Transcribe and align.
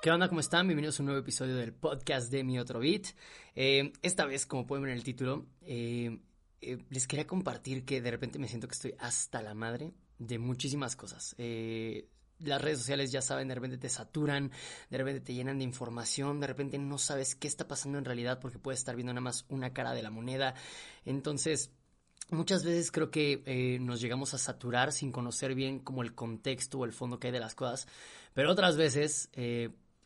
¿Qué 0.00 0.12
onda? 0.12 0.28
¿Cómo 0.28 0.38
están? 0.38 0.68
Bienvenidos 0.68 1.00
a 1.00 1.02
un 1.02 1.06
nuevo 1.06 1.20
episodio 1.20 1.56
del 1.56 1.72
podcast 1.72 2.30
de 2.30 2.44
Mi 2.44 2.56
Otro 2.60 2.78
Beat. 2.78 3.06
Eh, 3.56 3.92
esta 4.00 4.26
vez, 4.26 4.46
como 4.46 4.64
pueden 4.64 4.84
ver 4.84 4.92
en 4.92 4.98
el 4.98 5.02
título, 5.02 5.46
eh, 5.62 6.20
eh, 6.60 6.78
les 6.88 7.08
quería 7.08 7.26
compartir 7.26 7.84
que 7.84 8.00
de 8.00 8.12
repente 8.12 8.38
me 8.38 8.46
siento 8.46 8.68
que 8.68 8.74
estoy 8.74 8.94
hasta 9.00 9.42
la 9.42 9.54
madre 9.54 9.90
de 10.20 10.38
muchísimas 10.38 10.94
cosas. 10.94 11.34
las 12.38 12.62
redes 12.62 12.78
sociales, 12.78 13.10
ya 13.10 13.20
saben, 13.20 13.48
de 13.48 13.56
repente 13.56 13.76
te 13.76 13.88
saturan, 13.88 14.52
de 14.88 14.98
repente 14.98 15.20
te 15.20 15.34
llenan 15.34 15.58
de 15.58 15.64
información, 15.64 16.38
de 16.38 16.46
repente 16.46 16.78
no 16.78 16.96
sabes 16.98 17.34
qué 17.34 17.48
está 17.48 17.66
pasando 17.66 17.98
en 17.98 18.04
realidad 18.04 18.38
porque 18.38 18.60
puedes 18.60 18.78
estar 18.78 18.94
viendo 18.94 19.12
nada 19.12 19.22
más 19.22 19.46
una 19.48 19.72
cara 19.72 19.94
de 19.94 20.04
la 20.04 20.10
moneda. 20.10 20.54
Entonces, 21.04 21.72
Muchas 22.30 22.62
veces 22.62 22.92
creo 22.92 23.10
que 23.10 23.78
nos 23.80 24.02
llegamos 24.02 24.34
a 24.34 24.38
saturar 24.38 24.92
sin 24.92 25.12
conocer 25.12 25.54
bien 25.54 25.78
como 25.78 26.02
el 26.02 26.14
contexto 26.14 26.78
o 26.78 26.84
el 26.84 26.92
fondo 26.92 27.18
que 27.18 27.28
hay 27.28 27.32
de 27.32 27.40
las 27.40 27.54
cosas, 27.54 27.88
pero 28.34 28.50
otras 28.50 28.76
veces 28.76 29.30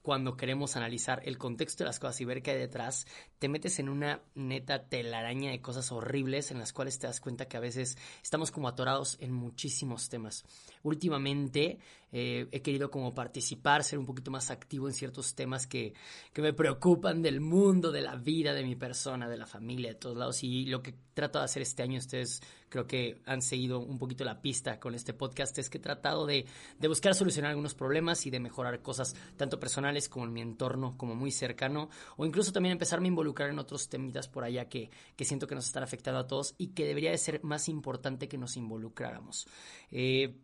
cuando 0.02 0.36
queremos 0.36 0.76
analizar 0.76 1.22
el 1.24 1.38
contexto 1.38 1.84
de 1.84 1.88
las 1.88 2.00
cosas 2.00 2.20
y 2.20 2.24
ver 2.24 2.42
qué 2.42 2.50
hay 2.50 2.58
detrás, 2.58 3.06
te 3.38 3.48
metes 3.48 3.78
en 3.78 3.88
una 3.88 4.20
neta 4.34 4.88
telaraña 4.88 5.52
de 5.52 5.60
cosas 5.60 5.92
horribles 5.92 6.50
en 6.50 6.58
las 6.58 6.72
cuales 6.72 6.98
te 6.98 7.06
das 7.06 7.20
cuenta 7.20 7.46
que 7.46 7.56
a 7.56 7.60
veces 7.60 7.96
estamos 8.22 8.50
como 8.50 8.68
atorados 8.68 9.16
en 9.20 9.32
muchísimos 9.32 10.08
temas. 10.08 10.44
Últimamente 10.82 11.78
eh, 12.10 12.48
he 12.50 12.60
querido 12.60 12.90
como 12.90 13.14
participar, 13.14 13.84
ser 13.84 13.98
un 13.98 14.06
poquito 14.06 14.30
más 14.30 14.50
activo 14.50 14.88
en 14.88 14.94
ciertos 14.94 15.34
temas 15.34 15.66
que, 15.66 15.94
que 16.32 16.42
me 16.42 16.52
preocupan 16.52 17.22
del 17.22 17.40
mundo, 17.40 17.92
de 17.92 18.02
la 18.02 18.16
vida, 18.16 18.52
de 18.54 18.64
mi 18.64 18.74
persona, 18.74 19.28
de 19.28 19.36
la 19.36 19.46
familia, 19.46 19.90
de 19.90 19.98
todos 19.98 20.16
lados. 20.16 20.42
Y 20.42 20.66
lo 20.66 20.82
que 20.82 20.94
trato 21.14 21.38
de 21.38 21.44
hacer 21.44 21.62
este 21.62 21.82
año, 21.82 21.98
ustedes 21.98 22.40
creo 22.68 22.86
que 22.86 23.20
han 23.26 23.42
seguido 23.42 23.80
un 23.80 23.98
poquito 23.98 24.24
la 24.24 24.40
pista 24.40 24.80
con 24.80 24.94
este 24.94 25.12
podcast, 25.12 25.58
es 25.58 25.68
que 25.68 25.78
he 25.78 25.80
tratado 25.80 26.26
de, 26.26 26.46
de 26.78 26.88
buscar 26.88 27.14
solucionar 27.14 27.50
algunos 27.50 27.74
problemas 27.74 28.26
y 28.26 28.30
de 28.30 28.40
mejorar 28.40 28.80
cosas 28.82 29.14
tanto 29.36 29.60
personales 29.60 30.08
como 30.08 30.24
en 30.26 30.32
mi 30.32 30.40
entorno, 30.40 30.96
como 30.96 31.14
muy 31.14 31.30
cercano, 31.30 31.90
o 32.16 32.24
incluso 32.24 32.52
también 32.52 32.72
empezarme 32.72 33.08
a 33.08 33.10
involucrar 33.10 33.50
en 33.50 33.58
otros 33.58 33.88
temitas 33.88 34.28
por 34.28 34.44
allá 34.44 34.68
que, 34.68 34.90
que 35.16 35.24
siento 35.24 35.46
que 35.46 35.54
nos 35.54 35.66
están 35.66 35.82
afectando 35.82 36.20
a 36.20 36.26
todos 36.26 36.54
y 36.58 36.68
que 36.68 36.86
debería 36.86 37.10
de 37.10 37.18
ser 37.18 37.42
más 37.44 37.68
importante 37.68 38.28
que 38.28 38.38
nos 38.38 38.56
involucráramos. 38.56 39.46
Eh, 39.90 40.36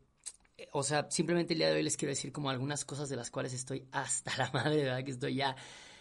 o 0.72 0.82
sea, 0.82 1.06
simplemente 1.10 1.54
el 1.54 1.60
día 1.60 1.68
de 1.68 1.76
hoy 1.76 1.82
les 1.82 1.96
quiero 1.96 2.10
decir 2.10 2.32
como 2.32 2.50
algunas 2.50 2.84
cosas 2.84 3.08
de 3.08 3.16
las 3.16 3.30
cuales 3.30 3.52
estoy 3.52 3.86
hasta 3.92 4.36
la 4.36 4.50
madre, 4.52 4.84
¿verdad? 4.84 5.04
Que 5.04 5.12
estoy 5.12 5.36
ya 5.36 5.56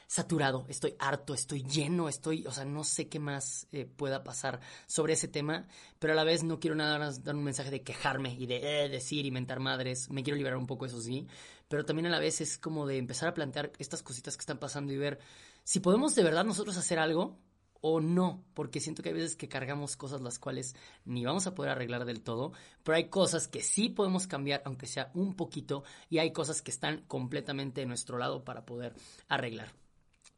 saturado, 0.08 0.66
estoy 0.70 0.96
harto, 1.00 1.34
estoy 1.34 1.64
lleno, 1.64 2.08
estoy, 2.08 2.48
o 2.48 2.52
sea, 2.52 2.64
no 2.64 2.86
sé 2.86 3.10
qué 3.10 3.20
más 3.20 3.68
eh, 3.74 3.86
pueda 3.86 4.24
pasar 4.24 4.62
sobre 4.88 5.14
ese 5.14 5.28
tema, 5.28 5.68
pero 6.00 6.14
a 6.14 6.16
la 6.16 6.24
vez 6.24 6.44
no 6.44 6.60
quiero 6.60 6.76
nada 6.76 6.98
más 6.98 7.24
dar 7.24 7.36
un 7.36 7.44
mensaje 7.44 7.70
de 7.70 7.84
quejarme 7.84 8.34
y 8.34 8.46
de 8.46 8.86
eh, 8.86 8.90
decir 8.90 9.26
y 9.26 9.32
mentar 9.32 9.60
madres, 9.60 10.10
me 10.10 10.24
quiero 10.24 10.38
liberar 10.38 10.58
un 10.58 10.66
poco, 10.66 10.86
eso 10.86 11.02
sí, 11.02 11.28
pero 11.68 11.86
también 11.86 12.08
a 12.08 12.10
la 12.10 12.20
vez 12.20 12.40
es 12.40 12.58
como 12.58 12.88
de 12.88 12.98
empezar 12.98 13.28
a 13.28 13.34
plantear 13.34 13.74
estas 13.80 14.02
cositas 14.02 14.38
que 14.38 14.42
están 14.42 14.60
pasando 14.60 14.94
y 14.94 14.98
ver 14.98 15.20
si 15.66 15.82
podemos 15.82 16.16
de 16.16 16.24
verdad 16.24 16.46
nosotros 16.46 16.78
hacer 16.78 17.00
algo 17.00 17.38
o 17.82 18.00
no, 18.00 18.44
porque 18.54 18.80
siento 18.80 19.04
que 19.04 19.10
hay 19.10 19.16
veces 19.16 19.36
que 19.36 19.50
cargamos 19.50 19.98
cosas 19.98 20.22
las 20.22 20.40
cuales 20.40 20.76
ni 21.04 21.26
vamos 21.26 21.48
a 21.48 21.54
poder 21.54 21.72
arreglar 21.72 22.06
del 22.06 22.22
todo, 22.22 22.54
pero 22.84 22.96
hay 22.96 23.10
cosas 23.10 23.48
que 23.50 23.62
sí 23.62 23.90
podemos 23.90 24.26
cambiar, 24.26 24.62
aunque 24.66 24.88
sea 24.88 25.12
un 25.14 25.36
poquito, 25.36 25.84
y 26.10 26.20
hay 26.20 26.32
cosas 26.32 26.62
que 26.62 26.72
están 26.72 27.04
completamente 27.08 27.82
de 27.82 27.88
nuestro 27.88 28.18
lado 28.18 28.44
para 28.46 28.66
poder 28.66 28.96
arreglar. 29.28 29.74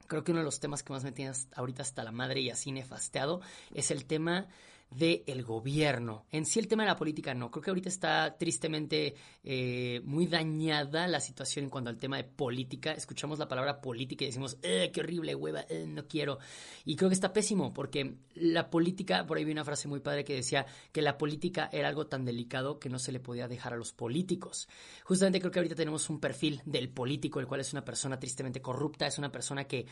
Creo 0.10 0.24
que 0.24 0.32
uno 0.32 0.40
de 0.40 0.46
los 0.46 0.60
temas 0.60 0.82
que 0.82 0.92
más 0.92 1.04
me 1.04 1.12
tiene 1.12 1.32
ahorita 1.56 1.84
hasta 1.84 2.04
la 2.04 2.12
madre 2.12 2.42
y 2.42 2.50
así 2.50 2.72
nefasteado 2.72 3.42
es 3.74 3.92
el 3.92 4.06
tema 4.06 4.48
del 4.90 5.44
gobierno. 5.44 6.26
En 6.32 6.46
sí 6.46 6.60
el 6.60 6.68
tema 6.68 6.84
de 6.84 6.90
la 6.90 6.96
política 6.96 7.34
no. 7.34 7.52
Creo 7.52 7.62
que 7.62 7.70
ahorita 7.70 7.90
está 7.90 8.36
tristemente 8.38 9.16
eh, 9.44 10.02
muy 10.04 10.26
dañada 10.26 11.08
la 11.08 11.20
situación 11.20 11.66
en 11.66 11.70
cuanto 11.70 11.90
al 11.90 11.98
tema 11.98 12.18
de 12.18 12.24
política. 12.24 12.92
Escuchamos 12.92 13.38
la 13.40 13.48
palabra 13.48 13.82
política 13.82 14.24
y 14.24 14.28
decimos, 14.28 14.58
eh, 14.64 14.90
qué 14.92 15.02
horrible, 15.02 15.36
hueva, 15.36 15.66
eh, 15.70 15.86
no 15.88 16.08
quiero. 16.08 16.40
Y 16.86 16.96
creo 16.96 17.10
que 17.10 17.14
está 17.14 17.32
pésimo 17.32 17.72
porque 17.72 18.16
la 18.36 18.70
política, 18.70 19.26
por 19.26 19.38
ahí 19.38 19.46
vi 19.46 19.52
una 19.52 19.66
frase 19.66 19.88
muy 19.88 20.00
padre 20.00 20.24
que 20.24 20.36
decía 20.36 20.66
que 20.92 21.02
la 21.02 21.18
política 21.18 21.70
era 21.72 21.88
algo 21.88 22.08
tan 22.08 22.26
delicado 22.26 22.80
que 22.80 22.90
no 22.90 22.98
se 22.98 23.12
le 23.12 23.20
podía 23.20 23.48
dejar 23.48 23.74
a 23.74 23.78
los 23.78 23.94
políticos. 23.94 24.68
Justamente 25.04 25.40
creo 25.40 25.52
que 25.52 25.60
ahorita 25.60 25.76
tenemos 25.76 26.10
un 26.10 26.20
perfil 26.20 26.62
del 26.66 26.90
político, 26.90 27.40
el 27.40 27.48
cual 27.48 27.62
es 27.62 27.74
una 27.74 27.86
persona 27.86 28.20
tristemente 28.20 28.62
corrupta, 28.62 29.06
es 29.06 29.18
una 29.18 29.32
persona 29.32 29.66
que 29.66 29.86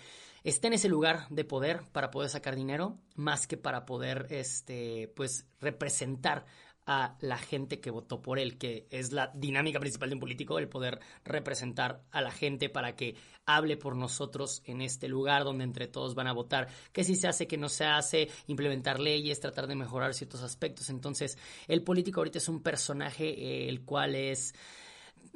está 0.44 0.68
en 0.68 0.74
ese 0.74 0.90
lugar 0.90 1.28
de 1.29 1.44
poder 1.44 1.81
para 1.91 2.09
poder 2.09 2.29
sacar 2.29 2.56
dinero, 2.56 2.97
más 3.16 3.47
que 3.47 3.58
para 3.58 3.85
poder, 3.85 4.28
este, 4.29 4.87
pues, 5.16 5.48
representar 5.59 6.46
a 6.88 7.18
la 7.20 7.38
gente 7.38 7.81
que 7.81 7.92
votó 7.92 8.22
por 8.22 8.40
él, 8.40 8.58
que 8.58 8.88
es 8.90 9.12
la 9.12 9.30
dinámica 9.36 9.78
principal 9.78 10.09
de 10.09 10.16
un 10.16 10.22
político, 10.22 10.58
el 10.58 10.70
poder 10.70 11.02
representar 11.25 12.02
a 12.12 12.22
la 12.22 12.31
gente 12.31 12.70
para 12.70 12.96
que 12.96 13.16
hable 13.46 13.76
por 13.76 13.97
nosotros 13.97 14.62
en 14.66 14.81
este 14.81 15.09
lugar 15.09 15.44
donde 15.44 15.66
entre 15.66 15.88
todos 15.88 16.16
van 16.16 16.28
a 16.28 16.34
votar, 16.34 16.70
que 16.94 17.03
si 17.03 17.18
se 17.18 17.28
hace, 17.28 17.46
que 17.46 17.58
no 17.58 17.68
se 17.68 17.84
hace, 17.84 18.30
implementar 18.47 19.02
leyes, 19.02 19.42
tratar 19.42 19.68
de 19.68 19.76
mejorar 19.76 20.14
ciertos 20.14 20.42
aspectos. 20.44 20.90
Entonces, 20.90 21.38
el 21.68 21.84
político 21.84 22.22
ahorita 22.22 22.38
es 22.38 22.47
un 22.47 22.64
personaje 22.64 23.28
eh, 23.28 23.68
el 23.68 23.84
cual 23.84 24.16
es 24.16 24.53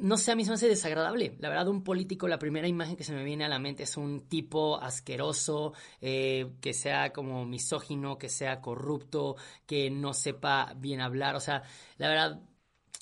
no 0.01 0.17
sé, 0.17 0.31
a 0.31 0.35
mí 0.35 0.43
se 0.43 0.49
me 0.49 0.55
hace 0.55 0.67
desagradable. 0.67 1.35
La 1.39 1.49
verdad, 1.49 1.67
un 1.67 1.83
político, 1.83 2.27
la 2.27 2.39
primera 2.39 2.67
imagen 2.67 2.95
que 2.95 3.03
se 3.03 3.13
me 3.13 3.23
viene 3.23 3.45
a 3.45 3.49
la 3.49 3.59
mente 3.59 3.83
es 3.83 3.97
un 3.97 4.27
tipo 4.27 4.81
asqueroso, 4.81 5.73
eh, 6.01 6.53
que 6.59 6.73
sea 6.73 7.13
como 7.13 7.45
misógino, 7.45 8.17
que 8.17 8.27
sea 8.27 8.61
corrupto, 8.61 9.35
que 9.65 9.89
no 9.91 10.13
sepa 10.13 10.73
bien 10.75 11.01
hablar. 11.01 11.35
O 11.35 11.39
sea, 11.39 11.63
la 11.97 12.07
verdad, 12.09 12.41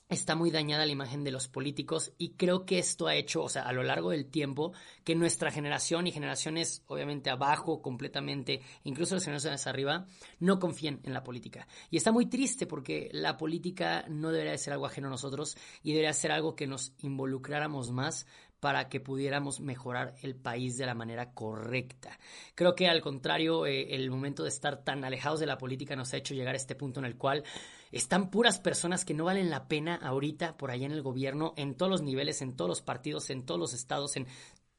está 0.09 0.35
muy 0.35 0.49
dañada 0.49 0.87
la 0.87 0.91
imagen 0.91 1.23
de 1.23 1.31
los 1.31 1.47
políticos 1.47 2.11
y 2.17 2.31
creo 2.31 2.65
que 2.65 2.79
esto 2.79 3.07
ha 3.07 3.15
hecho, 3.15 3.43
o 3.43 3.49
sea, 3.49 3.61
a 3.63 3.71
lo 3.71 3.83
largo 3.83 4.09
del 4.09 4.25
tiempo, 4.25 4.73
que 5.03 5.15
nuestra 5.15 5.51
generación 5.51 6.07
y 6.07 6.11
generaciones 6.11 6.83
obviamente 6.87 7.29
abajo 7.29 7.81
completamente, 7.81 8.61
incluso 8.83 9.15
las 9.15 9.23
generaciones 9.23 9.67
arriba, 9.67 10.07
no 10.39 10.59
confíen 10.59 10.99
en 11.03 11.13
la 11.13 11.23
política. 11.23 11.67
Y 11.91 11.97
está 11.97 12.11
muy 12.11 12.25
triste 12.25 12.65
porque 12.65 13.09
la 13.13 13.37
política 13.37 14.03
no 14.09 14.31
debería 14.31 14.53
de 14.53 14.57
ser 14.57 14.73
algo 14.73 14.87
ajeno 14.87 15.07
a 15.07 15.11
nosotros 15.11 15.55
y 15.83 15.91
debería 15.91 16.13
ser 16.13 16.31
algo 16.31 16.55
que 16.55 16.65
nos 16.65 16.93
involucráramos 16.99 17.91
más 17.91 18.25
para 18.59 18.89
que 18.89 18.99
pudiéramos 18.99 19.61
mejorar 19.61 20.15
el 20.21 20.35
país 20.35 20.77
de 20.77 20.85
la 20.85 20.93
manera 20.93 21.31
correcta. 21.33 22.19
Creo 22.55 22.75
que 22.75 22.87
al 22.87 23.01
contrario, 23.01 23.65
eh, 23.65 23.95
el 23.95 24.09
momento 24.09 24.43
de 24.43 24.49
estar 24.49 24.83
tan 24.83 25.05
alejados 25.05 25.39
de 25.39 25.45
la 25.45 25.57
política 25.57 25.95
nos 25.95 26.13
ha 26.13 26.17
hecho 26.17 26.33
llegar 26.33 26.55
a 26.55 26.57
este 26.57 26.75
punto 26.75 26.99
en 26.99 27.05
el 27.05 27.15
cual 27.15 27.43
están 27.91 28.29
puras 28.29 28.59
personas 28.59 29.05
que 29.05 29.13
no 29.13 29.25
valen 29.25 29.49
la 29.49 29.67
pena 29.67 29.95
ahorita 29.95 30.57
por 30.57 30.71
allá 30.71 30.85
en 30.85 30.91
el 30.91 31.01
gobierno, 31.01 31.53
en 31.57 31.75
todos 31.75 31.91
los 31.91 32.01
niveles, 32.01 32.41
en 32.41 32.55
todos 32.55 32.69
los 32.69 32.81
partidos, 32.81 33.29
en 33.29 33.45
todos 33.45 33.59
los 33.59 33.73
estados, 33.73 34.15
en 34.15 34.27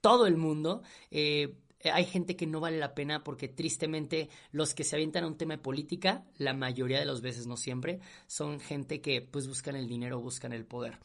todo 0.01 0.27
el 0.27 0.37
mundo. 0.37 0.83
Eh, 1.11 1.57
hay 1.85 2.05
gente 2.05 2.37
que 2.37 2.47
no 2.47 2.61
vale 2.61 2.79
la 2.79 2.95
pena 2.95 3.25
porque 3.25 3.49
tristemente 3.49 4.29
los 4.53 4.75
que 4.75 4.85
se 4.85 4.97
avientan 4.97 5.25
a 5.25 5.29
un 5.29 5.39
tema 5.39 5.57
de 5.57 5.63
política, 5.63 6.25
la 6.37 6.53
mayoría 6.53 6.99
de 6.99 7.07
las 7.07 7.23
veces, 7.23 7.47
no 7.47 7.57
siempre, 7.57 8.01
son 8.27 8.61
gente 8.61 9.01
que 9.01 9.23
pues 9.23 9.49
buscan 9.49 9.77
el 9.77 9.89
dinero, 9.89 10.21
buscan 10.21 10.53
el 10.53 10.67
poder. 10.67 10.99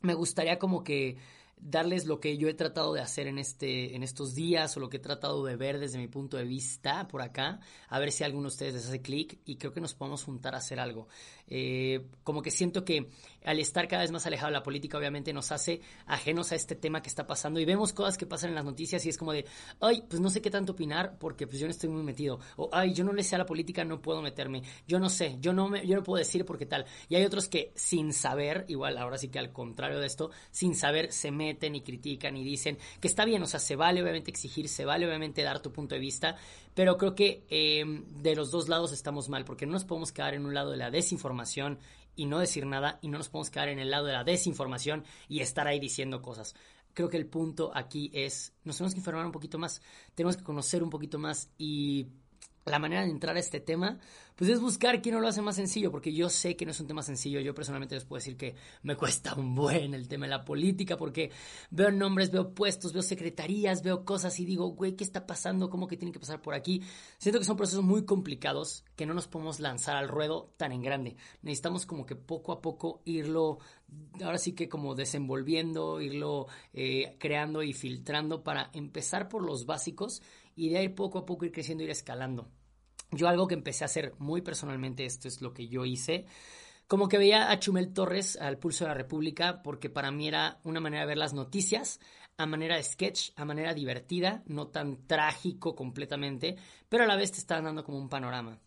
Me 0.00 0.14
gustaría 0.14 0.58
como 0.58 0.82
que 0.82 1.16
darles 1.62 2.06
lo 2.06 2.20
que 2.20 2.36
yo 2.38 2.48
he 2.48 2.54
tratado 2.54 2.94
de 2.94 3.00
hacer 3.00 3.26
en, 3.26 3.38
este, 3.38 3.94
en 3.94 4.02
estos 4.02 4.34
días 4.34 4.76
o 4.76 4.80
lo 4.80 4.88
que 4.88 4.96
he 4.96 5.00
tratado 5.00 5.44
de 5.44 5.56
ver 5.56 5.78
desde 5.78 5.98
mi 5.98 6.08
punto 6.08 6.36
de 6.36 6.44
vista 6.44 7.06
por 7.08 7.22
acá, 7.22 7.60
a 7.88 7.98
ver 7.98 8.12
si 8.12 8.24
alguno 8.24 8.44
de 8.44 8.54
ustedes 8.54 8.74
les 8.74 8.86
hace 8.86 9.02
clic 9.02 9.38
y 9.44 9.56
creo 9.56 9.72
que 9.72 9.80
nos 9.80 9.94
podemos 9.94 10.24
juntar 10.24 10.54
a 10.54 10.58
hacer 10.58 10.80
algo. 10.80 11.08
Eh, 11.46 12.06
como 12.22 12.42
que 12.42 12.50
siento 12.50 12.84
que 12.84 13.10
al 13.44 13.58
estar 13.58 13.88
cada 13.88 14.02
vez 14.02 14.10
más 14.10 14.26
alejado 14.26 14.48
de 14.48 14.58
la 14.58 14.62
política, 14.62 14.96
obviamente 14.98 15.32
nos 15.32 15.52
hace 15.52 15.80
ajenos 16.06 16.52
a 16.52 16.54
este 16.54 16.76
tema 16.76 17.02
que 17.02 17.08
está 17.08 17.26
pasando 17.26 17.60
y 17.60 17.64
vemos 17.64 17.92
cosas 17.92 18.16
que 18.16 18.26
pasan 18.26 18.50
en 18.50 18.54
las 18.54 18.64
noticias 18.64 19.04
y 19.04 19.08
es 19.08 19.18
como 19.18 19.32
de, 19.32 19.44
ay, 19.80 20.04
pues 20.08 20.20
no 20.20 20.30
sé 20.30 20.40
qué 20.40 20.50
tanto 20.50 20.72
opinar 20.72 21.18
porque 21.18 21.46
pues 21.46 21.58
yo 21.58 21.66
no 21.66 21.72
estoy 21.72 21.90
muy 21.90 22.02
metido. 22.02 22.38
O, 22.56 22.70
ay, 22.72 22.94
yo 22.94 23.04
no 23.04 23.12
le 23.12 23.22
sé 23.22 23.34
a 23.34 23.38
la 23.38 23.46
política, 23.46 23.84
no 23.84 24.00
puedo 24.00 24.22
meterme. 24.22 24.62
Yo 24.86 24.98
no 24.98 25.08
sé, 25.08 25.36
yo 25.40 25.52
no, 25.52 25.68
me, 25.68 25.86
yo 25.86 25.96
no 25.96 26.02
puedo 26.02 26.18
decir 26.18 26.44
porque 26.44 26.66
tal. 26.66 26.86
Y 27.08 27.16
hay 27.16 27.24
otros 27.24 27.48
que 27.48 27.72
sin 27.74 28.12
saber, 28.12 28.64
igual 28.68 28.96
ahora 28.96 29.18
sí 29.18 29.28
que 29.28 29.38
al 29.38 29.52
contrario 29.52 29.98
de 29.98 30.06
esto, 30.06 30.30
sin 30.50 30.74
saber 30.74 31.12
se 31.12 31.30
meten 31.30 31.49
y 31.50 31.80
critican 31.80 32.36
y 32.36 32.44
dicen 32.44 32.78
que 33.00 33.08
está 33.08 33.24
bien, 33.24 33.42
o 33.42 33.46
sea, 33.46 33.60
se 33.60 33.76
vale 33.76 34.02
obviamente 34.02 34.30
exigir, 34.30 34.68
se 34.68 34.84
vale 34.84 35.06
obviamente 35.06 35.42
dar 35.42 35.60
tu 35.60 35.72
punto 35.72 35.94
de 35.94 36.00
vista, 36.00 36.36
pero 36.74 36.96
creo 36.96 37.14
que 37.14 37.44
eh, 37.50 37.84
de 38.22 38.36
los 38.36 38.50
dos 38.50 38.68
lados 38.68 38.92
estamos 38.92 39.28
mal 39.28 39.44
porque 39.44 39.66
no 39.66 39.72
nos 39.72 39.84
podemos 39.84 40.12
quedar 40.12 40.34
en 40.34 40.46
un 40.46 40.54
lado 40.54 40.70
de 40.70 40.76
la 40.76 40.90
desinformación 40.90 41.78
y 42.16 42.26
no 42.26 42.38
decir 42.38 42.66
nada 42.66 42.98
y 43.02 43.08
no 43.08 43.18
nos 43.18 43.28
podemos 43.28 43.50
quedar 43.50 43.68
en 43.68 43.78
el 43.78 43.90
lado 43.90 44.06
de 44.06 44.12
la 44.12 44.24
desinformación 44.24 45.04
y 45.28 45.40
estar 45.40 45.66
ahí 45.66 45.80
diciendo 45.80 46.22
cosas. 46.22 46.54
Creo 46.92 47.08
que 47.08 47.16
el 47.16 47.26
punto 47.26 47.70
aquí 47.74 48.10
es, 48.12 48.52
nos 48.64 48.76
tenemos 48.76 48.94
que 48.94 49.00
informar 49.00 49.24
un 49.24 49.32
poquito 49.32 49.58
más, 49.58 49.80
tenemos 50.14 50.36
que 50.36 50.42
conocer 50.42 50.82
un 50.82 50.90
poquito 50.90 51.18
más 51.18 51.50
y 51.56 52.08
la 52.64 52.78
manera 52.78 53.02
de 53.02 53.10
entrar 53.10 53.36
a 53.36 53.40
este 53.40 53.60
tema, 53.60 53.98
pues 54.36 54.50
es 54.50 54.60
buscar 54.60 55.02
quién 55.02 55.14
no 55.14 55.20
lo 55.20 55.28
hace 55.28 55.42
más 55.42 55.56
sencillo, 55.56 55.90
porque 55.90 56.12
yo 56.12 56.30
sé 56.30 56.56
que 56.56 56.64
no 56.64 56.70
es 56.70 56.80
un 56.80 56.86
tema 56.86 57.02
sencillo. 57.02 57.40
Yo 57.40 57.54
personalmente 57.54 57.94
les 57.94 58.04
puedo 58.04 58.20
decir 58.20 58.36
que 58.36 58.54
me 58.82 58.96
cuesta 58.96 59.34
un 59.34 59.54
buen 59.54 59.92
el 59.92 60.08
tema 60.08 60.26
de 60.26 60.30
la 60.30 60.44
política, 60.44 60.96
porque 60.96 61.30
veo 61.70 61.90
nombres, 61.90 62.30
veo 62.30 62.54
puestos, 62.54 62.92
veo 62.92 63.02
secretarías, 63.02 63.82
veo 63.82 64.04
cosas 64.04 64.40
y 64.40 64.44
digo, 64.44 64.68
güey, 64.68 64.96
¿qué 64.96 65.04
está 65.04 65.26
pasando? 65.26 65.68
¿Cómo 65.68 65.86
que 65.86 65.96
tiene 65.96 66.12
que 66.12 66.20
pasar 66.20 66.40
por 66.40 66.54
aquí? 66.54 66.82
Siento 67.18 67.38
que 67.38 67.44
son 67.44 67.56
procesos 67.56 67.84
muy 67.84 68.04
complicados 68.04 68.84
que 68.96 69.04
no 69.04 69.14
nos 69.14 69.28
podemos 69.28 69.60
lanzar 69.60 69.96
al 69.96 70.08
ruedo 70.08 70.54
tan 70.56 70.72
en 70.72 70.82
grande. 70.82 71.16
Necesitamos 71.42 71.84
como 71.84 72.06
que 72.06 72.16
poco 72.16 72.52
a 72.52 72.62
poco 72.62 73.02
irlo, 73.04 73.58
ahora 74.22 74.38
sí 74.38 74.52
que 74.52 74.68
como 74.68 74.94
desenvolviendo, 74.94 76.00
irlo 76.00 76.46
eh, 76.72 77.16
creando 77.18 77.62
y 77.62 77.72
filtrando 77.72 78.42
para 78.42 78.70
empezar 78.72 79.28
por 79.28 79.42
los 79.42 79.66
básicos 79.66 80.22
y 80.60 80.68
de 80.68 80.76
ahí 80.76 80.88
poco 80.90 81.18
a 81.18 81.24
poco 81.24 81.46
ir 81.46 81.52
creciendo, 81.52 81.82
ir 81.82 81.90
escalando. 81.90 82.50
Yo 83.12 83.28
algo 83.28 83.48
que 83.48 83.54
empecé 83.54 83.82
a 83.82 83.86
hacer 83.86 84.14
muy 84.18 84.42
personalmente, 84.42 85.06
esto 85.06 85.26
es 85.26 85.40
lo 85.40 85.54
que 85.54 85.68
yo 85.68 85.86
hice, 85.86 86.26
como 86.86 87.08
que 87.08 87.16
veía 87.16 87.50
a 87.50 87.58
Chumel 87.58 87.94
Torres 87.94 88.36
al 88.36 88.58
Pulso 88.58 88.84
de 88.84 88.88
la 88.88 88.94
República, 88.94 89.62
porque 89.62 89.88
para 89.88 90.10
mí 90.10 90.28
era 90.28 90.60
una 90.64 90.80
manera 90.80 91.02
de 91.02 91.08
ver 91.08 91.18
las 91.18 91.32
noticias, 91.32 91.98
a 92.36 92.44
manera 92.44 92.76
de 92.76 92.82
sketch, 92.82 93.30
a 93.36 93.46
manera 93.46 93.72
divertida, 93.72 94.42
no 94.46 94.68
tan 94.68 95.06
trágico 95.06 95.74
completamente, 95.74 96.56
pero 96.90 97.04
a 97.04 97.06
la 97.06 97.16
vez 97.16 97.32
te 97.32 97.38
estaban 97.38 97.64
dando 97.64 97.82
como 97.82 97.98
un 97.98 98.10
panorama. 98.10 98.60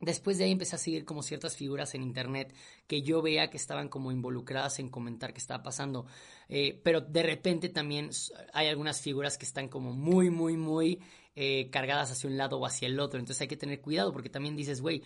Después 0.00 0.36
de 0.36 0.44
ahí 0.44 0.52
empecé 0.52 0.76
a 0.76 0.78
seguir 0.78 1.06
como 1.06 1.22
ciertas 1.22 1.56
figuras 1.56 1.94
en 1.94 2.02
internet 2.02 2.54
que 2.86 3.00
yo 3.00 3.22
veía 3.22 3.48
que 3.48 3.56
estaban 3.56 3.88
como 3.88 4.12
involucradas 4.12 4.78
en 4.78 4.90
comentar 4.90 5.32
qué 5.32 5.38
estaba 5.38 5.62
pasando. 5.62 6.06
Eh, 6.48 6.78
pero 6.84 7.00
de 7.00 7.22
repente 7.22 7.70
también 7.70 8.10
hay 8.52 8.68
algunas 8.68 9.00
figuras 9.00 9.38
que 9.38 9.46
están 9.46 9.68
como 9.68 9.92
muy, 9.92 10.28
muy, 10.28 10.58
muy 10.58 11.00
eh, 11.36 11.70
cargadas 11.70 12.10
hacia 12.10 12.28
un 12.28 12.36
lado 12.36 12.58
o 12.58 12.66
hacia 12.66 12.88
el 12.88 12.98
otro. 12.98 13.20
Entonces 13.20 13.42
hay 13.42 13.48
que 13.48 13.56
tener 13.56 13.80
cuidado 13.80 14.12
porque 14.12 14.28
también 14.28 14.56
dices, 14.56 14.80
güey, 14.80 15.02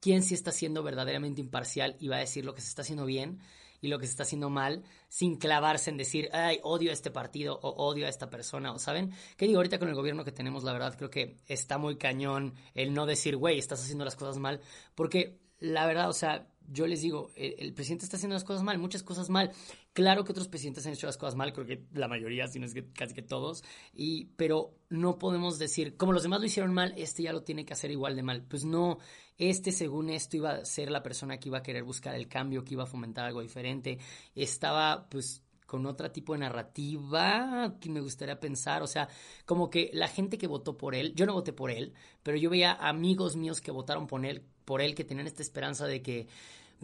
¿quién 0.00 0.22
sí 0.22 0.34
está 0.34 0.50
siendo 0.50 0.82
verdaderamente 0.82 1.40
imparcial 1.40 1.96
y 2.00 2.08
va 2.08 2.16
a 2.16 2.20
decir 2.20 2.44
lo 2.44 2.54
que 2.54 2.60
se 2.60 2.68
está 2.68 2.82
haciendo 2.82 3.06
bien? 3.06 3.40
y 3.84 3.88
lo 3.88 3.98
que 3.98 4.06
se 4.06 4.12
está 4.12 4.22
haciendo 4.22 4.48
mal 4.48 4.82
sin 5.10 5.36
clavarse 5.36 5.90
en 5.90 5.98
decir, 5.98 6.30
ay, 6.32 6.58
odio 6.62 6.88
a 6.88 6.94
este 6.94 7.10
partido 7.10 7.60
o 7.60 7.86
odio 7.86 8.06
a 8.06 8.08
esta 8.08 8.30
persona, 8.30 8.72
o 8.72 8.78
saben, 8.78 9.12
¿qué 9.36 9.46
digo 9.46 9.58
ahorita 9.58 9.78
con 9.78 9.90
el 9.90 9.94
gobierno 9.94 10.24
que 10.24 10.32
tenemos? 10.32 10.64
La 10.64 10.72
verdad 10.72 10.96
creo 10.96 11.10
que 11.10 11.36
está 11.48 11.76
muy 11.76 11.96
cañón 11.96 12.54
el 12.74 12.94
no 12.94 13.04
decir, 13.04 13.36
güey, 13.36 13.58
estás 13.58 13.82
haciendo 13.82 14.06
las 14.06 14.16
cosas 14.16 14.38
mal, 14.38 14.62
porque 14.94 15.38
la 15.64 15.86
verdad, 15.86 16.08
o 16.08 16.12
sea, 16.12 16.46
yo 16.68 16.86
les 16.86 17.02
digo, 17.02 17.30
el, 17.36 17.74
presidente 17.74 18.04
está 18.04 18.16
haciendo 18.16 18.34
las 18.34 18.44
cosas 18.44 18.62
mal, 18.62 18.78
muchas 18.78 19.02
cosas 19.02 19.28
mal. 19.28 19.52
Claro 19.92 20.24
que 20.24 20.32
otros 20.32 20.48
presidentes 20.48 20.86
han 20.86 20.92
hecho 20.92 21.06
las 21.06 21.16
cosas 21.16 21.36
mal, 21.36 21.52
creo 21.52 21.66
que 21.66 21.84
la 21.92 22.08
mayoría, 22.08 22.46
si 22.48 22.58
no 22.58 22.66
es 22.66 22.74
que 22.74 22.90
casi 22.92 23.14
que 23.14 23.22
todos, 23.22 23.62
y, 23.92 24.26
pero 24.36 24.74
no 24.88 25.18
podemos 25.18 25.58
decir, 25.58 25.96
como 25.96 26.12
los 26.12 26.22
demás 26.22 26.40
lo 26.40 26.46
hicieron 26.46 26.72
mal, 26.72 26.94
este 26.96 27.22
ya 27.22 27.32
lo 27.32 27.42
tiene 27.42 27.64
que 27.64 27.74
hacer 27.74 27.90
igual 27.90 28.16
de 28.16 28.22
mal. 28.22 28.42
Pues 28.42 28.64
no, 28.64 28.98
este 29.38 29.72
según 29.72 30.10
esto 30.10 30.36
iba 30.36 30.50
a 30.52 30.64
ser 30.64 30.90
la 30.90 31.02
persona 31.02 31.38
que 31.38 31.48
iba 31.48 31.58
a 31.58 31.62
querer 31.62 31.84
buscar 31.84 32.14
el 32.14 32.28
cambio, 32.28 32.64
que 32.64 32.74
iba 32.74 32.84
a 32.84 32.86
fomentar 32.86 33.26
algo 33.26 33.42
diferente. 33.42 33.98
Estaba, 34.34 35.08
pues, 35.08 35.42
con 35.66 35.86
otro 35.86 36.10
tipo 36.10 36.34
de 36.34 36.40
narrativa 36.40 37.74
que 37.80 37.90
me 37.90 38.00
gustaría 38.00 38.38
pensar, 38.38 38.82
o 38.82 38.86
sea, 38.86 39.08
como 39.44 39.70
que 39.70 39.90
la 39.92 40.08
gente 40.08 40.38
que 40.38 40.46
votó 40.46 40.76
por 40.76 40.94
él, 40.94 41.14
yo 41.14 41.26
no 41.26 41.32
voté 41.32 41.52
por 41.52 41.70
él, 41.70 41.94
pero 42.22 42.36
yo 42.36 42.50
veía 42.50 42.74
amigos 42.74 43.36
míos 43.36 43.60
que 43.60 43.70
votaron 43.70 44.06
por 44.06 44.24
él, 44.24 44.44
por 44.64 44.82
él 44.82 44.94
que 44.94 45.04
tenían 45.04 45.26
esta 45.26 45.42
esperanza 45.42 45.86
de 45.86 46.02
que 46.02 46.26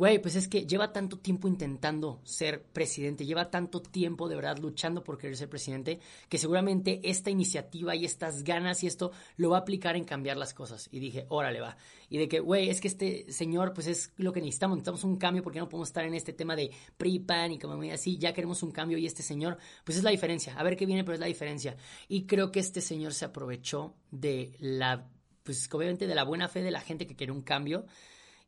Güey, 0.00 0.18
pues 0.18 0.34
es 0.34 0.48
que 0.48 0.66
lleva 0.66 0.94
tanto 0.94 1.18
tiempo 1.18 1.46
intentando 1.46 2.20
ser 2.24 2.62
presidente, 2.62 3.26
lleva 3.26 3.50
tanto 3.50 3.82
tiempo 3.82 4.30
de 4.30 4.36
verdad 4.36 4.56
luchando 4.58 5.04
por 5.04 5.18
querer 5.18 5.36
ser 5.36 5.50
presidente, 5.50 6.00
que 6.28 6.38
seguramente 6.38 7.00
esta 7.04 7.28
iniciativa 7.28 7.94
y 7.94 8.06
estas 8.06 8.42
ganas 8.42 8.82
y 8.82 8.86
esto 8.86 9.12
lo 9.36 9.50
va 9.50 9.58
a 9.58 9.60
aplicar 9.60 9.96
en 9.96 10.04
cambiar 10.04 10.38
las 10.38 10.54
cosas. 10.54 10.88
Y 10.90 11.00
dije, 11.00 11.26
órale, 11.28 11.60
va. 11.60 11.76
Y 12.08 12.16
de 12.16 12.28
que, 12.28 12.40
güey, 12.40 12.70
es 12.70 12.80
que 12.80 12.88
este 12.88 13.30
señor, 13.30 13.74
pues 13.74 13.88
es 13.88 14.12
lo 14.16 14.32
que 14.32 14.40
necesitamos, 14.40 14.78
necesitamos 14.78 15.04
un 15.04 15.16
cambio 15.16 15.42
porque 15.42 15.58
no 15.58 15.68
podemos 15.68 15.90
estar 15.90 16.04
en 16.06 16.14
este 16.14 16.32
tema 16.32 16.56
de 16.56 16.70
PRI-PAN 16.96 17.52
y 17.52 17.58
como 17.58 17.82
así, 17.92 18.16
ya 18.16 18.32
queremos 18.32 18.62
un 18.62 18.70
cambio 18.70 18.96
y 18.96 19.04
este 19.04 19.22
señor, 19.22 19.58
pues 19.84 19.98
es 19.98 20.04
la 20.04 20.12
diferencia. 20.12 20.54
A 20.56 20.62
ver 20.62 20.78
qué 20.78 20.86
viene, 20.86 21.04
pero 21.04 21.14
es 21.14 21.20
la 21.20 21.26
diferencia. 21.26 21.76
Y 22.08 22.24
creo 22.24 22.50
que 22.50 22.60
este 22.60 22.80
señor 22.80 23.12
se 23.12 23.26
aprovechó 23.26 23.94
de 24.10 24.56
la, 24.60 25.10
pues 25.42 25.68
obviamente 25.72 26.06
de 26.06 26.14
la 26.14 26.24
buena 26.24 26.48
fe 26.48 26.62
de 26.62 26.70
la 26.70 26.80
gente 26.80 27.06
que 27.06 27.16
quiere 27.16 27.32
un 27.32 27.42
cambio 27.42 27.86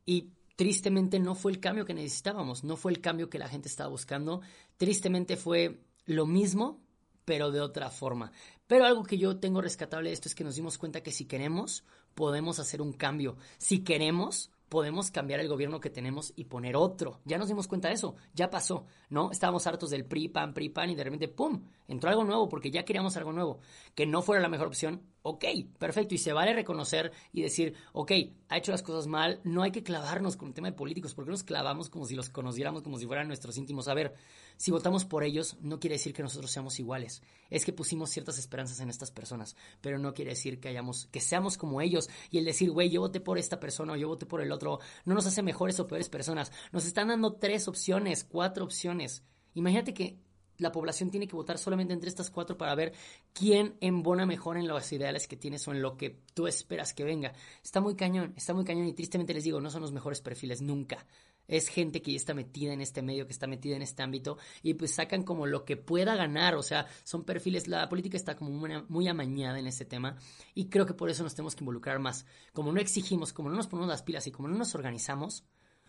y 0.05 0.31
tristemente 0.57 1.19
no 1.19 1.35
fue 1.35 1.53
el 1.53 1.61
cambio 1.61 1.85
que 1.85 1.95
necesitábamos, 1.95 2.65
no 2.65 2.77
fue 2.77 2.93
el 2.93 3.01
cambio 3.01 3.29
que 3.29 3.39
la 3.39 3.49
gente 3.49 3.69
estaba 3.69 3.91
buscando, 3.91 4.41
tristemente 4.77 5.37
fue 5.37 5.81
lo 6.05 6.27
mismo, 6.27 6.81
pero 7.25 7.51
de 7.51 7.61
otra 7.61 7.91
forma. 7.91 8.33
Pero 8.67 8.85
algo 8.85 9.05
que 9.05 9.19
yo 9.19 9.39
tengo 9.39 9.61
rescatable 9.61 10.09
de 10.09 10.15
esto 10.15 10.29
es 10.29 10.35
que 10.35 10.45
nos 10.45 10.57
dimos 10.57 10.79
cuenta 10.79 11.03
que 11.03 11.13
si 11.13 11.27
queremos, 11.27 11.85
podemos 12.15 12.59
hacer 12.59 12.83
un 12.83 12.93
cambio. 12.93 13.37
Si 13.59 13.85
queremos, 13.85 14.51
podemos 14.69 15.11
cambiar 15.11 15.41
el 15.41 15.49
gobierno 15.49 15.81
que 15.81 15.91
tenemos 15.91 16.33
y 16.35 16.45
poner 16.45 16.77
otro. 16.77 17.21
Ya 17.25 17.39
nos 17.39 17.49
dimos 17.49 17.69
cuenta 17.69 17.89
de 17.89 17.95
eso, 17.95 18.17
ya 18.35 18.49
pasó, 18.49 18.87
¿no? 19.11 19.31
Estábamos 19.31 19.67
hartos 19.67 19.91
del 19.91 20.07
PRI, 20.07 20.29
PAN, 20.29 20.55
PRI, 20.55 20.71
PAN 20.71 20.91
y 20.91 20.95
de 20.95 21.05
repente, 21.05 21.29
¡pum!, 21.29 21.63
entró 21.87 22.09
algo 22.09 22.25
nuevo 22.25 22.49
porque 22.49 22.71
ya 22.71 22.85
queríamos 22.85 23.17
algo 23.17 23.33
nuevo. 23.33 23.61
Que 23.95 24.07
no 24.07 24.23
fuera 24.23 24.41
la 24.41 24.49
mejor 24.49 24.69
opción, 24.69 25.03
ok, 25.23 25.45
perfecto. 25.79 26.15
Y 26.15 26.19
se 26.19 26.33
vale 26.33 26.53
reconocer 26.53 27.13
y 27.33 27.43
decir, 27.43 27.75
ok, 27.93 28.13
ha 28.49 28.59
hecho 28.59 28.73
las 28.73 28.83
cosas 28.83 29.07
mal, 29.07 29.41
no 29.45 29.63
hay 29.63 29.71
que 29.71 29.83
clavarnos 29.83 30.37
con 30.37 30.49
el 30.49 30.55
tema 30.55 30.71
de 30.71 30.77
políticos, 30.77 31.15
porque 31.15 31.31
nos 31.31 31.43
clavamos 31.43 31.89
como 31.89 32.07
si 32.07 32.15
los 32.15 32.29
conociéramos, 32.29 32.83
como 32.83 32.99
si 32.99 33.07
fueran 33.07 33.29
nuestros 33.29 33.57
íntimos. 33.57 33.89
A 33.89 33.95
ver, 33.95 34.15
si 34.57 34.71
votamos 34.71 35.05
por 35.05 35.25
ellos, 35.25 35.57
no 35.61 35.81
quiere 35.81 35.95
decir 35.95 36.13
que 36.13 36.23
nosotros 36.23 36.51
seamos 36.51 36.79
iguales. 36.79 37.23
Es 37.51 37.65
que 37.65 37.73
pusimos 37.73 38.11
ciertas 38.11 38.39
esperanzas 38.39 38.81
en 38.81 38.91
estas 38.91 39.11
personas, 39.11 39.57
pero 39.81 39.99
no 39.99 40.15
quiere 40.15 40.33
decir 40.33 40.61
que 40.61 40.69
hayamos, 40.69 41.07
que 41.07 41.21
seamos 41.21 41.57
como 41.57 41.81
ellos. 41.81 42.09
Y 42.31 42.39
el 42.39 42.45
decir, 42.45 42.71
güey, 42.71 42.91
yo 42.91 43.01
voté 43.01 43.21
por 43.21 43.39
esta 43.39 43.61
persona 43.61 43.93
o 43.93 43.97
yo 43.97 44.09
voté 44.09 44.27
por 44.27 44.41
el 44.41 44.53
otro, 44.53 44.81
no 45.05 45.15
nos 45.15 45.27
hace 45.27 45.43
mejores 45.43 45.79
o 45.81 45.87
peores 45.87 46.09
personas. 46.09 46.53
Nos 46.73 46.85
están 46.85 47.09
dando 47.09 47.35
tres 47.35 47.69
opciones, 47.69 48.25
cuatro 48.25 48.65
opciones. 48.65 49.25
Imagínate 49.55 49.95
que 49.95 50.19
la 50.63 50.73
población 50.73 51.11
tiene 51.11 51.29
que 51.29 51.37
votar 51.37 51.59
solamente 51.59 51.93
entre 51.93 52.09
estas 52.09 52.31
cuatro 52.31 52.57
para 52.57 52.75
ver 52.75 52.93
quién 53.33 53.77
embona 53.81 54.25
mejor 54.25 54.57
en 54.57 54.69
los 54.69 54.91
ideales 54.93 55.29
que 55.29 55.37
tienes 55.37 55.67
o 55.69 55.73
en 55.73 55.83
lo 55.83 55.97
que 55.97 56.21
tú 56.35 56.47
esperas 56.47 56.95
que 56.95 57.05
venga. 57.05 57.33
Está 57.63 57.81
muy 57.81 57.95
cañón, 57.95 58.33
está 58.37 58.55
muy 58.55 58.65
cañón 58.65 58.87
y 58.87 58.95
tristemente 58.95 59.35
les 59.35 59.45
digo, 59.45 59.61
no 59.61 59.71
son 59.71 59.83
los 59.83 59.93
mejores 59.93 60.21
perfiles 60.21 60.63
nunca 60.63 61.07
es 61.49 61.69
gente 61.69 62.03
que 62.03 62.13
ya 62.13 62.17
está 62.17 62.35
metida 62.35 62.73
en 62.73 62.81
este 62.81 63.03
medio, 63.03 63.27
que 63.27 63.33
está 63.33 63.47
metida 63.47 63.77
en 63.77 63.83
este 63.83 64.03
ámbito 64.03 64.39
y 64.63 64.75
pues 64.75 64.95
sacan 64.95 65.23
como 65.23 65.47
lo 65.47 65.65
que 65.65 65.77
pueda 65.77 66.15
ganar, 66.15 66.55
o 66.55 66.63
sea, 66.63 66.87
son 67.05 67.25
perfiles, 67.25 67.69
la 67.69 67.89
política 67.89 68.17
está 68.17 68.37
como 68.37 68.51
muy, 68.89 69.09
amañada 69.09 69.59
en 69.59 69.67
ese 69.67 69.85
tema 69.85 70.17
y 70.55 70.67
creo 70.67 70.87
que 70.87 70.95
por 70.95 71.11
eso 71.11 71.23
nos 71.23 71.35
tenemos 71.35 71.55
que 71.55 71.65
involucrar 71.65 71.99
más. 71.99 72.25
Como 72.53 72.73
no 72.73 72.81
exigimos, 72.81 73.33
como 73.33 73.51
no 73.51 73.57
nos 73.57 73.67
ponemos 73.67 73.89
las 73.89 74.03
pilas 74.03 74.27
y 74.27 74.33
como 74.33 74.49
no 74.49 74.57
nos 74.57 74.75
organizamos, 74.75 75.45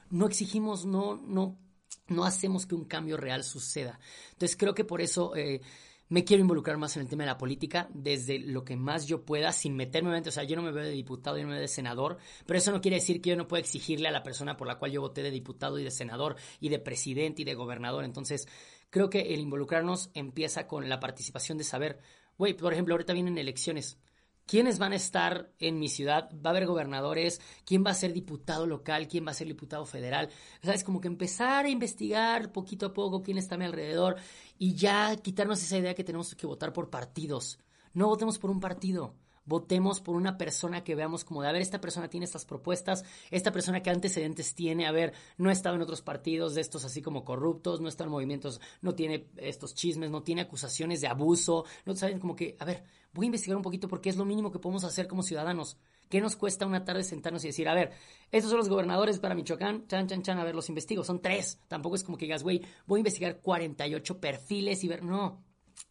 no 0.09 0.25
exigimos, 0.25 0.85
no, 0.85 1.15
no, 1.15 1.57
no 2.07 2.25
hacemos 2.25 2.65
que 2.65 2.75
un 2.75 2.85
cambio 2.85 3.17
real 3.17 3.43
suceda. 3.43 3.99
Entonces 4.31 4.57
creo 4.57 4.73
que 4.73 4.85
por 4.85 5.01
eso... 5.01 5.35
Eh, 5.35 5.61
me 6.09 6.23
quiero 6.23 6.41
involucrar 6.41 6.77
más 6.77 6.95
en 6.95 7.01
el 7.01 7.07
tema 7.07 7.23
de 7.23 7.31
la 7.31 7.39
política 7.39 7.89
desde 7.91 8.37
lo 8.37 8.63
que 8.63 8.75
más 8.75 9.07
yo 9.07 9.25
pueda, 9.25 9.51
sin 9.51 9.75
meterme, 9.75 10.15
o 10.15 10.31
sea, 10.31 10.43
yo 10.43 10.55
no 10.55 10.61
me 10.61 10.71
veo 10.71 10.83
de 10.83 10.91
diputado, 10.91 11.37
yo 11.37 11.43
no 11.43 11.49
me 11.49 11.55
veo 11.55 11.61
de 11.63 11.67
senador, 11.67 12.17
pero 12.45 12.59
eso 12.59 12.71
no 12.71 12.81
quiere 12.81 12.97
decir 12.97 13.19
que 13.19 13.31
yo 13.31 13.35
no 13.35 13.47
pueda 13.47 13.61
exigirle 13.61 14.09
a 14.09 14.11
la 14.11 14.21
persona 14.21 14.55
por 14.55 14.67
la 14.67 14.77
cual 14.77 14.91
yo 14.91 15.01
voté 15.01 15.23
de 15.23 15.31
diputado 15.31 15.79
y 15.79 15.83
de 15.83 15.89
senador 15.89 16.35
y 16.59 16.69
de 16.69 16.77
presidente 16.77 17.41
y 17.41 17.45
de 17.45 17.55
gobernador. 17.55 18.03
Entonces, 18.03 18.47
creo 18.91 19.09
que 19.09 19.33
el 19.33 19.39
involucrarnos 19.39 20.11
empieza 20.13 20.67
con 20.67 20.87
la 20.87 20.99
participación 20.99 21.57
de 21.57 21.63
saber, 21.63 21.99
güey, 22.37 22.53
por 22.53 22.73
ejemplo, 22.73 22.93
ahorita 22.93 23.13
vienen 23.13 23.39
elecciones 23.39 23.97
quiénes 24.45 24.79
van 24.79 24.93
a 24.93 24.97
estar 24.97 25.51
en 25.59 25.79
mi 25.79 25.89
ciudad, 25.89 26.29
va 26.33 26.49
a 26.49 26.51
haber 26.51 26.65
gobernadores, 26.65 27.41
quién 27.65 27.83
va 27.85 27.91
a 27.91 27.95
ser 27.95 28.13
diputado 28.13 28.65
local, 28.67 29.07
quién 29.07 29.25
va 29.25 29.31
a 29.31 29.35
ser 29.35 29.47
diputado 29.47 29.85
federal. 29.85 30.29
O 30.61 30.65
sea, 30.65 30.73
es 30.73 30.83
como 30.83 31.01
que 31.01 31.07
empezar 31.07 31.65
a 31.65 31.69
investigar 31.69 32.51
poquito 32.51 32.87
a 32.87 32.93
poco 32.93 33.23
quién 33.23 33.37
está 33.37 33.55
a 33.55 33.57
mi 33.57 33.65
alrededor 33.65 34.17
y 34.57 34.75
ya 34.75 35.15
quitarnos 35.17 35.61
esa 35.61 35.77
idea 35.77 35.95
que 35.95 36.03
tenemos 36.03 36.35
que 36.35 36.47
votar 36.47 36.73
por 36.73 36.89
partidos. 36.89 37.59
No 37.93 38.07
votemos 38.07 38.39
por 38.39 38.49
un 38.49 38.59
partido 38.59 39.15
votemos 39.45 40.01
por 40.01 40.15
una 40.15 40.37
persona 40.37 40.83
que 40.83 40.95
veamos 40.95 41.23
como 41.23 41.41
de, 41.41 41.49
a 41.49 41.51
ver, 41.51 41.61
esta 41.61 41.81
persona 41.81 42.09
tiene 42.09 42.25
estas 42.25 42.45
propuestas, 42.45 43.03
esta 43.31 43.51
persona 43.51 43.81
que 43.81 43.89
antecedentes 43.89 44.55
tiene, 44.55 44.85
a 44.85 44.91
ver, 44.91 45.13
no 45.37 45.49
ha 45.49 45.53
estado 45.53 45.75
en 45.75 45.81
otros 45.81 46.01
partidos 46.01 46.55
de 46.55 46.61
estos 46.61 46.85
así 46.85 47.01
como 47.01 47.25
corruptos, 47.25 47.81
no 47.81 47.89
está 47.89 48.03
en 48.03 48.11
movimientos, 48.11 48.61
no 48.81 48.95
tiene 48.95 49.27
estos 49.37 49.75
chismes, 49.75 50.11
no 50.11 50.23
tiene 50.23 50.41
acusaciones 50.41 51.01
de 51.01 51.07
abuso, 51.07 51.65
no 51.85 51.95
saben 51.95 52.19
como 52.19 52.35
que, 52.35 52.55
a 52.59 52.65
ver, 52.65 52.83
voy 53.13 53.25
a 53.25 53.27
investigar 53.27 53.57
un 53.57 53.63
poquito 53.63 53.87
porque 53.87 54.09
es 54.09 54.17
lo 54.17 54.25
mínimo 54.25 54.51
que 54.51 54.59
podemos 54.59 54.83
hacer 54.83 55.07
como 55.07 55.23
ciudadanos. 55.23 55.77
¿Qué 56.09 56.21
nos 56.21 56.35
cuesta 56.35 56.65
una 56.65 56.83
tarde 56.83 57.03
sentarnos 57.03 57.43
y 57.43 57.47
decir, 57.47 57.67
a 57.67 57.73
ver, 57.73 57.91
estos 58.31 58.51
son 58.51 58.59
los 58.59 58.69
gobernadores 58.69 59.19
para 59.19 59.35
Michoacán, 59.35 59.87
chan, 59.87 60.07
chan, 60.07 60.21
chan, 60.21 60.37
a 60.37 60.43
ver, 60.43 60.53
los 60.53 60.69
investigo, 60.69 61.03
son 61.03 61.21
tres. 61.21 61.59
Tampoco 61.67 61.95
es 61.95 62.03
como 62.03 62.17
que 62.17 62.25
digas, 62.25 62.43
güey, 62.43 62.61
voy 62.85 62.99
a 62.99 63.01
investigar 63.01 63.39
48 63.39 64.19
perfiles 64.19 64.83
y 64.83 64.87
ver, 64.87 65.03
no, 65.03 65.43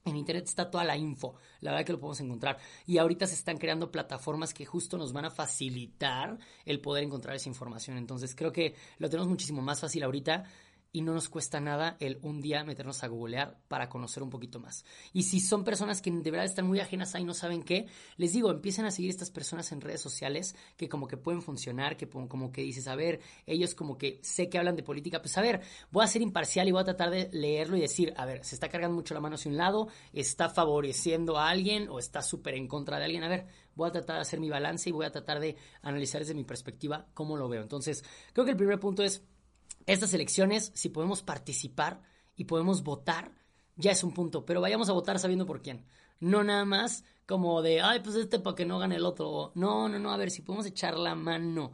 en 0.05 0.17
Internet 0.17 0.47
está 0.47 0.71
toda 0.71 0.85
la 0.85 0.97
info, 0.97 1.37
la 1.61 1.71
verdad 1.71 1.87
que 1.87 1.93
lo 1.93 2.01
podemos 2.01 2.21
encontrar. 2.21 2.59
Y 2.87 2.99
ahorita 2.99 3.27
se 3.27 3.35
están 3.35 3.57
creando 3.57 3.91
plataformas 3.91 4.53
que 4.53 4.67
justo 4.67 4.99
nos 4.99 5.13
van 5.13 5.27
a 5.27 5.31
facilitar 5.31 6.39
el 6.65 6.81
poder 6.81 7.05
encontrar 7.05 7.37
esa 7.37 7.49
información. 7.49 7.97
Entonces 7.97 8.35
creo 8.35 8.53
que 8.53 8.75
lo 8.99 9.09
tenemos 9.09 9.29
muchísimo 9.29 9.63
más 9.63 9.81
fácil 9.81 10.03
ahorita. 10.03 10.45
Y 10.93 11.01
no 11.01 11.15
nos 11.15 11.29
cuesta 11.31 11.59
nada 11.59 11.97
el 12.01 12.19
un 12.23 12.41
día 12.41 12.65
meternos 12.65 13.03
a 13.03 13.09
googlear 13.09 13.59
para 13.69 13.89
conocer 13.89 14.23
un 14.23 14.29
poquito 14.31 14.61
más. 14.61 14.85
Y 15.13 15.23
si 15.23 15.41
son 15.41 15.65
personas 15.65 16.03
que 16.03 16.11
de 16.11 16.31
verdad 16.31 16.45
están 16.45 16.67
muy 16.67 16.81
ajenas 16.81 17.15
ahí 17.15 17.23
y 17.23 17.25
no 17.25 17.33
saben 17.33 17.63
qué, 17.63 17.87
les 18.19 18.33
digo, 18.33 18.51
empiecen 18.51 18.85
a 18.85 18.91
seguir 18.91 19.11
estas 19.11 19.31
personas 19.31 19.73
en 19.73 19.81
redes 19.81 20.03
sociales 20.03 20.55
que 20.77 20.89
como 20.89 21.09
que 21.09 21.17
pueden 21.17 21.41
funcionar, 21.41 21.97
que 21.97 22.09
como 22.09 22.53
que 22.53 22.63
dices, 22.63 22.87
a 22.89 22.95
ver, 22.95 23.21
ellos 23.47 23.75
como 23.75 23.97
que 23.97 24.21
sé 24.23 24.51
que 24.51 24.59
hablan 24.59 24.77
de 24.77 24.83
política, 24.83 25.23
pues 25.23 25.37
a 25.39 25.41
ver, 25.41 25.63
voy 25.91 26.05
a 26.05 26.09
ser 26.09 26.21
imparcial 26.21 26.69
y 26.69 26.73
voy 26.73 26.83
a 26.83 26.85
tratar 26.85 27.11
de 27.11 27.31
leerlo 27.33 27.77
y 27.77 27.81
decir, 27.81 28.13
a 28.17 28.27
ver, 28.27 28.45
se 28.45 28.55
está 28.55 28.69
cargando 28.69 28.95
mucho 28.95 29.15
la 29.15 29.21
mano 29.21 29.37
hacia 29.37 29.51
un 29.51 29.57
lado, 29.57 29.89
está 30.13 30.51
favoreciendo 30.51 31.39
a 31.39 31.49
alguien 31.49 31.89
o 31.89 31.99
está 31.99 32.23
súper 32.23 32.55
en 32.55 32.69
contra 32.69 32.99
de 32.99 33.05
alguien, 33.07 33.25
a 33.25 33.29
ver, 33.29 33.47
voy 33.75 33.89
a 33.89 33.93
tratar 33.93 34.17
de 34.17 34.23
hacer 34.23 34.41
mi 34.41 34.51
balance 34.51 34.91
y 34.91 34.93
voy 34.93 35.07
a 35.07 35.13
tratar 35.13 35.41
de 35.41 35.57
analizar 35.81 36.21
desde 36.21 36.35
mi 36.35 36.45
perspectiva 36.45 37.07
cómo 37.15 37.39
lo 37.39 37.49
veo. 37.49 37.63
Entonces, 37.63 38.05
creo 38.35 38.45
que 38.45 38.51
el 38.51 38.59
primer 38.59 38.79
punto 38.79 39.03
es 39.03 39.23
estas 39.87 40.15
elecciones, 40.15 40.73
si 40.75 40.89
podemos 40.89 41.23
participar 41.23 42.03
y 42.37 42.45
podemos 42.45 42.83
votar, 42.83 43.33
ya 43.77 43.91
es 43.91 44.05
un 44.05 44.13
punto, 44.13 44.45
pero 44.45 44.61
vayamos 44.61 44.89
a 44.89 44.93
votar 44.93 45.19
sabiendo 45.19 45.47
por 45.47 45.63
quién. 45.63 45.87
No 46.21 46.45
nada 46.45 46.65
más 46.65 47.05
como 47.27 47.63
de, 47.63 47.81
ay, 47.81 48.01
pues 48.01 48.17
este 48.17 48.39
para 48.39 48.55
que 48.57 48.67
no 48.67 48.79
gane 48.79 48.97
el 48.97 49.07
otro. 49.07 49.53
No, 49.55 49.89
no, 49.89 49.99
no, 49.99 50.13
a 50.13 50.17
ver, 50.17 50.31
si 50.31 50.43
podemos 50.43 50.67
echar 50.67 50.97
la 50.97 51.15
mano 51.15 51.73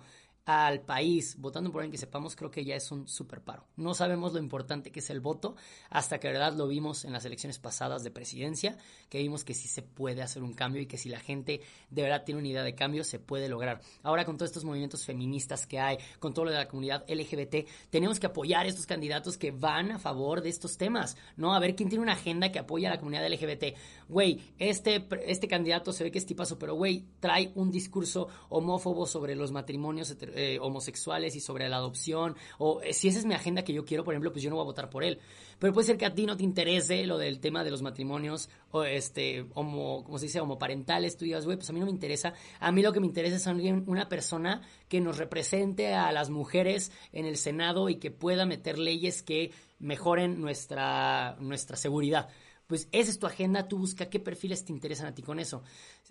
al 0.49 0.81
país 0.81 1.37
votando 1.38 1.71
por 1.71 1.83
alguien 1.83 1.93
que 1.93 1.99
sepamos, 1.99 2.35
creo 2.35 2.50
que 2.50 2.64
ya 2.64 2.75
es 2.75 2.90
un 2.90 3.07
super 3.07 3.43
paro. 3.43 3.67
No 3.76 3.93
sabemos 3.93 4.33
lo 4.33 4.38
importante 4.38 4.90
que 4.90 5.00
es 5.00 5.11
el 5.11 5.21
voto 5.21 5.57
hasta 5.90 6.19
que, 6.19 6.28
de 6.28 6.33
verdad, 6.33 6.55
lo 6.55 6.67
vimos 6.67 7.05
en 7.05 7.12
las 7.12 7.26
elecciones 7.26 7.59
pasadas 7.59 8.02
de 8.02 8.11
presidencia, 8.11 8.78
que 9.11 9.19
vimos 9.19 9.45
que 9.45 9.52
sí 9.52 9.69
se 9.69 9.83
puede 9.83 10.23
hacer 10.23 10.43
un 10.43 10.55
cambio 10.55 10.81
y 10.81 10.87
que 10.87 10.97
si 10.97 11.11
la 11.11 11.21
gente 11.21 11.61
de 11.90 12.02
verdad 12.02 12.25
tiene 12.25 12.38
una 12.38 12.49
idea 12.49 12.62
de 12.62 12.75
cambio, 12.75 13.05
se 13.05 13.19
puede 13.19 13.50
lograr. 13.50 13.83
Ahora, 14.02 14.25
con 14.25 14.38
todos 14.38 14.49
estos 14.49 14.64
movimientos 14.64 15.05
feministas 15.05 15.67
que 15.67 15.81
hay, 15.81 15.99
con 16.19 16.33
todo 16.33 16.47
lo 16.47 16.52
de 16.52 16.57
la 16.57 16.69
comunidad 16.69 17.05
LGBT, 17.11 17.69
tenemos 17.90 18.19
que 18.19 18.28
apoyar 18.28 18.64
a 18.64 18.71
estos 18.71 18.87
candidatos 18.87 19.37
que 19.37 19.50
van 19.50 19.90
a 19.90 19.99
favor 19.99 20.40
de 20.40 20.49
estos 20.49 20.78
temas, 20.78 21.19
¿no? 21.37 21.55
A 21.55 21.59
ver 21.59 21.76
quién 21.76 21.90
tiene 21.90 22.02
una 22.02 22.14
agenda 22.14 22.50
que 22.50 22.59
apoya 22.59 22.88
a 22.88 22.95
la 22.95 22.99
comunidad 22.99 23.31
LGBT. 23.31 23.76
Güey, 24.09 24.40
este, 24.59 25.07
este 25.26 25.47
candidato 25.47 25.93
se 25.93 26.05
ve 26.05 26.11
que 26.11 26.17
es 26.17 26.25
tipazo, 26.25 26.59
pero 26.59 26.75
güey, 26.75 27.05
trae 27.21 27.52
un 27.55 27.71
discurso 27.71 28.28
homófobo 28.49 29.07
sobre 29.07 29.37
los 29.37 29.52
matrimonios 29.52 30.09
eh, 30.38 30.59
homosexuales 30.61 31.35
y 31.35 31.40
sobre 31.40 31.68
la 31.68 31.76
adopción, 31.76 32.37
o 32.59 32.80
eh, 32.83 32.92
si 32.92 33.09
esa 33.09 33.18
es 33.18 33.25
mi 33.25 33.35
agenda 33.35 33.64
que 33.64 33.73
yo 33.73 33.85
quiero, 33.85 34.04
por 34.04 34.14
ejemplo, 34.14 34.30
pues 34.30 34.42
yo 34.42 34.50
no 34.50 34.57
voy 34.57 34.62
a 34.62 34.66
votar 34.66 34.88
por 34.88 35.02
él. 35.02 35.18
Pero 35.59 35.73
puede 35.73 35.88
ser 35.88 35.99
que 35.99 36.07
a 36.07 36.14
ti 36.14 36.26
no 36.26 36.37
te 36.37 36.45
interese 36.45 37.04
lo 37.07 37.18
del 37.18 37.40
tema 37.40 37.64
de 37.64 37.73
los 37.73 37.83
matrimonios 37.83 38.49
o 38.71 38.85
este 38.85 39.47
homo, 39.54 40.04
como 40.04 40.18
se 40.18 40.26
dice, 40.26 40.40
homoparentales, 40.40 41.16
tú 41.16 41.25
digas, 41.25 41.45
güey, 41.45 41.57
pues 41.57 41.68
a 41.68 41.73
mí 41.73 41.80
no 41.80 41.87
me 41.87 41.90
interesa. 41.92 42.35
A 42.61 42.71
mí 42.71 42.83
lo 42.83 42.92
que 42.92 43.00
me 43.00 43.07
interesa 43.07 43.35
es 43.37 43.47
alguien, 43.49 43.83
una 43.88 44.09
persona 44.09 44.62
que 44.88 45.00
nos 45.00 45.18
represente 45.18 45.95
a 45.95 46.12
las 46.12 46.30
mujeres 46.30 46.92
en 47.12 47.26
el 47.26 47.37
Senado 47.37 47.88
y 47.88 47.97
que 47.97 48.12
pueda 48.12 48.47
meter 48.47 48.78
leyes 48.78 49.25
que 49.25 49.50
mejoren 49.80 50.40
nuestra, 50.40 51.37
nuestra 51.40 51.76
seguridad 51.76 52.28
pues 52.69 52.89
esa 52.93 53.11
es 53.11 53.19
tu 53.19 53.27
agenda, 53.27 53.67
tú 53.67 53.79
busca 53.79 54.09
qué 54.09 54.21
perfiles 54.21 54.65
te 54.65 54.73
interesan 54.73 55.07
a 55.07 55.15
ti 55.15 55.23
con 55.23 55.41
eso. 55.41 55.65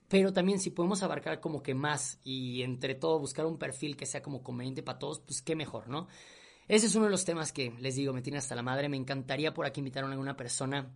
Pero 0.09 0.33
también 0.33 0.59
si 0.59 0.71
podemos 0.71 1.03
abarcar 1.03 1.39
como 1.39 1.63
que 1.63 1.73
más 1.73 2.19
y 2.23 2.63
entre 2.63 2.95
todo 2.95 3.19
buscar 3.19 3.45
un 3.45 3.57
perfil 3.57 3.95
que 3.95 4.05
sea 4.05 4.21
como 4.21 4.43
conveniente 4.43 4.83
para 4.83 4.99
todos, 4.99 5.21
pues 5.21 5.41
qué 5.41 5.55
mejor, 5.55 5.87
¿no? 5.87 6.07
Ese 6.67 6.87
es 6.87 6.95
uno 6.95 7.05
de 7.05 7.11
los 7.11 7.23
temas 7.23 7.53
que 7.53 7.71
les 7.79 7.95
digo, 7.95 8.11
me 8.11 8.21
tiene 8.21 8.39
hasta 8.39 8.55
la 8.55 8.63
madre. 8.63 8.89
Me 8.89 8.97
encantaría 8.97 9.53
por 9.53 9.65
aquí 9.65 9.79
invitar 9.79 10.03
a 10.03 10.07
alguna 10.09 10.35
persona 10.35 10.91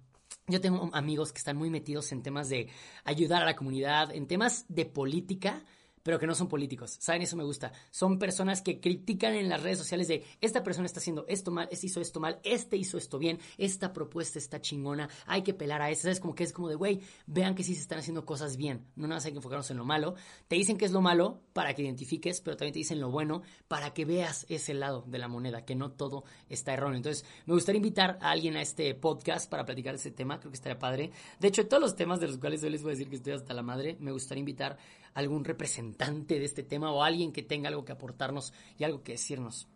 yo 0.48 0.60
tengo 0.60 0.90
amigos 0.94 1.32
que 1.32 1.38
están 1.38 1.58
muy 1.58 1.70
metidos 1.70 2.12
en 2.12 2.24
temas 2.24 2.50
de 2.50 2.68
ayudar 3.04 3.42
a 3.42 3.46
la 3.46 3.56
comunidad, 3.56 4.14
en 4.14 4.28
temas 4.28 4.66
de 4.68 4.86
política, 4.86 5.64
pero 6.04 6.20
que 6.20 6.28
no 6.28 6.36
son 6.36 6.48
políticos. 6.48 6.98
¿Saben? 7.00 7.22
Eso 7.22 7.36
me 7.38 7.44
gusta. 7.44 7.72
Son 7.90 8.20
personas 8.20 8.62
que 8.62 8.80
critican 8.80 9.34
en 9.34 9.50
las 9.50 9.62
redes 9.62 9.78
sociales 9.78 10.08
de 10.08 10.24
esta 10.42 10.64
persona 10.64 10.86
está 10.86 11.00
haciendo 11.00 11.26
esto 11.28 11.52
mal, 11.52 11.68
este 11.72 11.88
hizo 11.88 12.02
esto 12.02 12.20
mal, 12.20 12.40
este 12.44 12.78
hizo 12.78 12.98
esto 12.98 13.18
bien, 13.20 13.40
esta 13.58 13.94
propuesta 13.94 14.40
está 14.40 14.62
chingona, 14.62 15.10
hay 15.26 15.42
que 15.42 15.54
pelar 15.54 15.82
a 15.82 15.90
esta. 15.90 16.04
¿Sabes? 16.04 16.20
Como 16.20 16.34
que 16.34 16.44
es 16.44 16.54
como 16.54 16.70
de, 16.70 16.76
güey, 16.76 17.02
vean 17.28 17.56
que 17.56 17.64
sí 17.64 17.76
se 17.76 17.82
están 17.82 18.00
haciendo 18.00 18.26
cosas 18.26 18.58
bien. 18.58 18.88
No 18.96 19.04
nada 19.08 19.18
más 19.18 19.26
hay 19.26 19.32
que 19.32 19.38
enfocarnos 19.38 19.70
en 19.72 19.78
lo 19.78 19.86
malo. 19.86 20.16
Te 20.48 20.56
dicen 20.56 20.78
que 20.78 20.86
es 20.86 20.92
lo 20.92 21.02
malo 21.02 21.42
para 21.54 21.74
que 21.74 21.84
identifiques, 21.84 22.42
pero 22.42 22.58
también 22.58 22.74
te 22.74 22.80
dicen 22.80 23.00
lo 23.00 23.12
bueno 23.12 23.42
para 23.68 23.94
que 23.94 24.06
veas 24.06 24.46
ese 24.50 24.74
lado 24.74 25.04
de 25.08 25.20
la 25.20 25.28
moneda, 25.28 25.66
que 25.66 25.76
no 25.76 25.92
todo 25.92 26.24
está 26.50 26.74
erróneo. 26.74 26.98
Entonces, 26.98 27.26
me 27.46 27.54
gustaría 27.54 27.78
invitar 27.78 28.18
a 28.22 28.32
alguien 28.32 28.56
a 28.58 28.62
este 28.62 28.94
podcast 28.96 29.50
para 29.50 29.66
platicar 29.66 29.96
ese 29.96 30.12
tema. 30.12 30.40
Creo 30.40 30.52
que 30.52 30.56
estaría 30.56 30.80
padre. 30.80 31.12
De 31.40 31.48
hecho, 31.48 31.68
todos 31.68 31.82
los 31.82 31.96
temas 31.96 32.20
de 32.20 32.28
los 32.28 32.38
cuales 32.38 32.64
hoy 32.64 32.72
les 32.72 32.82
voy 32.82 32.92
a 32.92 32.96
decir 32.96 33.10
que 33.10 33.16
estoy 33.16 33.34
hasta 33.34 33.54
la 33.54 33.62
madre, 33.62 33.98
me 34.00 34.12
gustaría 34.12 34.40
invitar 34.40 34.78
algún 35.14 35.46
representante 35.46 36.40
de 36.40 36.46
este 36.46 36.64
tema 36.64 36.92
o 36.92 37.04
alguien 37.04 37.32
que 37.32 37.44
tenga 37.44 37.70
algo 37.70 37.86
que 37.86 37.92
aportarnos 37.92 38.54
y 38.78 38.84
algo 38.84 39.04
que 39.04 39.14
decirnos. 39.14 39.68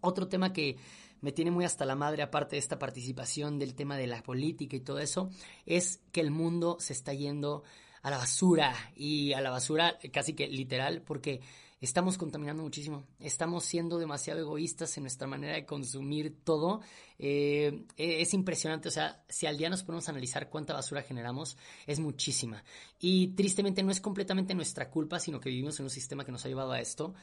Otro 0.00 0.28
tema 0.28 0.52
que 0.52 0.76
me 1.20 1.32
tiene 1.32 1.50
muy 1.50 1.64
hasta 1.64 1.86
la 1.86 1.94
madre, 1.94 2.22
aparte 2.22 2.56
de 2.56 2.60
esta 2.60 2.78
participación 2.78 3.58
del 3.58 3.74
tema 3.74 3.96
de 3.96 4.06
la 4.06 4.22
política 4.22 4.76
y 4.76 4.80
todo 4.80 4.98
eso, 4.98 5.30
es 5.64 6.00
que 6.12 6.20
el 6.20 6.30
mundo 6.30 6.76
se 6.80 6.92
está 6.92 7.14
yendo 7.14 7.64
a 8.02 8.10
la 8.10 8.18
basura 8.18 8.74
y 8.94 9.32
a 9.32 9.40
la 9.40 9.50
basura 9.50 9.98
casi 10.12 10.34
que 10.34 10.46
literal, 10.46 11.00
porque 11.00 11.40
estamos 11.80 12.16
contaminando 12.16 12.62
muchísimo, 12.62 13.04
estamos 13.18 13.64
siendo 13.64 13.98
demasiado 13.98 14.40
egoístas 14.40 14.96
en 14.96 15.04
nuestra 15.04 15.26
manera 15.26 15.54
de 15.54 15.66
consumir 15.66 16.42
todo. 16.44 16.80
Eh, 17.18 17.84
e, 17.96 18.22
es 18.22 18.34
impresionante, 18.34 18.88
o 18.88 18.90
sea, 18.90 19.24
si 19.28 19.46
al 19.46 19.58
día 19.58 19.68
nos 19.68 19.82
ponemos 19.82 20.08
a 20.08 20.12
analizar 20.12 20.48
cuánta 20.48 20.74
basura 20.74 21.02
generamos, 21.02 21.56
es 21.86 22.00
muchísima. 22.00 22.64
Y 22.98 23.28
tristemente 23.28 23.82
no 23.82 23.90
es 23.90 24.00
completamente 24.00 24.54
nuestra 24.54 24.90
culpa, 24.90 25.20
sino 25.20 25.40
que 25.40 25.50
vivimos 25.50 25.78
en 25.78 25.84
un 25.84 25.90
sistema 25.90 26.24
que 26.24 26.32
nos 26.32 26.44
ha 26.44 26.48
llevado 26.48 26.72
a 26.72 26.80
esto, 26.80 27.14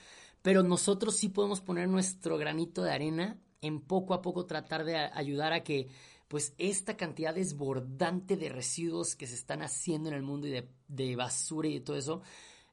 pero 0.42 0.64
nosotros 0.64 1.16
sí 1.16 1.30
podemos 1.30 1.62
poner 1.62 1.88
nuestro 1.88 2.38
granito 2.38 2.84
de 2.84 2.92
arena 2.92 3.40
en 3.62 3.82
poco 3.82 4.14
a 4.14 4.22
poco 4.22 4.46
tratar 4.46 4.84
de 4.86 4.98
ayudar 4.98 5.54
a 5.54 5.64
que 5.64 5.88
pues 6.28 6.54
esta 6.58 6.96
cantidad 6.96 7.36
desbordante 7.36 8.38
de 8.38 8.48
residuos 8.48 9.18
que 9.18 9.28
se 9.28 9.36
están 9.36 9.62
haciendo 9.62 10.08
en 10.08 10.16
el 10.16 10.24
mundo 10.24 10.48
y 10.48 10.52
de, 10.52 10.70
de 10.88 11.16
basura 11.18 11.68
y 11.68 11.74
de 11.74 11.82
todo 11.82 11.98
eso, 11.98 12.22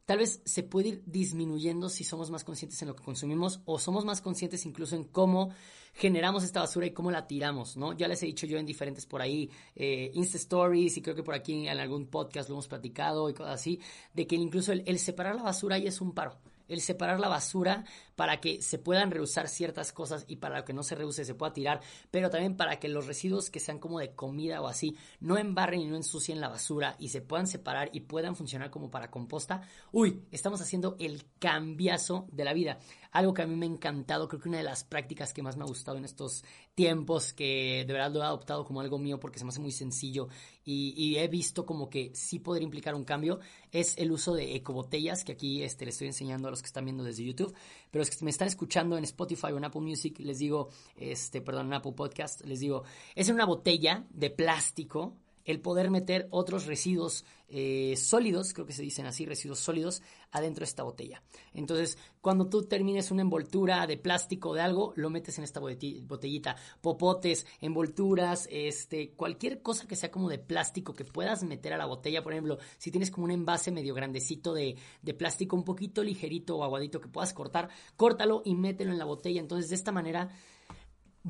tal 0.09 0.21
vez 0.21 0.41
se 0.47 0.63
puede 0.63 0.89
ir 0.89 1.03
disminuyendo 1.05 1.91
si 1.91 2.03
somos 2.03 2.31
más 2.31 2.43
conscientes 2.43 2.81
en 2.81 2.89
lo 2.89 2.97
que 2.97 3.05
consumimos 3.05 3.61
o 3.67 3.79
somos 3.79 4.07
más 4.07 4.23
conscientes 4.23 4.65
incluso 4.65 4.97
en 4.97 5.05
cómo 5.05 5.51
generamos 5.93 6.45
esta 6.45 6.61
basura 6.61 6.87
y 6.87 6.93
cómo 6.93 7.11
la 7.11 7.27
tiramos, 7.27 7.77
¿no? 7.77 7.93
Ya 7.93 8.09
les 8.09 8.23
he 8.23 8.27
dicho 8.27 8.47
yo 8.47 8.57
en 8.57 8.65
diferentes 8.65 9.05
por 9.05 9.21
ahí, 9.21 9.51
eh, 9.77 10.11
Insta 10.15 10.39
Stories 10.39 10.97
y 10.97 11.03
creo 11.03 11.15
que 11.15 11.23
por 11.23 11.35
aquí 11.35 11.67
en 11.67 11.79
algún 11.79 12.07
podcast 12.07 12.49
lo 12.49 12.55
hemos 12.55 12.69
platicado 12.69 13.29
y 13.29 13.35
cosas 13.35 13.57
así, 13.57 13.81
de 14.15 14.27
que 14.27 14.37
incluso 14.37 14.73
el, 14.73 14.99
separar 14.99 15.37
la 15.37 15.43
basura 15.43 15.77
ya 15.77 15.91
es 15.91 16.01
un 16.01 16.15
paro 16.15 16.39
el 16.69 16.81
separar 16.81 17.21
la 17.21 17.29
basura 17.29 17.85
para 18.15 18.41
que 18.41 18.63
se 18.63 18.79
puedan 18.79 19.11
reusar 19.11 19.49
ciertas 19.49 19.93
cosas 19.93 20.25
y 20.29 20.37
para 20.37 20.65
que 20.65 20.73
no 20.73 20.83
se 20.83 20.95
reuse 20.95 21.25
se 21.25 21.35
pueda 21.35 21.53
tirar, 21.53 21.81
pero 22.11 22.31
también 22.31 22.57
para 22.57 22.79
que 22.79 22.89
los 22.89 23.07
residuos 23.07 23.51
que 23.51 23.61
sean 23.61 23.79
como 23.79 23.99
de 23.99 24.15
comida 24.15 24.61
o 24.61 24.69
así 24.69 24.97
no 25.21 25.39
embarren 25.39 25.81
y 25.81 25.87
no 25.87 25.97
ensucien 25.97 26.41
la 26.41 26.49
basura 26.49 26.97
y 26.99 27.09
se 27.09 27.21
puedan 27.21 27.47
separar 27.47 27.91
y 27.93 28.01
puedan 28.01 28.37
funcionar 28.37 28.71
como 28.71 28.91
para 28.91 29.11
composta. 29.11 29.63
Uy, 29.93 30.23
estamos 30.31 30.61
haciendo 30.61 30.97
el 30.99 31.25
cambiazo 31.39 32.27
de 32.33 32.45
la 32.45 32.53
vida. 32.53 32.79
Algo 33.13 33.35
que 33.35 33.43
a 33.43 33.47
mí 33.47 33.57
me 33.57 33.67
ha 33.67 33.69
encantado, 33.69 34.29
creo 34.29 34.41
que 34.41 34.49
una 34.49 34.59
de 34.59 34.65
las 34.65 34.85
prácticas 34.85 35.33
que 35.33 35.43
más 35.43 35.57
me 35.57 35.65
ha 35.65 35.67
gustado 35.67 35.97
en 35.97 36.05
estos 36.05 36.45
tiempos, 36.75 37.33
que 37.33 37.85
de 37.87 37.93
verdad 37.93 38.13
lo 38.13 38.21
he 38.21 38.25
adoptado 38.25 38.65
como 38.65 38.81
algo 38.81 38.99
mío 38.99 39.19
porque 39.19 39.39
se 39.39 39.45
me 39.45 39.49
hace 39.49 39.61
muy 39.61 39.73
sencillo 39.73 40.29
y, 40.65 41.17
he 41.17 41.27
visto 41.29 41.65
como 41.65 41.89
que 41.89 42.11
sí 42.15 42.39
podría 42.39 42.65
implicar 42.65 42.95
un 42.95 43.05
cambio, 43.05 43.41
es 43.73 43.97
el 43.97 44.13
uso 44.13 44.35
de 44.35 44.55
ecobotellas, 44.55 45.25
que 45.25 45.33
aquí 45.33 45.63
este, 45.63 45.89
estoy 45.89 46.09
enseñando 46.09 46.49
a 46.49 46.51
los 46.51 46.61
que 46.61 46.67
están 46.67 46.85
viendo 46.85 47.03
desde 47.03 47.25
YouTube, 47.25 47.55
pero 47.91 48.03
los 48.03 48.11
que 48.11 48.25
me 48.25 48.31
están 48.31 48.49
escuchando 48.49 48.99
en 48.99 49.05
Spotify 49.05 49.53
o 49.53 49.57
en 49.57 49.65
Apple 49.65 49.81
Music, 49.81 50.19
les 50.21 50.39
digo, 50.39 50.69
este, 50.97 51.41
perdón, 51.41 51.67
en 51.67 51.75
Apple 51.75 51.93
Podcast, 51.93 52.45
les 52.45 52.61
digo, 52.61 52.85
es 53.15 53.29
una 53.31 53.47
botella 53.47 54.05
de 54.11 54.31
plástico 54.31 55.17
el 55.49 55.61
poder 55.61 55.91
meter 55.91 56.29
otros 56.31 56.67
residuos 56.67 57.25
eh, 57.49 57.95
sólidos, 57.97 58.53
creo 58.53 58.67
que 58.67 58.75
se 58.75 58.83
dicen 58.83 59.07
así, 59.07 59.25
residuos 59.25 59.59
sólidos, 59.59 60.03
adentro 60.31 60.61
de 60.61 60.67
esta 60.67 60.83
botella. 60.83 61.23
Entonces, 61.55 61.97
cuando 62.21 62.51
tú 62.51 62.65
termines 62.65 63.11
una 63.11 63.23
envoltura 63.23 63.87
de 63.87 63.97
plástico 63.97 64.53
de 64.53 64.61
algo, 64.61 64.93
lo 64.97 65.09
metes 65.09 65.39
en 65.39 65.45
esta 65.45 65.59
botellita. 65.59 66.57
Popotes, 66.83 67.47
envolturas, 67.63 68.47
este, 68.51 69.13
cualquier 69.13 69.63
cosa 69.63 69.89
que 69.89 69.97
sea 69.97 70.11
como 70.11 70.29
de 70.29 70.39
plástico 70.39 70.93
que 70.93 71.07
puedas 71.07 71.43
meter 71.45 71.73
a 71.73 71.79
la 71.79 71.87
botella. 71.87 72.23
Por 72.23 72.35
ejemplo, 72.35 72.59
si 72.77 72.91
tienes 72.91 73.11
como 73.11 73.25
un 73.25 73.31
envase 73.31 73.73
medio 73.73 73.95
grandecito 73.95 74.53
de, 74.53 74.77
de 75.01 75.15
plástico, 75.15 75.57
un 75.57 75.65
poquito 75.65 76.05
ligerito 76.05 76.59
o 76.59 76.63
aguadito 76.63 77.01
que 77.01 77.09
puedas 77.09 77.33
cortar, 77.33 77.71
córtalo 77.97 78.43
y 78.45 78.55
mételo 78.55 78.93
en 78.93 78.99
la 78.99 79.07
botella. 79.07 79.41
Entonces, 79.41 79.71
de 79.71 79.77
esta 79.77 79.93
manera 79.93 80.29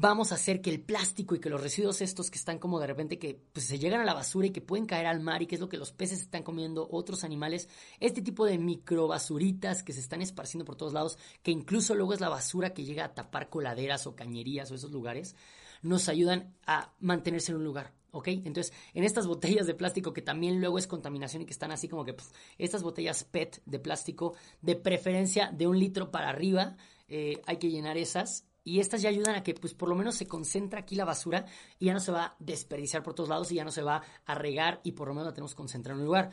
vamos 0.01 0.31
a 0.31 0.37
hacer 0.37 0.61
que 0.61 0.71
el 0.71 0.81
plástico 0.81 1.35
y 1.35 1.41
que 1.41 1.51
los 1.51 1.61
residuos 1.61 2.01
estos 2.03 2.31
que 2.31 2.39
están 2.39 2.61
como 2.61 2.79
de 2.79 2.87
repente 2.87 3.19
que 3.19 3.41
pues, 3.53 3.67
se 3.67 3.81
llegan 3.81 4.01
a 4.01 4.05
la 4.05 4.15
basura 4.15 4.47
y 4.47 4.51
que 4.51 4.61
pueden 4.61 4.87
caer 4.87 5.07
al 5.07 5.19
mar 5.19 5.43
y 5.43 5.47
que 5.47 5.57
es 5.57 5.61
lo 5.61 5.69
que 5.69 5.77
los 5.77 5.91
peces 5.91 6.21
están 6.21 6.45
comiendo, 6.45 6.89
otros 6.89 7.25
animales, 7.25 7.69
este 7.99 8.23
tipo 8.23 8.47
de 8.47 8.59
microbasuritas 8.59 9.83
que 9.83 9.93
se 9.93 9.99
están 9.99 10.23
esparciendo 10.23 10.65
por 10.65 10.77
todos 10.77 10.93
lados, 10.93 11.19
que 11.43 11.51
incluso 11.51 11.97
luego 11.97 12.13
es 12.13 12.21
la 12.21 12.29
basura 12.29 12.73
que 12.75 12.85
llega 12.85 13.07
a 13.07 13.15
tapar 13.15 13.51
coladeras 13.51 14.07
o 14.07 14.15
cañerías 14.15 14.71
o 14.71 14.77
esos 14.77 14.93
lugares, 14.93 15.35
nos 15.83 16.09
ayudan 16.09 16.55
a 16.65 16.93
mantenerse 17.01 17.51
en 17.51 17.59
un 17.59 17.65
lugar. 17.65 17.93
¿Ok? 18.11 18.29
Entonces, 18.29 18.73
en 18.95 19.05
estas 19.05 19.27
botellas 19.27 19.67
de 19.67 19.75
plástico 19.75 20.15
que 20.15 20.23
también 20.23 20.61
luego 20.61 20.79
es 20.79 20.87
contaminación 20.87 21.43
y 21.43 21.45
que 21.45 21.53
están 21.53 21.73
así 21.73 21.89
como 21.89 22.07
que 22.07 22.17
estas 22.57 22.83
botellas 22.83 23.25
PET 23.25 23.61
de 23.67 23.79
plástico, 23.79 24.35
de 24.63 24.77
preferencia 24.77 25.51
de 25.53 25.67
un 25.67 25.79
litro 25.79 26.11
para 26.11 26.31
arriba, 26.31 26.77
eh, 27.09 27.43
hay 27.47 27.59
que 27.59 27.69
llenar 27.69 27.99
esas 27.99 28.48
y 28.69 28.81
estas 28.81 29.01
ya 29.01 29.09
ayudan 29.09 29.35
a 29.35 29.43
que 29.43 29.55
pues 29.55 29.73
por 29.73 29.89
lo 29.89 29.95
menos 29.95 30.17
se 30.17 30.27
concentra 30.27 30.81
aquí 30.81 30.95
la 30.95 31.07
basura 31.07 31.47
y 31.79 31.87
ya 31.87 31.95
no 31.95 32.01
se 32.01 32.13
va 32.13 32.25
a 32.25 32.37
desperdiciar 32.39 33.03
por 33.03 33.15
todos 33.15 33.31
lados 33.31 33.51
y 33.51 33.55
ya 33.55 33.65
no 33.65 33.71
se 33.71 33.83
va 33.83 34.03
a 34.27 34.35
regar 34.35 34.81
y 34.85 34.93
por 34.93 35.09
lo 35.09 35.15
menos 35.15 35.29
la 35.29 35.33
tenemos 35.33 35.55
concentrada 35.55 35.95
en 35.95 36.01
un 36.01 36.07
lugar. 36.07 36.31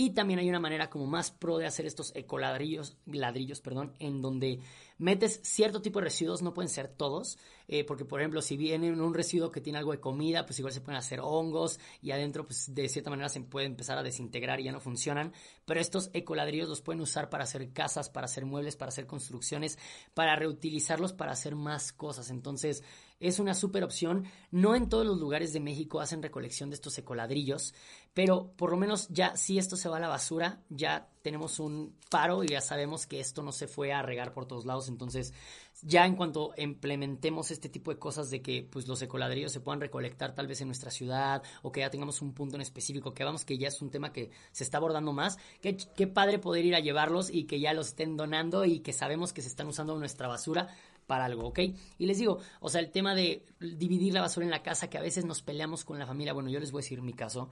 Y 0.00 0.10
también 0.10 0.38
hay 0.38 0.48
una 0.48 0.60
manera 0.60 0.88
como 0.88 1.06
más 1.06 1.32
pro 1.32 1.58
de 1.58 1.66
hacer 1.66 1.84
estos 1.84 2.14
ecoladrillos, 2.14 2.96
ladrillos, 3.06 3.60
perdón, 3.60 3.94
en 3.98 4.22
donde 4.22 4.60
metes 4.96 5.40
cierto 5.42 5.82
tipo 5.82 5.98
de 5.98 6.04
residuos, 6.04 6.40
no 6.40 6.54
pueden 6.54 6.68
ser 6.68 6.86
todos, 6.86 7.36
eh, 7.66 7.82
porque 7.82 8.04
por 8.04 8.20
ejemplo, 8.20 8.40
si 8.40 8.56
viene 8.56 8.92
un 8.92 9.12
residuo 9.12 9.50
que 9.50 9.60
tiene 9.60 9.80
algo 9.80 9.90
de 9.90 9.98
comida, 9.98 10.46
pues 10.46 10.56
igual 10.60 10.72
se 10.72 10.82
pueden 10.82 10.98
hacer 10.98 11.18
hongos 11.20 11.80
y 12.00 12.12
adentro, 12.12 12.46
pues 12.46 12.72
de 12.72 12.88
cierta 12.88 13.10
manera 13.10 13.28
se 13.28 13.40
puede 13.40 13.66
empezar 13.66 13.98
a 13.98 14.04
desintegrar 14.04 14.60
y 14.60 14.64
ya 14.64 14.72
no 14.72 14.78
funcionan. 14.78 15.32
Pero 15.64 15.80
estos 15.80 16.10
ecoladrillos 16.12 16.68
los 16.68 16.80
pueden 16.80 17.00
usar 17.00 17.28
para 17.28 17.42
hacer 17.42 17.72
casas, 17.72 18.08
para 18.08 18.26
hacer 18.26 18.46
muebles, 18.46 18.76
para 18.76 18.90
hacer 18.90 19.08
construcciones, 19.08 19.80
para 20.14 20.36
reutilizarlos, 20.36 21.12
para 21.12 21.32
hacer 21.32 21.56
más 21.56 21.92
cosas. 21.92 22.30
Entonces, 22.30 22.84
es 23.20 23.38
una 23.38 23.54
super 23.54 23.84
opción. 23.84 24.24
No 24.50 24.74
en 24.74 24.88
todos 24.88 25.06
los 25.06 25.18
lugares 25.18 25.52
de 25.52 25.60
México 25.60 26.00
hacen 26.00 26.22
recolección 26.22 26.70
de 26.70 26.74
estos 26.74 26.96
ecoladrillos, 26.98 27.74
pero 28.14 28.52
por 28.56 28.70
lo 28.70 28.76
menos 28.76 29.08
ya 29.08 29.36
si 29.36 29.58
esto 29.58 29.76
se 29.76 29.88
va 29.88 29.98
a 29.98 30.00
la 30.00 30.08
basura, 30.08 30.60
ya 30.68 31.08
tenemos 31.22 31.60
un 31.60 31.94
paro 32.10 32.42
y 32.42 32.48
ya 32.48 32.60
sabemos 32.60 33.06
que 33.06 33.20
esto 33.20 33.42
no 33.42 33.52
se 33.52 33.68
fue 33.68 33.92
a 33.92 34.02
regar 34.02 34.32
por 34.32 34.46
todos 34.46 34.64
lados. 34.64 34.88
Entonces, 34.88 35.34
ya 35.82 36.06
en 36.06 36.16
cuanto 36.16 36.52
implementemos 36.56 37.50
este 37.50 37.68
tipo 37.68 37.92
de 37.92 37.98
cosas 37.98 38.30
de 38.30 38.40
que 38.42 38.62
pues 38.62 38.88
los 38.88 39.02
ecoladrillos 39.02 39.52
se 39.52 39.60
puedan 39.60 39.80
recolectar 39.80 40.34
tal 40.34 40.46
vez 40.46 40.60
en 40.60 40.68
nuestra 40.68 40.90
ciudad 40.90 41.42
o 41.62 41.70
que 41.70 41.80
ya 41.80 41.90
tengamos 41.90 42.22
un 42.22 42.32
punto 42.32 42.56
en 42.56 42.62
específico, 42.62 43.14
que 43.14 43.24
vamos 43.24 43.44
que 43.44 43.58
ya 43.58 43.68
es 43.68 43.80
un 43.82 43.90
tema 43.90 44.12
que 44.12 44.30
se 44.50 44.64
está 44.64 44.78
abordando 44.78 45.12
más, 45.12 45.38
qué, 45.60 45.76
qué 45.76 46.06
padre 46.06 46.38
poder 46.38 46.64
ir 46.64 46.74
a 46.74 46.80
llevarlos 46.80 47.30
y 47.30 47.44
que 47.44 47.60
ya 47.60 47.74
los 47.74 47.88
estén 47.88 48.16
donando 48.16 48.64
y 48.64 48.80
que 48.80 48.92
sabemos 48.92 49.32
que 49.32 49.42
se 49.42 49.48
están 49.48 49.68
usando 49.68 49.96
nuestra 49.98 50.28
basura 50.28 50.68
para 51.08 51.24
algo, 51.24 51.48
¿ok? 51.48 51.58
Y 51.98 52.06
les 52.06 52.18
digo, 52.18 52.38
o 52.60 52.68
sea, 52.68 52.80
el 52.80 52.90
tema 52.90 53.16
de 53.16 53.42
dividir 53.58 54.14
la 54.14 54.20
basura 54.20 54.44
en 54.44 54.50
la 54.52 54.62
casa, 54.62 54.88
que 54.88 54.98
a 54.98 55.00
veces 55.00 55.24
nos 55.24 55.42
peleamos 55.42 55.84
con 55.84 55.98
la 55.98 56.06
familia, 56.06 56.34
bueno, 56.34 56.50
yo 56.50 56.60
les 56.60 56.70
voy 56.70 56.80
a 56.80 56.84
decir 56.84 57.02
mi 57.02 57.14
caso. 57.14 57.48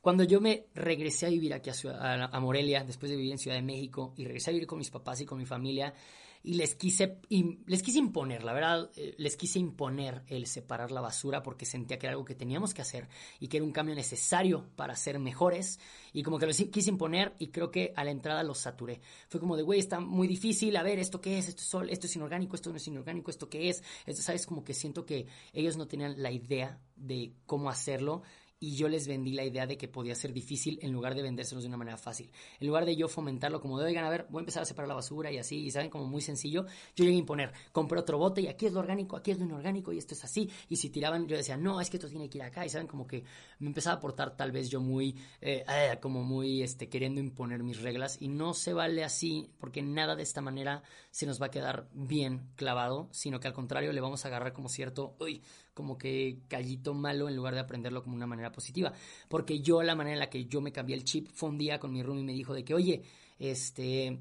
Cuando 0.00 0.24
yo 0.24 0.40
me 0.40 0.66
regresé 0.74 1.26
a 1.26 1.30
vivir 1.30 1.52
aquí 1.54 1.70
a, 1.70 2.24
a 2.24 2.40
Morelia, 2.40 2.84
después 2.84 3.10
de 3.10 3.16
vivir 3.16 3.32
en 3.32 3.38
Ciudad 3.38 3.56
de 3.56 3.62
México, 3.62 4.14
y 4.16 4.24
regresé 4.24 4.50
a 4.50 4.52
vivir 4.52 4.66
con 4.66 4.78
mis 4.78 4.90
papás 4.90 5.20
y 5.20 5.26
con 5.26 5.38
mi 5.38 5.46
familia, 5.46 5.94
y 6.42 6.54
les 6.54 6.74
quise, 6.74 7.18
y 7.28 7.58
les 7.66 7.82
quise 7.82 7.98
imponer, 7.98 8.44
la 8.44 8.52
verdad, 8.52 8.90
eh, 8.96 9.14
les 9.18 9.36
quise 9.36 9.58
imponer 9.58 10.22
el 10.28 10.46
separar 10.46 10.90
la 10.90 11.00
basura 11.00 11.42
porque 11.42 11.66
sentía 11.66 11.98
que 11.98 12.06
era 12.06 12.12
algo 12.12 12.24
que 12.24 12.34
teníamos 12.34 12.74
que 12.74 12.82
hacer 12.82 13.08
y 13.40 13.48
que 13.48 13.58
era 13.58 13.66
un 13.66 13.72
cambio 13.72 13.94
necesario 13.94 14.68
para 14.76 14.94
ser 14.96 15.18
mejores 15.18 15.80
y 16.12 16.22
como 16.22 16.38
que 16.38 16.46
lo 16.46 16.52
quise 16.52 16.90
imponer 16.90 17.34
y 17.38 17.48
creo 17.48 17.70
que 17.70 17.92
a 17.96 18.04
la 18.04 18.10
entrada 18.10 18.42
los 18.42 18.58
saturé. 18.58 19.00
Fue 19.28 19.40
como 19.40 19.56
de, 19.56 19.62
güey, 19.62 19.80
está 19.80 20.00
muy 20.00 20.28
difícil, 20.28 20.76
a 20.76 20.82
ver, 20.82 20.98
¿esto 20.98 21.20
qué 21.20 21.38
es? 21.38 21.48
¿Esto 21.48 21.62
es 21.62 21.68
sol? 21.68 21.90
¿Esto 21.90 22.06
es 22.06 22.16
inorgánico? 22.16 22.54
¿Esto 22.54 22.70
no 22.70 22.76
es 22.76 22.86
inorgánico? 22.86 23.30
¿Esto 23.30 23.48
qué 23.48 23.68
es? 23.68 23.82
Esto, 24.06 24.22
¿Sabes? 24.22 24.46
Como 24.46 24.64
que 24.64 24.74
siento 24.74 25.04
que 25.04 25.26
ellos 25.52 25.76
no 25.76 25.86
tenían 25.88 26.22
la 26.22 26.30
idea 26.30 26.78
de 26.96 27.32
cómo 27.46 27.70
hacerlo 27.70 28.22
y 28.60 28.76
yo 28.76 28.88
les 28.88 29.06
vendí 29.06 29.32
la 29.32 29.44
idea 29.44 29.66
de 29.66 29.76
que 29.76 29.88
podía 29.88 30.14
ser 30.14 30.32
difícil 30.32 30.78
en 30.82 30.92
lugar 30.92 31.14
de 31.14 31.22
vendérselos 31.22 31.62
de 31.62 31.68
una 31.68 31.76
manera 31.76 31.96
fácil. 31.96 32.30
En 32.58 32.66
lugar 32.66 32.84
de 32.84 32.96
yo 32.96 33.08
fomentarlo 33.08 33.60
como 33.60 33.78
de, 33.78 33.86
oigan, 33.86 34.04
a 34.04 34.10
ver, 34.10 34.26
voy 34.30 34.40
a 34.40 34.42
empezar 34.42 34.62
a 34.62 34.66
separar 34.66 34.88
la 34.88 34.94
basura 34.94 35.30
y 35.30 35.38
así, 35.38 35.64
y 35.64 35.70
saben, 35.70 35.90
como 35.90 36.06
muy 36.06 36.20
sencillo, 36.20 36.66
yo 36.96 37.04
llegué 37.04 37.16
a 37.16 37.18
imponer, 37.18 37.52
compré 37.72 38.00
otro 38.00 38.18
bote 38.18 38.40
y 38.40 38.48
aquí 38.48 38.66
es 38.66 38.72
lo 38.72 38.80
orgánico, 38.80 39.16
aquí 39.16 39.30
es 39.30 39.38
lo 39.38 39.44
inorgánico 39.44 39.92
y 39.92 39.98
esto 39.98 40.14
es 40.14 40.24
así. 40.24 40.50
Y 40.68 40.76
si 40.76 40.90
tiraban, 40.90 41.28
yo 41.28 41.36
decía, 41.36 41.56
no, 41.56 41.80
es 41.80 41.90
que 41.90 41.98
esto 41.98 42.08
tiene 42.08 42.28
que 42.28 42.38
ir 42.38 42.44
acá. 42.44 42.66
Y 42.66 42.68
saben, 42.68 42.86
como 42.86 43.06
que 43.06 43.24
me 43.60 43.68
empezaba 43.68 43.96
a 43.96 44.00
portar 44.00 44.36
tal 44.36 44.50
vez 44.50 44.68
yo 44.68 44.80
muy, 44.80 45.16
eh, 45.40 45.64
eh, 45.68 45.98
como 46.00 46.24
muy, 46.24 46.62
este, 46.62 46.88
queriendo 46.88 47.20
imponer 47.20 47.62
mis 47.62 47.80
reglas. 47.80 48.16
Y 48.20 48.28
no 48.28 48.54
se 48.54 48.72
vale 48.72 49.04
así, 49.04 49.50
porque 49.58 49.82
nada 49.82 50.16
de 50.16 50.22
esta 50.22 50.40
manera 50.40 50.82
se 51.10 51.26
nos 51.26 51.40
va 51.40 51.46
a 51.46 51.50
quedar 51.50 51.88
bien 51.92 52.50
clavado, 52.56 53.08
sino 53.12 53.40
que 53.40 53.48
al 53.48 53.54
contrario 53.54 53.92
le 53.92 54.00
vamos 54.00 54.24
a 54.24 54.28
agarrar 54.28 54.52
como 54.52 54.68
cierto, 54.68 55.16
uy, 55.20 55.42
como 55.78 55.96
que 55.96 56.40
callito 56.48 56.92
malo 56.92 57.28
en 57.28 57.36
lugar 57.36 57.54
de 57.54 57.60
aprenderlo 57.60 58.02
como 58.02 58.16
una 58.16 58.26
manera 58.26 58.50
positiva. 58.50 58.92
Porque 59.28 59.60
yo 59.60 59.80
la 59.84 59.94
manera 59.94 60.14
en 60.14 60.18
la 60.18 60.28
que 60.28 60.46
yo 60.46 60.60
me 60.60 60.72
cambié 60.72 60.96
el 60.96 61.04
chip 61.04 61.28
fue 61.32 61.50
un 61.50 61.56
día 61.56 61.78
con 61.78 61.92
mi 61.92 62.02
room 62.02 62.18
y 62.18 62.24
me 62.24 62.32
dijo 62.32 62.52
de 62.52 62.64
que, 62.64 62.74
oye, 62.74 63.04
este, 63.38 64.18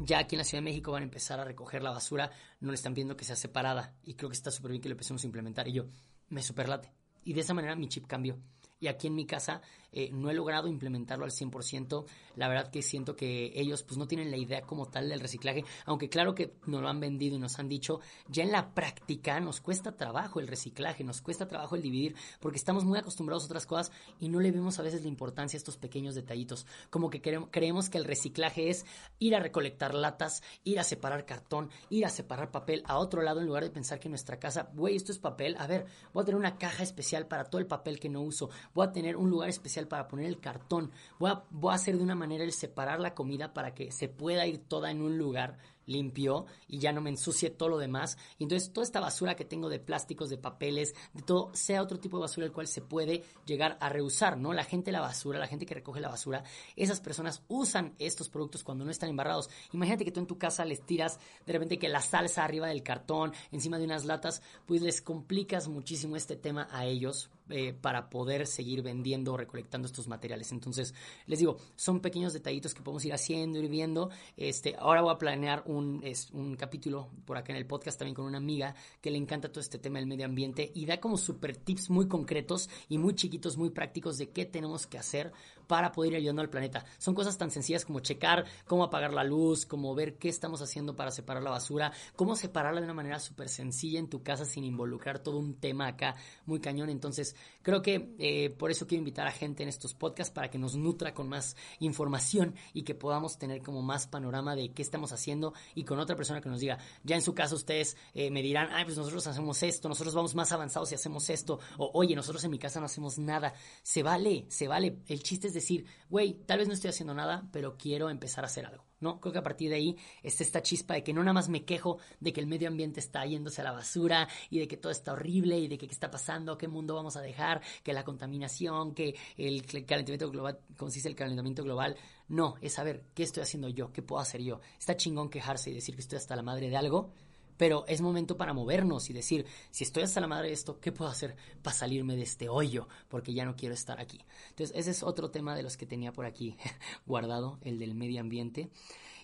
ya 0.00 0.18
aquí 0.18 0.34
en 0.34 0.38
la 0.38 0.44
Ciudad 0.44 0.60
de 0.60 0.70
México 0.70 0.90
van 0.90 1.02
a 1.02 1.04
empezar 1.04 1.38
a 1.38 1.44
recoger 1.44 1.84
la 1.84 1.90
basura, 1.90 2.32
no 2.58 2.72
le 2.72 2.74
están 2.74 2.94
viendo 2.94 3.16
que 3.16 3.24
sea 3.24 3.36
separada. 3.36 3.94
Y 4.02 4.14
creo 4.14 4.28
que 4.28 4.34
está 4.34 4.50
súper 4.50 4.72
bien 4.72 4.82
que 4.82 4.88
lo 4.88 4.94
empecemos 4.94 5.22
a 5.22 5.26
implementar. 5.26 5.68
Y 5.68 5.74
yo, 5.74 5.84
me 6.30 6.42
superlate. 6.42 6.92
Y 7.22 7.32
de 7.32 7.42
esa 7.42 7.54
manera 7.54 7.76
mi 7.76 7.88
chip 7.88 8.08
cambió. 8.08 8.36
Y 8.80 8.88
aquí 8.88 9.06
en 9.06 9.14
mi 9.14 9.24
casa 9.24 9.62
eh, 9.92 10.10
no 10.12 10.30
he 10.30 10.34
logrado 10.34 10.68
implementarlo 10.68 11.24
al 11.24 11.30
100%. 11.30 12.04
La 12.36 12.48
verdad 12.48 12.70
que 12.70 12.82
siento 12.82 13.16
que 13.16 13.52
ellos 13.54 13.82
pues 13.82 13.98
no 13.98 14.06
tienen 14.06 14.30
la 14.30 14.36
idea 14.36 14.62
como 14.62 14.86
tal 14.86 15.08
del 15.08 15.20
reciclaje, 15.20 15.64
aunque 15.86 16.08
claro 16.08 16.34
que 16.34 16.54
nos 16.66 16.82
lo 16.82 16.88
han 16.88 17.00
vendido 17.00 17.36
y 17.36 17.38
nos 17.38 17.58
han 17.58 17.68
dicho, 17.68 18.00
ya 18.28 18.44
en 18.44 18.52
la 18.52 18.74
práctica 18.74 19.40
nos 19.40 19.60
cuesta 19.60 19.96
trabajo 19.96 20.40
el 20.40 20.46
reciclaje, 20.46 21.04
nos 21.04 21.20
cuesta 21.20 21.48
trabajo 21.48 21.74
el 21.74 21.82
dividir, 21.82 22.14
porque 22.40 22.58
estamos 22.58 22.84
muy 22.84 22.98
acostumbrados 22.98 23.44
a 23.44 23.46
otras 23.46 23.66
cosas 23.66 23.92
y 24.20 24.28
no 24.28 24.40
le 24.40 24.52
vemos 24.52 24.78
a 24.78 24.82
veces 24.82 25.02
la 25.02 25.08
importancia 25.08 25.56
a 25.56 25.58
estos 25.58 25.76
pequeños 25.76 26.14
detallitos. 26.14 26.66
Como 26.90 27.10
que 27.10 27.20
creemos 27.20 27.88
que 27.88 27.98
el 27.98 28.04
reciclaje 28.04 28.70
es 28.70 28.84
ir 29.18 29.34
a 29.34 29.40
recolectar 29.40 29.94
latas, 29.94 30.42
ir 30.64 30.78
a 30.78 30.84
separar 30.84 31.24
cartón, 31.24 31.70
ir 31.90 32.06
a 32.06 32.10
separar 32.10 32.50
papel 32.50 32.82
a 32.86 32.98
otro 32.98 33.22
lado 33.22 33.40
en 33.40 33.46
lugar 33.46 33.64
de 33.64 33.70
pensar 33.70 33.98
que 33.98 34.08
nuestra 34.08 34.38
casa, 34.38 34.70
güey, 34.74 34.96
esto 34.96 35.12
es 35.12 35.18
papel, 35.18 35.56
a 35.58 35.66
ver, 35.66 35.86
voy 36.12 36.22
a 36.22 36.26
tener 36.26 36.38
una 36.38 36.58
caja 36.58 36.82
especial 36.82 37.26
para 37.26 37.44
todo 37.44 37.60
el 37.60 37.66
papel 37.66 37.98
que 37.98 38.08
no 38.08 38.20
uso, 38.20 38.50
voy 38.74 38.86
a 38.86 38.92
tener 38.92 39.16
un 39.16 39.30
lugar 39.30 39.48
especial 39.48 39.77
para 39.86 40.08
poner 40.08 40.26
el 40.26 40.40
cartón. 40.40 40.90
Voy 41.18 41.30
a, 41.30 41.74
hacer 41.74 41.96
de 41.96 42.02
una 42.02 42.14
manera 42.14 42.42
el 42.42 42.52
separar 42.52 42.98
la 42.98 43.14
comida 43.14 43.52
para 43.52 43.74
que 43.74 43.92
se 43.92 44.08
pueda 44.08 44.46
ir 44.46 44.58
toda 44.58 44.90
en 44.90 45.02
un 45.02 45.18
lugar 45.18 45.58
limpio 45.88 46.46
y 46.68 46.78
ya 46.78 46.92
no 46.92 47.00
me 47.00 47.10
ensucie 47.10 47.50
todo 47.50 47.70
lo 47.70 47.78
demás. 47.78 48.18
Y 48.38 48.44
entonces 48.44 48.72
toda 48.72 48.84
esta 48.84 49.00
basura 49.00 49.34
que 49.34 49.44
tengo 49.44 49.68
de 49.68 49.80
plásticos, 49.80 50.28
de 50.28 50.36
papeles, 50.36 50.94
de 51.14 51.22
todo, 51.22 51.50
sea 51.54 51.82
otro 51.82 51.98
tipo 51.98 52.18
de 52.18 52.22
basura 52.22 52.46
el 52.46 52.52
cual 52.52 52.68
se 52.68 52.82
puede 52.82 53.24
llegar 53.46 53.76
a 53.80 53.88
reusar, 53.88 54.38
¿no? 54.38 54.52
La 54.52 54.64
gente 54.64 54.92
la 54.92 55.00
basura, 55.00 55.38
la 55.38 55.46
gente 55.46 55.66
que 55.66 55.74
recoge 55.74 56.00
la 56.00 56.08
basura, 56.08 56.44
esas 56.76 57.00
personas 57.00 57.42
usan 57.48 57.94
estos 57.98 58.28
productos 58.28 58.62
cuando 58.62 58.84
no 58.84 58.90
están 58.90 59.10
embarrados. 59.10 59.50
Imagínate 59.72 60.04
que 60.04 60.12
tú 60.12 60.20
en 60.20 60.26
tu 60.26 60.38
casa 60.38 60.64
les 60.64 60.84
tiras 60.84 61.18
de 61.46 61.52
repente 61.52 61.78
que 61.78 61.88
la 61.88 62.02
salsa 62.02 62.44
arriba 62.44 62.68
del 62.68 62.82
cartón, 62.82 63.32
encima 63.50 63.78
de 63.78 63.84
unas 63.84 64.04
latas, 64.04 64.42
pues 64.66 64.82
les 64.82 65.00
complicas 65.00 65.68
muchísimo 65.68 66.16
este 66.16 66.36
tema 66.36 66.68
a 66.70 66.84
ellos 66.84 67.30
eh, 67.50 67.72
para 67.72 68.10
poder 68.10 68.46
seguir 68.46 68.82
vendiendo 68.82 69.32
o 69.32 69.36
recolectando 69.36 69.86
estos 69.86 70.08
materiales. 70.08 70.52
Entonces, 70.52 70.94
les 71.26 71.38
digo, 71.38 71.58
son 71.76 72.00
pequeños 72.00 72.32
detallitos 72.32 72.74
que 72.74 72.82
podemos 72.82 73.04
ir 73.04 73.12
haciendo, 73.12 73.58
ir 73.58 73.68
viendo. 73.68 74.10
Este, 74.36 74.76
ahora 74.78 75.02
voy 75.02 75.12
a 75.12 75.18
planear 75.18 75.62
un, 75.66 76.00
es, 76.04 76.30
un 76.32 76.56
capítulo 76.56 77.10
por 77.24 77.36
acá 77.36 77.52
en 77.52 77.58
el 77.58 77.66
podcast 77.66 77.98
también 77.98 78.14
con 78.14 78.26
una 78.26 78.38
amiga 78.38 78.74
que 79.00 79.10
le 79.10 79.18
encanta 79.18 79.48
todo 79.48 79.60
este 79.60 79.78
tema 79.78 79.98
del 79.98 80.08
medio 80.08 80.26
ambiente 80.26 80.70
y 80.74 80.86
da 80.86 81.00
como 81.00 81.16
super 81.16 81.56
tips 81.56 81.90
muy 81.90 82.08
concretos 82.08 82.68
y 82.88 82.98
muy 82.98 83.14
chiquitos, 83.14 83.56
muy 83.56 83.70
prácticos 83.70 84.18
de 84.18 84.30
qué 84.30 84.44
tenemos 84.44 84.86
que 84.86 84.98
hacer 84.98 85.32
para 85.68 85.92
poder 85.92 86.12
ir 86.12 86.18
ayudando 86.18 86.42
al 86.42 86.50
planeta. 86.50 86.84
Son 86.98 87.14
cosas 87.14 87.38
tan 87.38 87.52
sencillas 87.52 87.84
como 87.84 88.00
checar 88.00 88.46
cómo 88.66 88.84
apagar 88.84 89.12
la 89.12 89.24
luz, 89.24 89.66
como 89.66 89.94
ver 89.94 90.18
qué 90.18 90.28
estamos 90.28 90.60
haciendo 90.62 90.96
para 90.96 91.10
separar 91.10 91.42
la 91.42 91.50
basura, 91.50 91.92
cómo 92.16 92.34
separarla 92.34 92.80
de 92.80 92.86
una 92.86 92.94
manera 92.94 93.20
súper 93.20 93.48
sencilla 93.48 93.98
en 93.98 94.08
tu 94.08 94.22
casa 94.22 94.44
sin 94.44 94.64
involucrar 94.64 95.20
todo 95.20 95.38
un 95.38 95.54
tema 95.54 95.86
acá 95.86 96.16
muy 96.46 96.60
cañón. 96.60 96.90
Entonces, 96.90 97.36
creo 97.62 97.82
que 97.82 98.14
eh, 98.18 98.50
por 98.50 98.70
eso 98.70 98.86
quiero 98.86 99.00
invitar 99.00 99.26
a 99.26 99.32
gente 99.32 99.62
en 99.62 99.68
estos 99.68 99.94
podcasts 99.94 100.32
para 100.32 100.50
que 100.50 100.58
nos 100.58 100.74
nutra 100.74 101.14
con 101.14 101.28
más 101.28 101.56
información 101.80 102.54
y 102.72 102.82
que 102.82 102.94
podamos 102.94 103.38
tener 103.38 103.62
como 103.62 103.82
más 103.82 104.06
panorama 104.06 104.56
de 104.56 104.72
qué 104.72 104.82
estamos 104.82 105.12
haciendo 105.12 105.54
y 105.74 105.84
con 105.84 105.98
otra 105.98 106.16
persona 106.16 106.40
que 106.40 106.48
nos 106.48 106.60
diga, 106.60 106.78
ya 107.04 107.16
en 107.16 107.22
su 107.22 107.34
caso 107.34 107.56
ustedes 107.56 107.96
eh, 108.14 108.30
me 108.30 108.42
dirán, 108.42 108.68
ay, 108.72 108.84
pues 108.84 108.96
nosotros 108.96 109.26
hacemos 109.26 109.62
esto, 109.62 109.88
nosotros 109.88 110.14
vamos 110.14 110.34
más 110.34 110.52
avanzados 110.52 110.90
y 110.92 110.94
hacemos 110.94 111.28
esto, 111.30 111.58
o 111.76 111.90
oye, 111.94 112.14
nosotros 112.14 112.42
en 112.44 112.50
mi 112.50 112.58
casa 112.58 112.80
no 112.80 112.86
hacemos 112.86 113.18
nada. 113.18 113.52
Se 113.82 114.02
vale, 114.02 114.46
se 114.48 114.68
vale. 114.68 114.98
El 115.06 115.22
chiste 115.22 115.48
es 115.48 115.54
decir, 115.60 115.86
güey, 116.08 116.34
tal 116.46 116.58
vez 116.58 116.68
no 116.68 116.74
estoy 116.74 116.90
haciendo 116.90 117.14
nada, 117.14 117.48
pero 117.52 117.76
quiero 117.76 118.10
empezar 118.10 118.44
a 118.44 118.46
hacer 118.46 118.66
algo, 118.66 118.84
¿no? 119.00 119.20
Creo 119.20 119.32
que 119.32 119.38
a 119.38 119.42
partir 119.42 119.70
de 119.70 119.76
ahí 119.76 119.96
está 120.22 120.42
esta 120.42 120.62
chispa 120.62 120.94
de 120.94 121.04
que 121.04 121.12
no 121.12 121.22
nada 121.22 121.34
más 121.34 121.48
me 121.48 121.64
quejo 121.64 121.98
de 122.20 122.32
que 122.32 122.40
el 122.40 122.46
medio 122.46 122.68
ambiente 122.68 123.00
está 123.00 123.24
yéndose 123.26 123.60
a 123.60 123.64
la 123.64 123.72
basura 123.72 124.28
y 124.50 124.58
de 124.58 124.68
que 124.68 124.76
todo 124.76 124.92
está 124.92 125.12
horrible 125.12 125.58
y 125.58 125.68
de 125.68 125.78
que 125.78 125.86
qué 125.86 125.92
está 125.92 126.10
pasando, 126.10 126.58
qué 126.58 126.68
mundo 126.68 126.94
vamos 126.94 127.16
a 127.16 127.20
dejar, 127.20 127.60
que 127.82 127.92
la 127.92 128.04
contaminación, 128.04 128.94
que 128.94 129.16
el 129.36 129.64
calentamiento 129.64 130.30
global, 130.30 130.60
consiste 130.76 131.08
el 131.08 131.14
calentamiento 131.14 131.62
global. 131.62 131.96
No, 132.28 132.56
es 132.60 132.74
saber 132.74 133.04
qué 133.14 133.22
estoy 133.22 133.42
haciendo 133.42 133.68
yo, 133.68 133.92
qué 133.92 134.02
puedo 134.02 134.20
hacer 134.20 134.42
yo. 134.42 134.60
Está 134.78 134.96
chingón 134.96 135.30
quejarse 135.30 135.70
y 135.70 135.74
decir 135.74 135.94
que 135.94 136.02
estoy 136.02 136.18
hasta 136.18 136.36
la 136.36 136.42
madre 136.42 136.68
de 136.68 136.76
algo, 136.76 137.12
pero 137.58 137.84
es 137.86 138.00
momento 138.00 138.38
para 138.38 138.54
movernos 138.54 139.10
y 139.10 139.12
decir, 139.12 139.44
si 139.70 139.84
estoy 139.84 140.04
hasta 140.04 140.20
la 140.20 140.28
madre 140.28 140.48
de 140.48 140.54
esto, 140.54 140.80
¿qué 140.80 140.92
puedo 140.92 141.10
hacer 141.10 141.36
para 141.60 141.76
salirme 141.76 142.16
de 142.16 142.22
este 142.22 142.48
hoyo? 142.48 142.88
Porque 143.08 143.34
ya 143.34 143.44
no 143.44 143.56
quiero 143.56 143.74
estar 143.74 144.00
aquí. 144.00 144.24
Entonces, 144.50 144.74
ese 144.74 144.92
es 144.92 145.02
otro 145.02 145.30
tema 145.30 145.54
de 145.54 145.62
los 145.62 145.76
que 145.76 145.84
tenía 145.84 146.12
por 146.12 146.24
aquí 146.24 146.56
guardado, 147.06 147.58
el 147.62 147.78
del 147.78 147.94
medio 147.94 148.20
ambiente. 148.20 148.70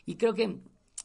Y 0.04 0.16
creo 0.16 0.34
que 0.34 0.58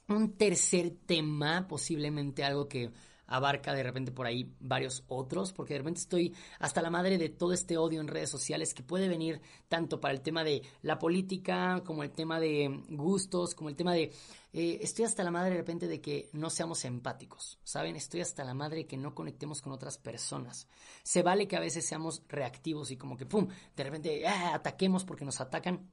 un 0.10 0.34
tercer 0.38 0.92
tema, 1.06 1.68
posiblemente 1.68 2.44
algo 2.44 2.68
que 2.68 2.92
abarca 3.30 3.74
de 3.74 3.84
repente 3.84 4.12
por 4.12 4.26
ahí 4.26 4.52
varios 4.60 5.04
otros, 5.08 5.54
porque 5.54 5.76
de 5.76 5.80
repente 5.80 6.02
estoy 6.02 6.36
hasta 6.60 6.82
la 6.82 6.90
madre 6.90 7.18
de 7.18 7.30
todo 7.30 7.54
este 7.54 7.78
odio 7.78 8.02
en 8.02 8.08
redes 8.08 8.30
sociales 8.30 8.74
que 8.74 8.84
puede 8.84 9.08
venir 9.08 9.40
tanto 9.68 10.02
para 10.02 10.14
el 10.14 10.22
tema 10.22 10.44
de 10.44 10.64
la 10.82 10.98
política, 10.98 11.82
como 11.86 12.04
el 12.04 12.12
tema 12.12 12.40
de 12.40 12.84
gustos, 12.90 13.56
como 13.56 13.70
el 13.70 13.76
tema 13.76 13.94
de... 13.94 14.12
Eh, 14.52 14.80
estoy 14.82 15.06
hasta 15.06 15.24
la 15.24 15.30
madre 15.30 15.52
de 15.52 15.58
repente 15.58 15.88
de 15.88 16.02
que 16.02 16.30
no 16.34 16.50
seamos 16.50 16.84
empáticos, 16.84 17.60
¿saben? 17.64 17.96
Estoy 17.96 18.22
hasta 18.22 18.44
la 18.44 18.56
madre 18.56 18.88
que 18.88 18.98
no 18.98 19.14
conectemos 19.14 19.62
con 19.62 19.74
otras 19.74 20.00
personas. 20.00 20.68
Se 21.04 21.22
vale 21.22 21.48
que 21.48 21.56
a 21.56 21.60
veces 21.60 21.86
seamos 21.86 22.24
reactivos 22.28 22.90
y 22.90 22.98
como 22.98 23.16
que, 23.16 23.28
¡pum!, 23.28 23.48
de 23.76 23.84
repente 23.84 24.28
ah, 24.28 24.56
ataquemos 24.56 25.06
porque 25.06 25.24
nos 25.24 25.40
atacan 25.40 25.88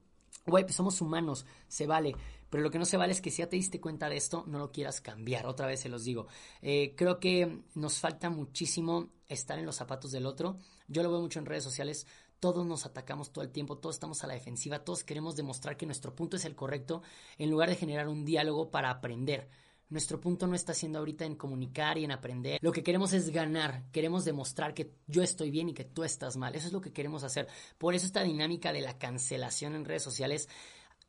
Güey, 0.47 0.63
pues 0.63 0.75
somos 0.75 1.01
humanos, 1.01 1.45
se 1.67 1.87
vale. 1.87 2.15
Pero 2.49 2.63
lo 2.63 2.71
que 2.71 2.79
no 2.79 2.85
se 2.85 2.95
vale 2.95 3.11
es 3.11 3.19
que 3.19 3.29
si 3.29 3.39
ya 3.39 3.49
te 3.49 3.57
diste 3.57 3.81
cuenta 3.81 4.07
de 4.07 4.15
esto, 4.15 4.45
no 4.47 4.59
lo 4.59 4.71
quieras 4.71 5.01
cambiar. 5.01 5.45
Otra 5.45 5.67
vez 5.67 5.81
se 5.81 5.89
los 5.89 6.05
digo. 6.05 6.27
Eh, 6.61 6.95
creo 6.95 7.19
que 7.19 7.63
nos 7.75 7.99
falta 7.99 8.29
muchísimo 8.29 9.09
estar 9.27 9.59
en 9.59 9.65
los 9.65 9.75
zapatos 9.75 10.11
del 10.11 10.25
otro. 10.25 10.57
Yo 10.87 11.03
lo 11.03 11.11
veo 11.11 11.19
mucho 11.19 11.39
en 11.39 11.45
redes 11.45 11.65
sociales. 11.65 12.07
Todos 12.39 12.65
nos 12.65 12.85
atacamos 12.85 13.33
todo 13.33 13.43
el 13.43 13.51
tiempo, 13.51 13.79
todos 13.79 13.95
estamos 13.95 14.23
a 14.23 14.27
la 14.27 14.35
defensiva, 14.35 14.85
todos 14.85 15.03
queremos 15.03 15.35
demostrar 15.35 15.75
que 15.75 15.87
nuestro 15.87 16.15
punto 16.15 16.37
es 16.37 16.45
el 16.45 16.55
correcto 16.55 17.01
en 17.39 17.49
lugar 17.49 17.67
de 17.69 17.75
generar 17.75 18.07
un 18.07 18.23
diálogo 18.23 18.69
para 18.69 18.91
aprender. 18.91 19.49
Nuestro 19.89 20.19
punto 20.19 20.47
no 20.47 20.55
está 20.55 20.73
siendo 20.73 20.99
ahorita 20.99 21.23
en 21.23 21.35
comunicar 21.35 21.97
y 21.97 22.03
en 22.03 22.11
aprender. 22.11 22.59
Lo 22.61 22.73
que 22.73 22.83
queremos 22.83 23.13
es 23.13 23.29
ganar. 23.29 23.83
Queremos 23.93 24.25
demostrar 24.25 24.73
que 24.73 24.91
yo 25.07 25.23
estoy 25.23 25.49
bien 25.49 25.69
y 25.69 25.73
que 25.73 25.85
tú 25.85 26.03
estás 26.03 26.35
mal. 26.35 26.55
Eso 26.55 26.67
es 26.67 26.73
lo 26.73 26.81
que 26.81 26.91
queremos 26.91 27.23
hacer. 27.23 27.47
Por 27.77 27.95
eso 27.95 28.05
esta 28.05 28.23
dinámica 28.23 28.73
de 28.73 28.81
la 28.81 28.97
cancelación 28.97 29.75
en 29.75 29.85
redes 29.85 30.03
sociales 30.03 30.49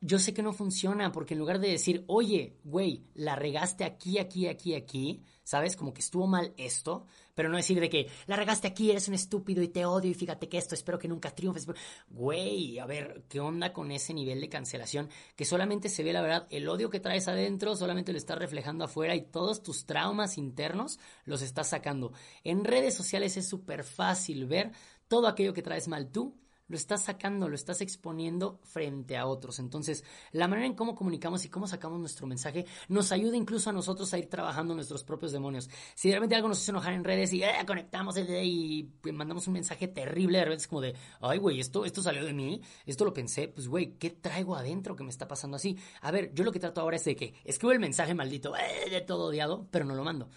yo 0.01 0.19
sé 0.21 0.33
que 0.33 0.43
no 0.43 0.53
funciona 0.53 1.11
porque 1.11 1.35
en 1.35 1.41
lugar 1.41 1.59
de 1.59 1.71
decir, 1.71 2.05
oye, 2.07 2.57
güey, 2.63 3.05
la 3.15 3.35
regaste 3.35 3.85
aquí, 3.85 4.19
aquí, 4.19 4.47
aquí, 4.47 4.75
aquí, 4.75 5.25
¿sabes? 5.43 5.75
Como 5.75 5.93
que 5.93 6.01
estuvo 6.01 6.29
mal 6.29 6.55
esto, 6.57 7.07
pero 7.35 7.49
no 7.49 7.57
decir 7.57 7.81
de 7.81 7.89
que 7.89 8.09
la 8.27 8.37
regaste 8.37 8.69
aquí, 8.69 8.91
eres 8.91 9.09
un 9.09 9.15
estúpido 9.15 9.61
y 9.61 9.69
te 9.69 9.85
odio 9.85 10.11
y 10.11 10.15
fíjate 10.15 10.49
que 10.49 10.57
esto, 10.57 10.77
espero 10.77 11.01
que 11.01 11.09
nunca 11.09 11.35
triunfes. 11.35 11.67
Güey, 12.11 12.79
a 12.79 12.87
ver, 12.87 13.25
¿qué 13.29 13.41
onda 13.41 13.73
con 13.73 13.91
ese 13.91 14.15
nivel 14.15 14.41
de 14.41 14.49
cancelación? 14.49 15.09
Que 15.35 15.45
solamente 15.45 15.89
se 15.89 16.05
ve, 16.05 16.13
la 16.13 16.23
verdad, 16.23 16.47
el 16.51 16.69
odio 16.69 16.91
que 16.91 17.01
traes 17.01 17.27
adentro, 17.27 17.75
solamente 17.75 18.13
lo 18.13 18.19
estás 18.19 18.39
reflejando 18.39 18.85
afuera 18.85 19.17
y 19.17 19.23
todos 19.23 19.65
tus 19.65 19.85
traumas 19.85 20.39
internos 20.39 21.01
los 21.25 21.43
estás 21.43 21.71
sacando. 21.71 22.13
En 22.45 22.65
redes 22.65 22.95
sociales 22.95 23.37
es 23.37 23.49
súper 23.49 23.83
fácil 23.83 24.47
ver 24.47 24.71
todo 25.09 25.27
aquello 25.27 25.55
que 25.55 25.63
traes 25.63 25.89
mal 25.89 26.13
tú 26.13 26.37
lo 26.69 26.77
estás 26.77 27.03
sacando, 27.05 27.49
lo 27.49 27.55
estás 27.55 27.81
exponiendo 27.81 28.61
frente 28.63 29.17
a 29.17 29.27
otros. 29.27 29.59
Entonces, 29.59 30.05
la 30.33 30.49
manera 30.49 30.67
en 30.67 30.75
cómo 30.75 30.95
comunicamos 30.95 31.45
y 31.45 31.49
cómo 31.49 31.67
sacamos 31.67 31.99
nuestro 31.99 32.27
mensaje 32.27 32.67
nos 32.89 33.11
ayuda 33.11 33.37
incluso 33.37 33.71
a 33.71 33.73
nosotros 33.73 34.13
a 34.13 34.19
ir 34.19 34.29
trabajando 34.29 34.75
nuestros 34.75 35.03
propios 35.03 35.33
demonios. 35.33 35.69
Si 35.95 36.09
de 36.09 36.15
repente 36.15 36.37
algo 36.37 36.49
nos 36.49 36.59
hace 36.59 36.71
enojar 36.71 36.93
en 36.93 37.05
redes 37.05 37.33
y 37.33 37.43
eh, 37.43 37.53
conectamos 37.67 38.17
y 38.19 38.91
mandamos 39.13 39.47
un 39.47 39.55
mensaje 39.55 39.89
terrible, 39.89 40.39
de 40.39 40.45
repente 40.45 40.63
es 40.63 40.69
como 40.69 40.83
de, 40.83 40.95
ay, 41.21 41.39
güey, 41.39 41.61
esto, 41.61 41.85
esto 41.85 42.03
salió 42.03 42.25
de 42.25 42.33
mí, 42.33 42.61
esto 42.87 43.05
lo 43.05 43.13
pensé, 43.13 43.49
pues, 43.49 43.67
güey, 43.67 43.95
¿qué 43.99 44.11
traigo 44.11 44.55
adentro 44.55 44.95
que 44.95 45.05
me 45.05 45.11
está 45.11 45.27
pasando 45.27 45.57
así? 45.57 45.79
A 46.03 46.11
ver, 46.11 46.33
yo 46.35 46.45
lo 46.45 46.53
que 46.53 46.61
trato 46.61 46.81
ahora 46.81 46.97
es 46.97 47.05
de 47.05 47.17
que 47.17 47.35
escribo 47.45 47.73
el 47.73 47.81
mensaje 47.81 48.15
maldito, 48.15 48.55
eh, 48.57 48.91
de 48.91 49.01
todo 49.01 49.27
odiado, 49.27 49.67
pero 49.71 49.85
no 49.85 49.95
lo 49.95 50.05
mando. 50.05 50.29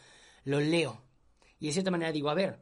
Lo 0.46 0.60
leo. 0.60 1.02
Y 1.60 1.68
de 1.68 1.74
cierta 1.74 1.92
manera 1.92 2.12
digo, 2.12 2.30
a 2.30 2.34
ver, 2.34 2.60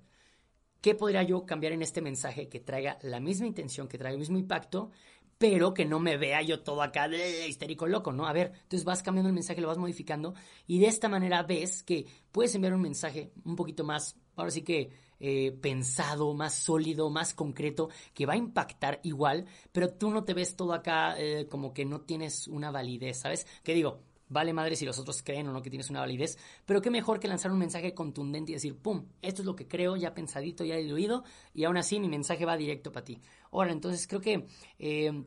¿Qué 0.82 0.96
podría 0.96 1.24
yo 1.24 1.46
cambiar 1.46 1.74
en 1.74 1.82
este 1.82 2.02
mensaje 2.02 2.48
que 2.48 2.60
traiga 2.60 2.98
la 3.02 3.20
misma 3.20 3.48
intención, 3.48 3.88
que 3.88 3.98
traiga 3.98 4.14
el 4.14 4.20
mismo 4.20 4.38
impacto, 4.38 4.92
pero 5.40 5.74
que 5.74 5.86
no 5.86 6.00
me 6.00 6.18
vea 6.18 6.42
yo 6.42 6.62
todo 6.62 6.82
acá 6.82 7.08
de 7.08 7.48
histérico 7.48 7.88
loco, 7.88 8.12
¿no? 8.12 8.28
A 8.28 8.34
ver, 8.34 8.52
entonces 8.64 8.84
vas 8.84 9.02
cambiando 9.02 9.30
el 9.30 9.34
mensaje, 9.34 9.62
lo 9.62 9.70
vas 9.70 9.78
modificando 9.78 10.36
y 10.68 10.80
de 10.80 10.88
esta 10.88 11.08
manera 11.08 11.44
ves 11.44 11.82
que 11.82 12.06
puedes 12.32 12.54
enviar 12.56 12.74
un 12.74 12.82
mensaje 12.82 13.32
un 13.46 13.56
poquito 13.56 13.86
más, 13.86 14.18
ahora 14.36 14.52
sí 14.52 14.62
que 14.64 14.90
eh, 15.22 15.52
pensado, 15.62 16.34
más 16.34 16.54
sólido, 16.54 17.10
más 17.10 17.34
concreto, 17.34 17.90
que 18.14 18.26
va 18.26 18.34
a 18.34 18.38
impactar 18.38 19.00
igual, 19.04 19.46
pero 19.72 19.94
tú 19.94 20.10
no 20.12 20.26
te 20.26 20.34
ves 20.34 20.56
todo 20.58 20.74
acá 20.74 21.16
eh, 21.18 21.48
como 21.50 21.74
que 21.74 21.86
no 21.86 22.02
tienes 22.02 22.48
una 22.48 22.70
validez, 22.70 23.20
¿sabes? 23.20 23.48
Que 23.64 23.74
digo, 23.74 24.02
vale 24.30 24.54
madre 24.54 24.76
si 24.76 24.86
los 24.86 24.98
otros 25.00 25.22
creen 25.24 25.48
o 25.48 25.52
no 25.52 25.62
que 25.62 25.70
tienes 25.70 25.90
una 25.90 26.00
validez, 26.00 26.38
pero 26.66 26.82
qué 26.82 26.90
mejor 26.90 27.20
que 27.20 27.28
lanzar 27.28 27.52
un 27.52 27.58
mensaje 27.58 27.94
contundente 27.94 28.52
y 28.52 28.56
decir, 28.56 28.78
pum, 28.78 29.06
esto 29.22 29.42
es 29.42 29.46
lo 29.46 29.56
que 29.56 29.68
creo, 29.68 29.96
ya 29.96 30.14
pensadito, 30.14 30.64
ya 30.64 30.76
diluido, 30.76 31.24
y 31.54 31.66
aún 31.66 31.78
así 31.78 32.00
mi 32.00 32.08
mensaje 32.08 32.46
va 32.46 32.56
directo 32.56 32.92
para 32.92 33.04
ti. 33.04 33.20
Ahora, 33.52 33.72
entonces 33.72 34.08
creo 34.08 34.22
que 34.22 34.48
eh, 34.78 35.24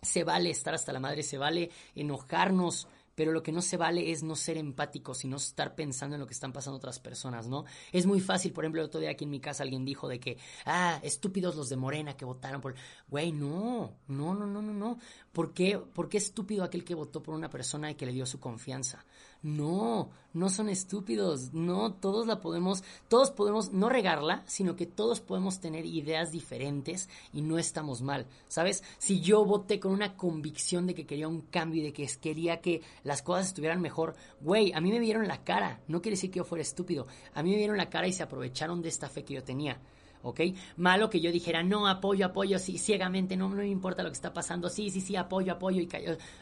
se 0.00 0.24
vale 0.24 0.50
estar 0.50 0.74
hasta 0.74 0.92
la 0.92 1.00
madre, 1.00 1.22
se 1.22 1.38
vale 1.38 1.70
enojarnos, 1.94 2.88
pero 3.14 3.32
lo 3.32 3.42
que 3.42 3.52
no 3.52 3.62
se 3.62 3.76
vale 3.76 4.10
es 4.10 4.22
no 4.22 4.36
ser 4.36 4.56
empático, 4.56 5.14
sino 5.14 5.36
estar 5.36 5.74
pensando 5.74 6.16
en 6.16 6.20
lo 6.20 6.26
que 6.26 6.34
están 6.34 6.52
pasando 6.52 6.76
otras 6.76 6.98
personas, 6.98 7.46
¿no? 7.46 7.64
Es 7.92 8.06
muy 8.06 8.20
fácil, 8.20 8.52
por 8.52 8.64
ejemplo, 8.64 8.80
el 8.80 8.86
otro 8.86 9.00
día 9.00 9.10
aquí 9.10 9.24
en 9.24 9.30
mi 9.30 9.40
casa 9.40 9.62
alguien 9.62 9.84
dijo 9.84 10.08
de 10.08 10.20
que, 10.20 10.38
ah, 10.66 10.98
estúpidos 11.02 11.56
los 11.56 11.68
de 11.68 11.76
Morena 11.76 12.16
que 12.16 12.24
votaron 12.24 12.60
por... 12.60 12.74
Güey, 13.08 13.32
no, 13.32 13.92
no, 14.08 14.34
no, 14.34 14.46
no, 14.46 14.62
no, 14.62 14.72
no. 14.72 14.98
¿Por 15.32 15.52
qué, 15.52 15.78
¿Por 15.78 16.08
qué 16.08 16.18
estúpido 16.18 16.64
aquel 16.64 16.84
que 16.84 16.94
votó 16.94 17.22
por 17.22 17.34
una 17.34 17.50
persona 17.50 17.90
y 17.90 17.94
que 17.94 18.06
le 18.06 18.12
dio 18.12 18.26
su 18.26 18.40
confianza? 18.40 19.04
No, 19.44 20.08
no 20.32 20.48
son 20.48 20.70
estúpidos, 20.70 21.52
no, 21.52 21.92
todos 21.92 22.26
la 22.26 22.40
podemos, 22.40 22.82
todos 23.08 23.30
podemos 23.30 23.74
no 23.74 23.90
regarla, 23.90 24.42
sino 24.46 24.74
que 24.74 24.86
todos 24.86 25.20
podemos 25.20 25.60
tener 25.60 25.84
ideas 25.84 26.32
diferentes 26.32 27.10
y 27.30 27.42
no 27.42 27.58
estamos 27.58 28.00
mal, 28.00 28.26
¿sabes? 28.48 28.82
Si 28.96 29.20
yo 29.20 29.44
voté 29.44 29.78
con 29.78 29.92
una 29.92 30.16
convicción 30.16 30.86
de 30.86 30.94
que 30.94 31.04
quería 31.04 31.28
un 31.28 31.42
cambio 31.42 31.82
y 31.82 31.84
de 31.84 31.92
que 31.92 32.08
quería 32.22 32.62
que 32.62 32.80
las 33.02 33.20
cosas 33.20 33.48
estuvieran 33.48 33.82
mejor, 33.82 34.14
güey, 34.40 34.72
a 34.72 34.80
mí 34.80 34.90
me 34.90 34.98
vieron 34.98 35.28
la 35.28 35.44
cara, 35.44 35.82
no 35.88 36.00
quiere 36.00 36.16
decir 36.16 36.30
que 36.30 36.38
yo 36.38 36.44
fuera 36.44 36.62
estúpido, 36.62 37.06
a 37.34 37.42
mí 37.42 37.50
me 37.50 37.58
vieron 37.58 37.76
la 37.76 37.90
cara 37.90 38.08
y 38.08 38.14
se 38.14 38.22
aprovecharon 38.22 38.80
de 38.80 38.88
esta 38.88 39.10
fe 39.10 39.24
que 39.24 39.34
yo 39.34 39.44
tenía. 39.44 39.78
¿Ok? 40.24 40.40
Malo 40.76 41.08
que 41.10 41.20
yo 41.20 41.30
dijera, 41.30 41.62
no, 41.62 41.86
apoyo, 41.86 42.26
apoyo, 42.26 42.58
sí, 42.58 42.78
ciegamente, 42.78 43.36
no, 43.36 43.48
no 43.48 43.56
me 43.56 43.68
importa 43.68 44.02
lo 44.02 44.08
que 44.08 44.14
está 44.14 44.32
pasando, 44.32 44.68
sí, 44.68 44.90
sí, 44.90 45.00
sí, 45.00 45.14
apoyo, 45.14 45.52
apoyo, 45.52 45.80
y 45.80 45.88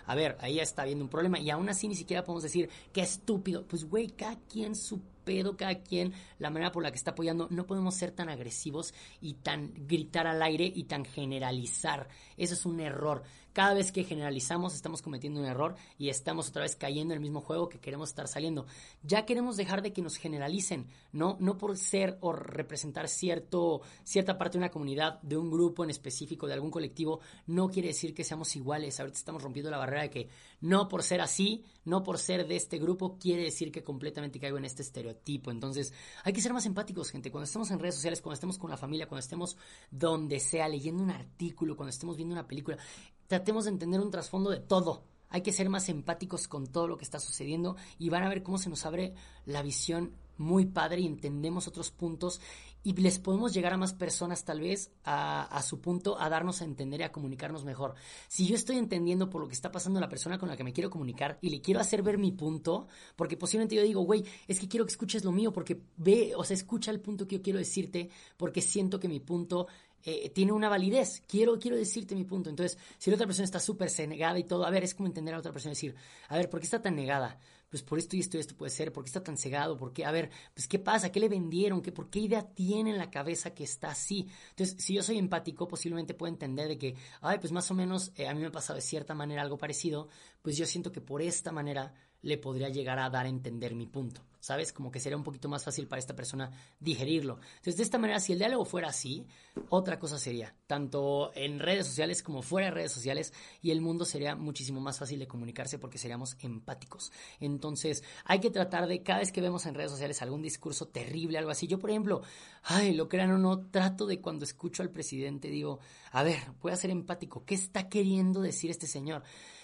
A 0.06 0.14
ver, 0.14 0.38
ahí 0.40 0.58
está 0.58 0.82
habiendo 0.82 1.04
un 1.04 1.10
problema, 1.10 1.38
y 1.38 1.50
aún 1.50 1.68
así 1.68 1.88
ni 1.88 1.94
siquiera 1.94 2.24
podemos 2.24 2.44
decir, 2.44 2.70
qué 2.92 3.02
estúpido, 3.02 3.66
pues 3.66 3.84
güey, 3.84 4.08
cada 4.08 4.36
quien 4.48 4.74
su 4.74 5.00
pedo, 5.24 5.56
cada 5.56 5.80
quien 5.82 6.12
la 6.38 6.50
manera 6.50 6.72
por 6.72 6.82
la 6.82 6.90
que 6.90 6.96
está 6.96 7.12
apoyando, 7.12 7.48
no 7.50 7.66
podemos 7.66 7.94
ser 7.94 8.12
tan 8.12 8.28
agresivos 8.28 8.94
y 9.20 9.34
tan 9.34 9.72
gritar 9.86 10.26
al 10.26 10.42
aire 10.42 10.70
y 10.74 10.84
tan 10.84 11.04
generalizar, 11.04 12.08
eso 12.36 12.54
es 12.54 12.66
un 12.66 12.80
error. 12.80 13.22
Cada 13.52 13.74
vez 13.74 13.92
que 13.92 14.04
generalizamos 14.04 14.74
estamos 14.74 15.02
cometiendo 15.02 15.40
un 15.40 15.46
error 15.46 15.76
y 15.98 16.08
estamos 16.08 16.48
otra 16.48 16.62
vez 16.62 16.74
cayendo 16.74 17.12
en 17.12 17.18
el 17.18 17.22
mismo 17.22 17.42
juego 17.42 17.68
que 17.68 17.80
queremos 17.80 18.08
estar 18.08 18.26
saliendo. 18.26 18.66
Ya 19.02 19.26
queremos 19.26 19.58
dejar 19.58 19.82
de 19.82 19.92
que 19.92 20.00
nos 20.00 20.16
generalicen, 20.16 20.86
no, 21.12 21.36
no 21.38 21.58
por 21.58 21.76
ser 21.76 22.16
o 22.22 22.32
representar 22.32 23.08
cierto, 23.08 23.82
cierta 24.04 24.38
parte 24.38 24.56
de 24.56 24.64
una 24.64 24.70
comunidad, 24.70 25.20
de 25.20 25.36
un 25.36 25.50
grupo 25.50 25.84
en 25.84 25.90
específico, 25.90 26.46
de 26.46 26.54
algún 26.54 26.70
colectivo, 26.70 27.20
no 27.46 27.68
quiere 27.68 27.88
decir 27.88 28.14
que 28.14 28.24
seamos 28.24 28.56
iguales. 28.56 28.98
Ahorita 28.98 29.18
estamos 29.18 29.42
rompiendo 29.42 29.70
la 29.70 29.78
barrera 29.78 30.02
de 30.02 30.10
que 30.10 30.28
no 30.62 30.88
por 30.88 31.02
ser 31.02 31.20
así, 31.20 31.64
no 31.84 32.02
por 32.02 32.18
ser 32.18 32.46
de 32.46 32.56
este 32.56 32.78
grupo, 32.78 33.18
quiere 33.18 33.42
decir 33.42 33.70
que 33.70 33.82
completamente 33.82 34.40
caigo 34.40 34.56
en 34.56 34.64
este 34.64 34.82
estereotipo. 34.82 35.50
Entonces, 35.50 35.92
hay 36.24 36.32
que 36.32 36.40
ser 36.40 36.54
más 36.54 36.64
empáticos, 36.64 37.10
gente. 37.10 37.30
Cuando 37.30 37.44
estemos 37.44 37.70
en 37.70 37.80
redes 37.80 37.96
sociales, 37.96 38.22
cuando 38.22 38.34
estemos 38.34 38.58
con 38.58 38.70
la 38.70 38.76
familia, 38.76 39.08
cuando 39.08 39.20
estemos 39.20 39.56
donde 39.90 40.40
sea, 40.40 40.68
leyendo 40.68 41.02
un 41.02 41.10
artículo, 41.10 41.76
cuando 41.76 41.90
estemos 41.90 42.16
viendo 42.16 42.32
una 42.32 42.46
película, 42.46 42.78
tratemos 43.26 43.64
de 43.64 43.70
entender 43.70 44.00
un 44.00 44.10
trasfondo 44.10 44.50
de 44.50 44.60
todo. 44.60 45.04
Hay 45.28 45.42
que 45.42 45.52
ser 45.52 45.68
más 45.68 45.88
empáticos 45.88 46.46
con 46.46 46.66
todo 46.66 46.86
lo 46.86 46.96
que 46.96 47.04
está 47.04 47.18
sucediendo 47.18 47.76
y 47.98 48.10
van 48.10 48.22
a 48.22 48.28
ver 48.28 48.42
cómo 48.42 48.58
se 48.58 48.70
nos 48.70 48.86
abre 48.86 49.14
la 49.46 49.62
visión 49.62 50.14
muy 50.36 50.66
padre 50.66 51.00
y 51.00 51.06
entendemos 51.06 51.66
otros 51.68 51.90
puntos 51.90 52.40
y 52.82 52.94
les 52.94 53.18
podemos 53.18 53.52
llegar 53.52 53.72
a 53.72 53.76
más 53.76 53.94
personas 53.94 54.44
tal 54.44 54.60
vez 54.60 54.90
a, 55.04 55.44
a, 55.44 55.62
su 55.62 55.80
punto 55.80 56.20
a 56.20 56.28
darnos 56.28 56.62
a 56.62 56.64
entender 56.64 57.00
y 57.00 57.04
a 57.04 57.12
comunicarnos 57.12 57.64
mejor. 57.64 57.94
Si 58.28 58.46
yo 58.46 58.56
estoy 58.56 58.76
entendiendo 58.76 59.30
por 59.30 59.40
lo 59.40 59.48
que 59.48 59.54
está 59.54 59.70
pasando 59.70 60.00
la 60.00 60.08
persona 60.08 60.38
con 60.38 60.48
la 60.48 60.56
que 60.56 60.64
me 60.64 60.72
quiero 60.72 60.90
comunicar 60.90 61.38
y 61.40 61.50
le 61.50 61.60
quiero 61.60 61.80
hacer 61.80 62.02
ver 62.02 62.18
mi 62.18 62.32
punto, 62.32 62.88
porque 63.16 63.36
posiblemente 63.36 63.76
yo 63.76 63.82
digo, 63.82 64.02
güey, 64.02 64.24
es 64.48 64.58
que 64.58 64.68
quiero 64.68 64.84
que 64.84 64.92
escuches 64.92 65.24
lo 65.24 65.32
mío 65.32 65.52
porque 65.52 65.80
ve, 65.96 66.32
o 66.36 66.44
sea, 66.44 66.54
escucha 66.54 66.90
el 66.90 67.00
punto 67.00 67.26
que 67.26 67.36
yo 67.36 67.42
quiero 67.42 67.58
decirte 67.58 68.10
porque 68.36 68.60
siento 68.60 68.98
que 68.98 69.08
mi 69.08 69.20
punto 69.20 69.66
eh, 70.04 70.30
tiene 70.30 70.52
una 70.52 70.68
validez. 70.68 71.22
Quiero, 71.26 71.58
quiero 71.58 71.76
decirte 71.76 72.14
mi 72.14 72.24
punto. 72.24 72.50
Entonces, 72.50 72.78
si 72.98 73.10
la 73.10 73.14
otra 73.14 73.26
persona 73.26 73.44
está 73.44 73.60
súper 73.60 73.90
negada 74.08 74.38
y 74.38 74.44
todo, 74.44 74.66
a 74.66 74.70
ver, 74.70 74.84
es 74.84 74.94
como 74.94 75.06
entender 75.06 75.34
a 75.34 75.38
otra 75.38 75.52
persona 75.52 75.72
y 75.72 75.76
decir, 75.76 75.94
a 76.28 76.36
ver, 76.36 76.50
¿por 76.50 76.60
qué 76.60 76.64
está 76.64 76.82
tan 76.82 76.96
negada? 76.96 77.38
Pues 77.72 77.82
por 77.82 77.98
esto 77.98 78.16
y 78.16 78.20
esto 78.20 78.36
y 78.36 78.40
esto 78.40 78.54
puede 78.54 78.68
ser, 78.68 78.92
¿por 78.92 79.02
qué 79.02 79.08
está 79.08 79.24
tan 79.24 79.38
cegado? 79.38 79.78
¿Por 79.78 79.94
qué? 79.94 80.04
A 80.04 80.12
ver, 80.12 80.30
pues 80.52 80.68
¿qué 80.68 80.78
pasa? 80.78 81.10
¿Qué 81.10 81.20
le 81.20 81.30
vendieron? 81.30 81.80
¿Qué, 81.80 81.90
¿Por 81.90 82.10
qué 82.10 82.18
idea 82.18 82.42
tiene 82.42 82.90
en 82.90 82.98
la 82.98 83.10
cabeza 83.10 83.54
que 83.54 83.64
está 83.64 83.92
así? 83.92 84.28
Entonces, 84.50 84.76
si 84.78 84.92
yo 84.92 85.02
soy 85.02 85.16
empático, 85.16 85.66
posiblemente 85.66 86.12
puedo 86.12 86.30
entender 86.30 86.68
de 86.68 86.76
que, 86.76 86.96
ay, 87.22 87.38
pues 87.38 87.50
más 87.50 87.70
o 87.70 87.74
menos 87.74 88.12
eh, 88.16 88.28
a 88.28 88.34
mí 88.34 88.42
me 88.42 88.48
ha 88.48 88.52
pasado 88.52 88.76
de 88.76 88.82
cierta 88.82 89.14
manera 89.14 89.40
algo 89.40 89.56
parecido, 89.56 90.08
pues 90.42 90.58
yo 90.58 90.66
siento 90.66 90.92
que 90.92 91.00
por 91.00 91.22
esta 91.22 91.50
manera 91.50 91.94
le 92.22 92.38
podría 92.38 92.68
llegar 92.68 92.98
a 92.98 93.10
dar 93.10 93.26
a 93.26 93.28
entender 93.28 93.74
mi 93.74 93.86
punto. 93.86 94.22
¿sabes? 94.42 94.72
Como 94.72 94.90
que 94.90 94.98
sería 94.98 95.16
un 95.16 95.22
poquito 95.22 95.48
más 95.48 95.64
fácil 95.64 95.86
para 95.86 96.00
esta 96.00 96.16
persona 96.16 96.50
digerirlo. 96.80 97.38
Entonces, 97.58 97.76
de 97.76 97.84
esta 97.84 97.96
manera, 97.96 98.18
si 98.18 98.32
el 98.32 98.40
diálogo 98.40 98.64
fuera 98.64 98.88
así, 98.88 99.24
otra 99.68 100.00
cosa 100.00 100.18
sería, 100.18 100.52
tanto 100.66 101.30
en 101.36 101.60
redes 101.60 101.86
sociales 101.86 102.24
como 102.24 102.42
fuera 102.42 102.66
de 102.66 102.72
redes 102.72 102.90
sociales, 102.90 103.32
y 103.62 103.70
el 103.70 103.80
mundo 103.80 104.04
sería 104.04 104.34
muchísimo 104.34 104.80
más 104.80 104.98
fácil 104.98 105.20
de 105.20 105.28
comunicarse 105.28 105.78
porque 105.78 105.96
seríamos 105.96 106.36
empáticos. 106.40 107.12
Entonces, 107.38 108.02
hay 108.24 108.40
que 108.40 108.50
tratar 108.50 108.88
de, 108.88 109.04
cada 109.04 109.20
vez 109.20 109.30
que 109.30 109.40
vemos 109.40 109.64
en 109.64 109.74
redes 109.74 109.92
sociales 109.92 110.20
algún 110.22 110.42
discurso 110.42 110.88
terrible, 110.88 111.38
algo 111.38 111.52
así, 111.52 111.68
yo, 111.68 111.78
por 111.78 111.90
ejemplo, 111.90 112.22
ay, 112.64 112.94
lo 112.94 113.08
crean 113.08 113.30
o 113.30 113.38
no, 113.38 113.66
trato 113.66 114.06
de 114.06 114.20
cuando 114.20 114.44
escucho 114.44 114.82
al 114.82 114.90
presidente, 114.90 115.50
digo, 115.50 115.78
a 116.10 116.24
ver, 116.24 116.40
voy 116.60 116.72
a 116.72 116.76
ser 116.76 116.90
empático, 116.90 117.44
¿qué 117.44 117.54
está 117.54 117.88
queriendo 117.88 118.40
decir 118.40 118.72
este 118.72 118.88
señor? 118.88 119.22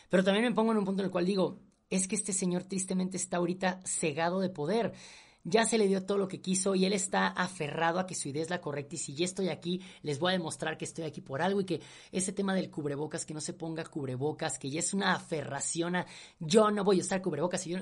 Pero 0.09 0.23
también 0.23 0.45
me 0.47 0.53
pongo 0.53 0.71
en 0.71 0.79
un 0.79 0.85
punto 0.85 1.03
en 1.03 1.07
el 1.07 1.13
cual 1.13 1.27
digo, 1.27 1.59
es 1.91 2.09
que 2.09 2.17
este 2.17 2.33
señor 2.33 2.65
tristemente 2.65 3.17
está 3.17 3.39
ahorita 3.39 3.81
cegado 3.85 4.41
de 4.41 4.51
poder. 4.51 4.93
Ya 5.45 5.65
se 5.65 5.79
le 5.79 5.89
dio 5.89 6.05
todo 6.05 6.19
lo 6.19 6.29
que 6.29 6.41
quiso 6.41 6.75
y 6.75 6.85
él 6.85 6.93
está 6.93 7.29
aferrado 7.29 8.01
a 8.01 8.07
que 8.07 8.15
su 8.15 8.29
idea 8.29 8.43
es 8.43 8.51
la 8.51 8.61
correcta 8.61 8.97
y 8.97 8.99
si 8.99 9.15
ya 9.15 9.25
estoy 9.25 9.49
aquí, 9.49 9.81
les 10.03 10.19
voy 10.19 10.31
a 10.31 10.33
demostrar 10.33 10.77
que 10.77 10.85
estoy 10.85 11.05
aquí 11.05 11.21
por 11.21 11.41
algo 11.41 11.61
y 11.61 11.65
que 11.65 11.81
ese 12.13 12.33
tema 12.33 12.55
del 12.55 12.71
cubrebocas, 12.71 13.25
que 13.25 13.35
no 13.35 13.41
se 13.41 13.55
ponga 13.55 13.85
cubrebocas, 13.85 14.59
que 14.59 14.69
ya 14.69 14.81
es 14.81 14.93
una 14.93 15.15
aferración 15.15 15.97
a 15.97 16.07
yo 16.39 16.71
no 16.71 16.85
voy 16.85 16.99
a 16.99 17.03
estar 17.03 17.23
cubrebocas 17.23 17.67
y 17.67 17.71
yo 17.71 17.79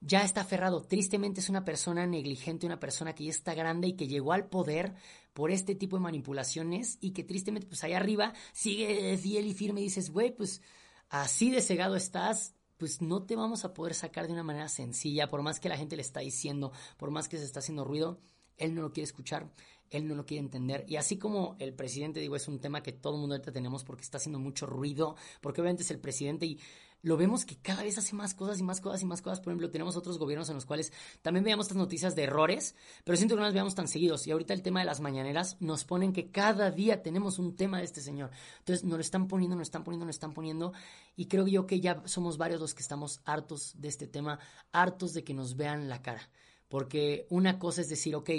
ya 0.00 0.22
está 0.22 0.42
aferrado. 0.42 0.82
Tristemente 0.82 1.40
es 1.40 1.48
una 1.48 1.64
persona 1.64 2.06
negligente, 2.06 2.66
una 2.66 2.80
persona 2.80 3.14
que 3.14 3.24
ya 3.24 3.30
está 3.30 3.54
grande 3.54 3.88
y 3.88 3.96
que 3.96 4.06
llegó 4.06 4.32
al 4.32 4.48
poder 4.48 4.94
por 5.32 5.50
este 5.50 5.74
tipo 5.74 5.96
de 5.96 6.02
manipulaciones 6.02 6.98
y 7.00 7.10
que 7.10 7.24
tristemente 7.24 7.66
pues 7.66 7.82
allá 7.84 7.96
arriba 7.96 8.32
sigue 8.52 9.16
fiel 9.18 9.46
y 9.46 9.54
firme 9.54 9.80
y 9.80 9.84
dices, 9.84 10.10
güey, 10.10 10.34
pues 10.34 10.62
así 11.08 11.50
de 11.50 11.60
cegado 11.60 11.96
estás, 11.96 12.53
pues 12.76 13.00
no 13.02 13.24
te 13.24 13.36
vamos 13.36 13.64
a 13.64 13.74
poder 13.74 13.94
sacar 13.94 14.26
de 14.26 14.32
una 14.32 14.42
manera 14.42 14.68
sencilla, 14.68 15.28
por 15.28 15.42
más 15.42 15.60
que 15.60 15.68
la 15.68 15.76
gente 15.76 15.96
le 15.96 16.02
está 16.02 16.20
diciendo, 16.20 16.72
por 16.96 17.10
más 17.10 17.28
que 17.28 17.38
se 17.38 17.44
está 17.44 17.60
haciendo 17.60 17.84
ruido, 17.84 18.20
él 18.56 18.74
no 18.74 18.82
lo 18.82 18.92
quiere 18.92 19.04
escuchar, 19.04 19.52
él 19.90 20.06
no 20.06 20.14
lo 20.14 20.26
quiere 20.26 20.42
entender. 20.42 20.84
Y 20.88 20.96
así 20.96 21.18
como 21.18 21.56
el 21.58 21.74
presidente, 21.74 22.20
digo, 22.20 22.36
es 22.36 22.48
un 22.48 22.60
tema 22.60 22.82
que 22.82 22.92
todo 22.92 23.14
el 23.14 23.20
mundo 23.20 23.34
ahorita 23.34 23.52
tenemos 23.52 23.84
porque 23.84 24.02
está 24.02 24.18
haciendo 24.18 24.38
mucho 24.38 24.66
ruido, 24.66 25.16
porque 25.40 25.60
obviamente 25.60 25.82
es 25.82 25.90
el 25.90 26.00
presidente 26.00 26.46
y 26.46 26.58
lo 27.04 27.18
vemos 27.18 27.44
que 27.44 27.56
cada 27.58 27.82
vez 27.82 27.98
hace 27.98 28.16
más 28.16 28.32
cosas 28.32 28.58
y 28.58 28.62
más 28.62 28.80
cosas 28.80 29.02
y 29.02 29.04
más 29.04 29.20
cosas. 29.20 29.40
Por 29.40 29.52
ejemplo, 29.52 29.70
tenemos 29.70 29.94
otros 29.94 30.18
gobiernos 30.18 30.48
en 30.48 30.54
los 30.54 30.64
cuales 30.64 30.90
también 31.20 31.44
veamos 31.44 31.66
estas 31.66 31.76
noticias 31.76 32.16
de 32.16 32.22
errores, 32.22 32.74
pero 33.04 33.16
siento 33.18 33.34
que 33.34 33.40
no 33.40 33.44
las 33.44 33.52
veamos 33.52 33.74
tan 33.74 33.88
seguidos. 33.88 34.26
Y 34.26 34.30
ahorita 34.30 34.54
el 34.54 34.62
tema 34.62 34.80
de 34.80 34.86
las 34.86 35.00
mañaneras 35.00 35.58
nos 35.60 35.84
ponen 35.84 36.14
que 36.14 36.30
cada 36.30 36.70
día 36.70 37.02
tenemos 37.02 37.38
un 37.38 37.56
tema 37.56 37.76
de 37.76 37.84
este 37.84 38.00
señor. 38.00 38.30
Entonces 38.60 38.84
nos 38.84 38.94
lo 38.94 39.02
están 39.02 39.28
poniendo, 39.28 39.54
nos 39.54 39.68
están 39.68 39.84
poniendo, 39.84 40.06
nos 40.06 40.16
están 40.16 40.32
poniendo. 40.32 40.72
Y 41.14 41.26
creo 41.26 41.46
yo 41.46 41.66
que 41.66 41.78
ya 41.78 42.02
somos 42.06 42.38
varios 42.38 42.58
los 42.58 42.72
que 42.72 42.80
estamos 42.80 43.20
hartos 43.26 43.74
de 43.76 43.88
este 43.88 44.06
tema, 44.06 44.38
hartos 44.72 45.12
de 45.12 45.24
que 45.24 45.34
nos 45.34 45.56
vean 45.56 45.90
la 45.90 46.00
cara. 46.00 46.30
Porque 46.68 47.26
una 47.28 47.58
cosa 47.58 47.82
es 47.82 47.90
decir, 47.90 48.16
ok, 48.16 48.30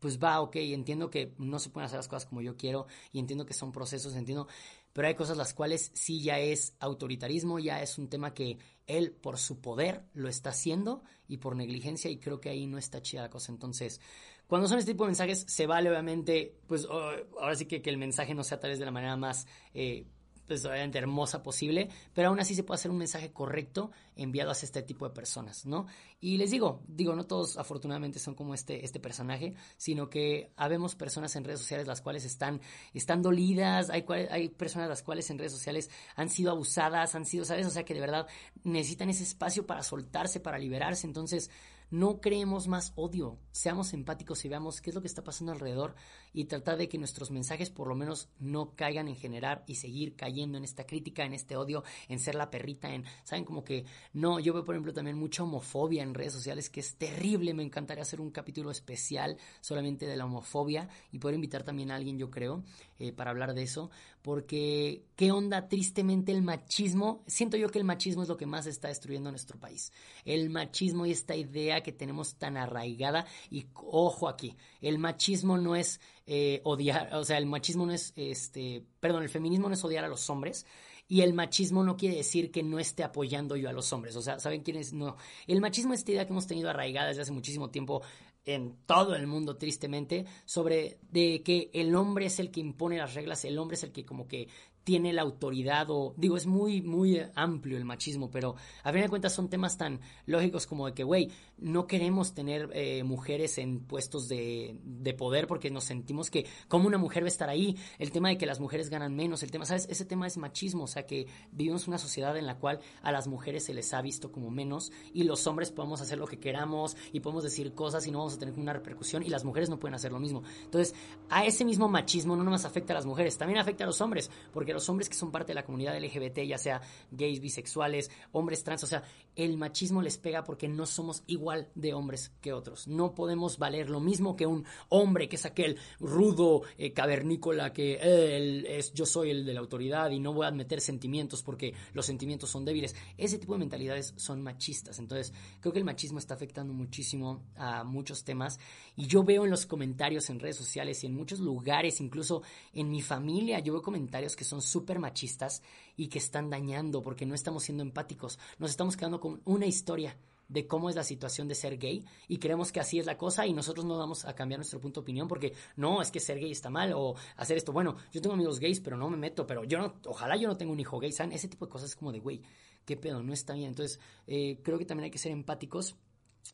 pues 0.00 0.18
va, 0.18 0.40
ok, 0.40 0.56
entiendo 0.56 1.10
que 1.10 1.34
no 1.38 1.58
se 1.58 1.68
pueden 1.68 1.84
hacer 1.84 1.98
las 1.98 2.08
cosas 2.08 2.26
como 2.26 2.40
yo 2.40 2.56
quiero 2.56 2.86
y 3.12 3.18
entiendo 3.18 3.44
que 3.44 3.52
son 3.52 3.70
procesos, 3.70 4.16
entiendo, 4.16 4.48
pero 4.92 5.08
hay 5.08 5.14
cosas 5.14 5.36
las 5.36 5.54
cuales 5.54 5.90
sí 5.94 6.22
ya 6.22 6.38
es 6.38 6.76
autoritarismo, 6.80 7.58
ya 7.58 7.82
es 7.82 7.98
un 7.98 8.08
tema 8.08 8.34
que 8.34 8.58
él 8.86 9.12
por 9.12 9.38
su 9.38 9.60
poder 9.60 10.04
lo 10.14 10.28
está 10.28 10.50
haciendo 10.50 11.02
y 11.28 11.36
por 11.36 11.56
negligencia 11.56 12.10
y 12.10 12.18
creo 12.18 12.40
que 12.40 12.50
ahí 12.50 12.66
no 12.66 12.78
está 12.78 13.00
chida 13.02 13.22
la 13.22 13.30
cosa. 13.30 13.52
Entonces, 13.52 14.00
cuando 14.46 14.66
son 14.66 14.78
este 14.78 14.92
tipo 14.92 15.04
de 15.04 15.10
mensajes, 15.10 15.44
se 15.46 15.66
vale 15.66 15.90
obviamente, 15.90 16.58
pues 16.66 16.84
oh, 16.86 17.12
ahora 17.40 17.54
sí 17.54 17.66
que, 17.66 17.80
que 17.82 17.90
el 17.90 17.98
mensaje 17.98 18.34
no 18.34 18.42
sea 18.42 18.58
tal 18.58 18.70
vez 18.70 18.78
de 18.78 18.84
la 18.84 18.90
manera 18.90 19.16
más... 19.16 19.46
Eh, 19.74 20.06
pues 20.50 20.64
obviamente 20.64 20.98
hermosa 20.98 21.44
posible, 21.44 21.88
pero 22.12 22.26
aún 22.26 22.40
así 22.40 22.56
se 22.56 22.64
puede 22.64 22.74
hacer 22.74 22.90
un 22.90 22.98
mensaje 22.98 23.30
correcto 23.30 23.92
enviado 24.16 24.50
hacia 24.50 24.66
este 24.66 24.82
tipo 24.82 25.06
de 25.06 25.14
personas, 25.14 25.64
¿no? 25.64 25.86
Y 26.18 26.38
les 26.38 26.50
digo, 26.50 26.82
digo, 26.88 27.14
no 27.14 27.24
todos 27.24 27.56
afortunadamente 27.56 28.18
son 28.18 28.34
como 28.34 28.52
este, 28.52 28.84
este 28.84 28.98
personaje, 28.98 29.54
sino 29.76 30.10
que 30.10 30.50
habemos 30.56 30.96
personas 30.96 31.36
en 31.36 31.44
redes 31.44 31.60
sociales 31.60 31.86
las 31.86 32.00
cuales 32.00 32.24
están, 32.24 32.60
están 32.92 33.22
dolidas, 33.22 33.90
hay, 33.90 34.04
hay 34.28 34.48
personas 34.48 34.88
las 34.88 35.04
cuales 35.04 35.30
en 35.30 35.38
redes 35.38 35.52
sociales 35.52 35.88
han 36.16 36.28
sido 36.28 36.50
abusadas, 36.50 37.14
han 37.14 37.26
sido, 37.26 37.44
¿sabes? 37.44 37.64
O 37.64 37.70
sea 37.70 37.84
que 37.84 37.94
de 37.94 38.00
verdad 38.00 38.26
necesitan 38.64 39.08
ese 39.08 39.22
espacio 39.22 39.68
para 39.68 39.84
soltarse, 39.84 40.40
para 40.40 40.58
liberarse, 40.58 41.06
entonces 41.06 41.48
no 41.90 42.20
creemos 42.20 42.68
más 42.68 42.92
odio, 42.96 43.38
seamos 43.52 43.92
empáticos 43.92 44.44
y 44.44 44.48
veamos 44.48 44.80
qué 44.80 44.90
es 44.90 44.94
lo 44.94 45.00
que 45.00 45.08
está 45.08 45.24
pasando 45.24 45.52
alrededor 45.52 45.94
y 46.32 46.44
tratar 46.44 46.76
de 46.76 46.88
que 46.88 46.98
nuestros 46.98 47.30
mensajes 47.30 47.70
por 47.70 47.88
lo 47.88 47.94
menos 47.94 48.28
no 48.38 48.74
caigan 48.76 49.08
en 49.08 49.16
generar 49.16 49.64
y 49.66 49.76
seguir 49.76 50.14
cayendo 50.14 50.58
en 50.58 50.64
esta 50.64 50.86
crítica, 50.86 51.24
en 51.24 51.34
este 51.34 51.56
odio, 51.56 51.82
en 52.08 52.18
ser 52.18 52.36
la 52.36 52.50
perrita, 52.50 52.92
en, 52.92 53.04
¿saben? 53.24 53.44
Como 53.44 53.64
que 53.64 53.84
no, 54.12 54.38
yo 54.38 54.52
veo 54.52 54.64
por 54.64 54.74
ejemplo 54.74 54.92
también 54.92 55.18
mucha 55.18 55.42
homofobia 55.42 56.02
en 56.02 56.14
redes 56.14 56.32
sociales 56.32 56.70
que 56.70 56.80
es 56.80 56.96
terrible, 56.96 57.54
me 57.54 57.62
encantaría 57.62 58.02
hacer 58.02 58.20
un 58.20 58.30
capítulo 58.30 58.70
especial 58.70 59.36
solamente 59.60 60.06
de 60.06 60.16
la 60.16 60.26
homofobia 60.26 60.88
y 61.10 61.18
poder 61.18 61.34
invitar 61.34 61.64
también 61.64 61.90
a 61.90 61.96
alguien, 61.96 62.18
yo 62.18 62.30
creo, 62.30 62.62
eh, 62.98 63.12
para 63.12 63.30
hablar 63.30 63.54
de 63.54 63.62
eso, 63.62 63.90
porque 64.22 65.04
qué 65.16 65.32
onda 65.32 65.68
tristemente 65.68 66.32
el 66.32 66.42
machismo, 66.42 67.24
siento 67.26 67.56
yo 67.56 67.70
que 67.70 67.78
el 67.78 67.84
machismo 67.84 68.22
es 68.22 68.28
lo 68.28 68.36
que 68.36 68.46
más 68.46 68.66
está 68.66 68.88
destruyendo 68.88 69.30
nuestro 69.30 69.58
país, 69.58 69.92
el 70.24 70.50
machismo 70.50 71.06
y 71.06 71.10
esta 71.10 71.34
idea 71.34 71.79
que 71.82 71.92
tenemos 71.92 72.36
tan 72.36 72.56
arraigada 72.56 73.26
y 73.50 73.66
ojo 73.74 74.28
aquí, 74.28 74.56
el 74.80 74.98
machismo 74.98 75.58
no 75.58 75.76
es 75.76 76.00
eh, 76.26 76.60
odiar, 76.64 77.14
o 77.14 77.24
sea, 77.24 77.38
el 77.38 77.46
machismo 77.46 77.86
no 77.86 77.92
es, 77.92 78.12
este, 78.16 78.84
perdón, 79.00 79.22
el 79.22 79.28
feminismo 79.28 79.68
no 79.68 79.74
es 79.74 79.84
odiar 79.84 80.04
a 80.04 80.08
los 80.08 80.28
hombres, 80.30 80.66
y 81.10 81.22
el 81.22 81.34
machismo 81.34 81.82
no 81.82 81.96
quiere 81.96 82.14
decir 82.14 82.52
que 82.52 82.62
no 82.62 82.78
esté 82.78 83.02
apoyando 83.02 83.56
yo 83.56 83.68
a 83.68 83.72
los 83.72 83.92
hombres. 83.92 84.14
O 84.14 84.22
sea, 84.22 84.38
¿saben 84.38 84.62
quién 84.62 84.76
es? 84.76 84.92
No. 84.92 85.16
El 85.48 85.60
machismo 85.60 85.92
es 85.92 86.00
esta 86.00 86.12
idea 86.12 86.24
que 86.24 86.30
hemos 86.30 86.46
tenido 86.46 86.70
arraigada 86.70 87.08
desde 87.08 87.22
hace 87.22 87.32
muchísimo 87.32 87.68
tiempo 87.68 88.02
en 88.44 88.76
todo 88.86 89.16
el 89.16 89.26
mundo, 89.26 89.56
tristemente, 89.56 90.24
sobre 90.44 90.98
de 91.10 91.42
que 91.42 91.68
el 91.74 91.96
hombre 91.96 92.26
es 92.26 92.38
el 92.38 92.52
que 92.52 92.60
impone 92.60 92.96
las 92.96 93.14
reglas, 93.14 93.44
el 93.44 93.58
hombre 93.58 93.74
es 93.74 93.82
el 93.82 93.90
que 93.90 94.04
como 94.04 94.28
que 94.28 94.48
tiene 94.90 95.12
la 95.12 95.22
autoridad 95.22 95.86
o 95.88 96.14
digo, 96.16 96.36
es 96.36 96.48
muy, 96.48 96.82
muy 96.82 97.22
amplio 97.36 97.76
el 97.76 97.84
machismo, 97.84 98.28
pero 98.28 98.56
a 98.82 98.90
fin 98.90 99.02
de 99.02 99.08
cuentas 99.08 99.32
son 99.32 99.48
temas 99.48 99.78
tan 99.78 100.00
lógicos 100.26 100.66
como 100.66 100.86
de 100.86 100.94
que, 100.94 101.04
güey, 101.04 101.30
no 101.58 101.86
queremos 101.86 102.34
tener 102.34 102.70
eh, 102.72 103.04
mujeres 103.04 103.58
en 103.58 103.84
puestos 103.86 104.26
de, 104.26 104.76
de, 104.82 105.14
poder 105.14 105.46
porque 105.46 105.70
nos 105.70 105.84
sentimos 105.84 106.28
que 106.28 106.44
como 106.66 106.88
una 106.88 106.98
mujer 106.98 107.22
va 107.22 107.26
a 107.26 107.28
estar 107.28 107.48
ahí, 107.48 107.76
el 108.00 108.10
tema 108.10 108.30
de 108.30 108.36
que 108.36 108.46
las 108.46 108.58
mujeres 108.58 108.90
ganan 108.90 109.14
menos, 109.14 109.44
el 109.44 109.52
tema, 109.52 109.64
¿sabes? 109.64 109.86
Ese 109.88 110.04
tema 110.04 110.26
es 110.26 110.38
machismo, 110.38 110.82
o 110.82 110.88
sea 110.88 111.06
que 111.06 111.28
vivimos 111.52 111.86
una 111.86 111.98
sociedad 111.98 112.36
en 112.36 112.46
la 112.46 112.58
cual 112.58 112.80
a 113.02 113.12
las 113.12 113.28
mujeres 113.28 113.66
se 113.66 113.74
les 113.74 113.94
ha 113.94 114.02
visto 114.02 114.32
como 114.32 114.50
menos 114.50 114.90
y 115.14 115.22
los 115.22 115.46
hombres 115.46 115.70
podemos 115.70 116.00
hacer 116.00 116.18
lo 116.18 116.26
que 116.26 116.40
queramos 116.40 116.96
y 117.12 117.20
podemos 117.20 117.44
decir 117.44 117.74
cosas 117.74 118.04
y 118.08 118.10
no 118.10 118.18
vamos 118.18 118.34
a 118.34 118.38
tener 118.40 118.58
una 118.58 118.72
repercusión 118.72 119.22
y 119.22 119.28
las 119.28 119.44
mujeres 119.44 119.70
no 119.70 119.78
pueden 119.78 119.94
hacer 119.94 120.10
lo 120.10 120.18
mismo. 120.18 120.42
Entonces, 120.64 120.96
a 121.28 121.44
ese 121.44 121.64
mismo 121.64 121.88
machismo 121.88 122.34
no 122.34 122.42
nomás 122.42 122.64
afecta 122.64 122.92
a 122.92 122.96
las 122.96 123.06
mujeres, 123.06 123.38
también 123.38 123.60
afecta 123.60 123.84
a 123.84 123.86
los 123.86 124.00
hombres, 124.00 124.28
porque 124.52 124.72
los 124.72 124.79
hombres 124.88 125.08
que 125.08 125.14
son 125.14 125.30
parte 125.30 125.48
de 125.48 125.54
la 125.54 125.64
comunidad 125.64 125.98
LGBT, 125.98 126.40
ya 126.40 126.58
sea 126.58 126.80
gays, 127.10 127.40
bisexuales, 127.40 128.10
hombres 128.32 128.64
trans, 128.64 128.84
o 128.84 128.86
sea, 128.86 129.02
el 129.36 129.56
machismo 129.56 130.02
les 130.02 130.18
pega 130.18 130.44
porque 130.44 130.68
no 130.68 130.86
somos 130.86 131.22
igual 131.26 131.68
de 131.74 131.94
hombres 131.94 132.32
que 132.40 132.52
otros. 132.52 132.88
No 132.88 133.14
podemos 133.14 133.58
valer 133.58 133.90
lo 133.90 134.00
mismo 134.00 134.36
que 134.36 134.46
un 134.46 134.64
hombre 134.88 135.28
que 135.28 135.36
es 135.36 135.46
aquel 135.46 135.78
rudo 135.98 136.62
eh, 136.78 136.92
cavernícola 136.92 137.72
que 137.72 137.98
es, 138.00 138.92
yo 138.92 139.06
soy 139.06 139.30
el 139.30 139.44
de 139.44 139.54
la 139.54 139.60
autoridad 139.60 140.10
y 140.10 140.20
no 140.20 140.32
voy 140.32 140.46
a 140.46 140.50
meter 140.50 140.80
sentimientos 140.80 141.42
porque 141.42 141.74
los 141.92 142.06
sentimientos 142.06 142.50
son 142.50 142.64
débiles. 142.64 142.94
Ese 143.16 143.38
tipo 143.38 143.54
de 143.54 143.60
mentalidades 143.60 144.14
son 144.16 144.42
machistas. 144.42 144.98
Entonces, 144.98 145.32
creo 145.60 145.72
que 145.72 145.78
el 145.78 145.84
machismo 145.84 146.18
está 146.18 146.34
afectando 146.34 146.72
muchísimo 146.72 147.42
a 147.56 147.84
muchos 147.84 148.24
temas 148.24 148.58
y 148.96 149.06
yo 149.06 149.24
veo 149.24 149.44
en 149.44 149.50
los 149.50 149.66
comentarios 149.66 150.28
en 150.30 150.40
redes 150.40 150.56
sociales 150.56 151.02
y 151.02 151.06
en 151.06 151.14
muchos 151.14 151.40
lugares, 151.40 152.00
incluso 152.00 152.42
en 152.72 152.90
mi 152.90 153.02
familia, 153.02 153.60
yo 153.60 153.72
veo 153.72 153.82
comentarios 153.82 154.36
que 154.36 154.44
son 154.44 154.59
súper 154.60 154.98
machistas 154.98 155.62
y 155.96 156.08
que 156.08 156.18
están 156.18 156.50
dañando 156.50 157.02
porque 157.02 157.26
no 157.26 157.34
estamos 157.34 157.64
siendo 157.64 157.82
empáticos. 157.82 158.38
Nos 158.58 158.70
estamos 158.70 158.96
quedando 158.96 159.20
con 159.20 159.40
una 159.44 159.66
historia 159.66 160.16
de 160.50 160.66
cómo 160.66 160.90
es 160.90 160.96
la 160.96 161.04
situación 161.04 161.46
de 161.46 161.54
ser 161.54 161.78
gay 161.78 162.04
y 162.26 162.38
creemos 162.38 162.72
que 162.72 162.80
así 162.80 162.98
es 162.98 163.06
la 163.06 163.16
cosa 163.16 163.46
y 163.46 163.52
nosotros 163.52 163.86
no 163.86 163.96
vamos 163.96 164.24
a 164.24 164.34
cambiar 164.34 164.58
nuestro 164.58 164.80
punto 164.80 165.00
de 165.00 165.04
opinión 165.04 165.28
porque 165.28 165.52
no, 165.76 166.02
es 166.02 166.10
que 166.10 166.18
ser 166.18 166.40
gay 166.40 166.50
está 166.50 166.70
mal 166.70 166.92
o 166.92 167.14
hacer 167.36 167.56
esto. 167.56 167.72
Bueno, 167.72 167.96
yo 168.12 168.20
tengo 168.20 168.34
amigos 168.34 168.58
gays, 168.58 168.80
pero 168.80 168.96
no 168.96 169.08
me 169.08 169.16
meto, 169.16 169.46
pero 169.46 169.62
yo 169.64 169.78
no, 169.78 169.94
ojalá 170.06 170.36
yo 170.36 170.48
no 170.48 170.56
tenga 170.56 170.72
un 170.72 170.80
hijo 170.80 170.98
gay, 170.98 171.12
¿saben? 171.12 171.32
Ese 171.32 171.48
tipo 171.48 171.66
de 171.66 171.70
cosas 171.70 171.90
es 171.90 171.96
como 171.96 172.10
de, 172.10 172.18
güey, 172.18 172.42
qué 172.84 172.96
pedo, 172.96 173.22
no 173.22 173.32
está 173.32 173.54
bien. 173.54 173.68
Entonces, 173.68 174.00
eh, 174.26 174.60
creo 174.64 174.76
que 174.76 174.84
también 174.84 175.04
hay 175.04 175.10
que 175.12 175.18
ser 175.18 175.30
empáticos 175.30 175.94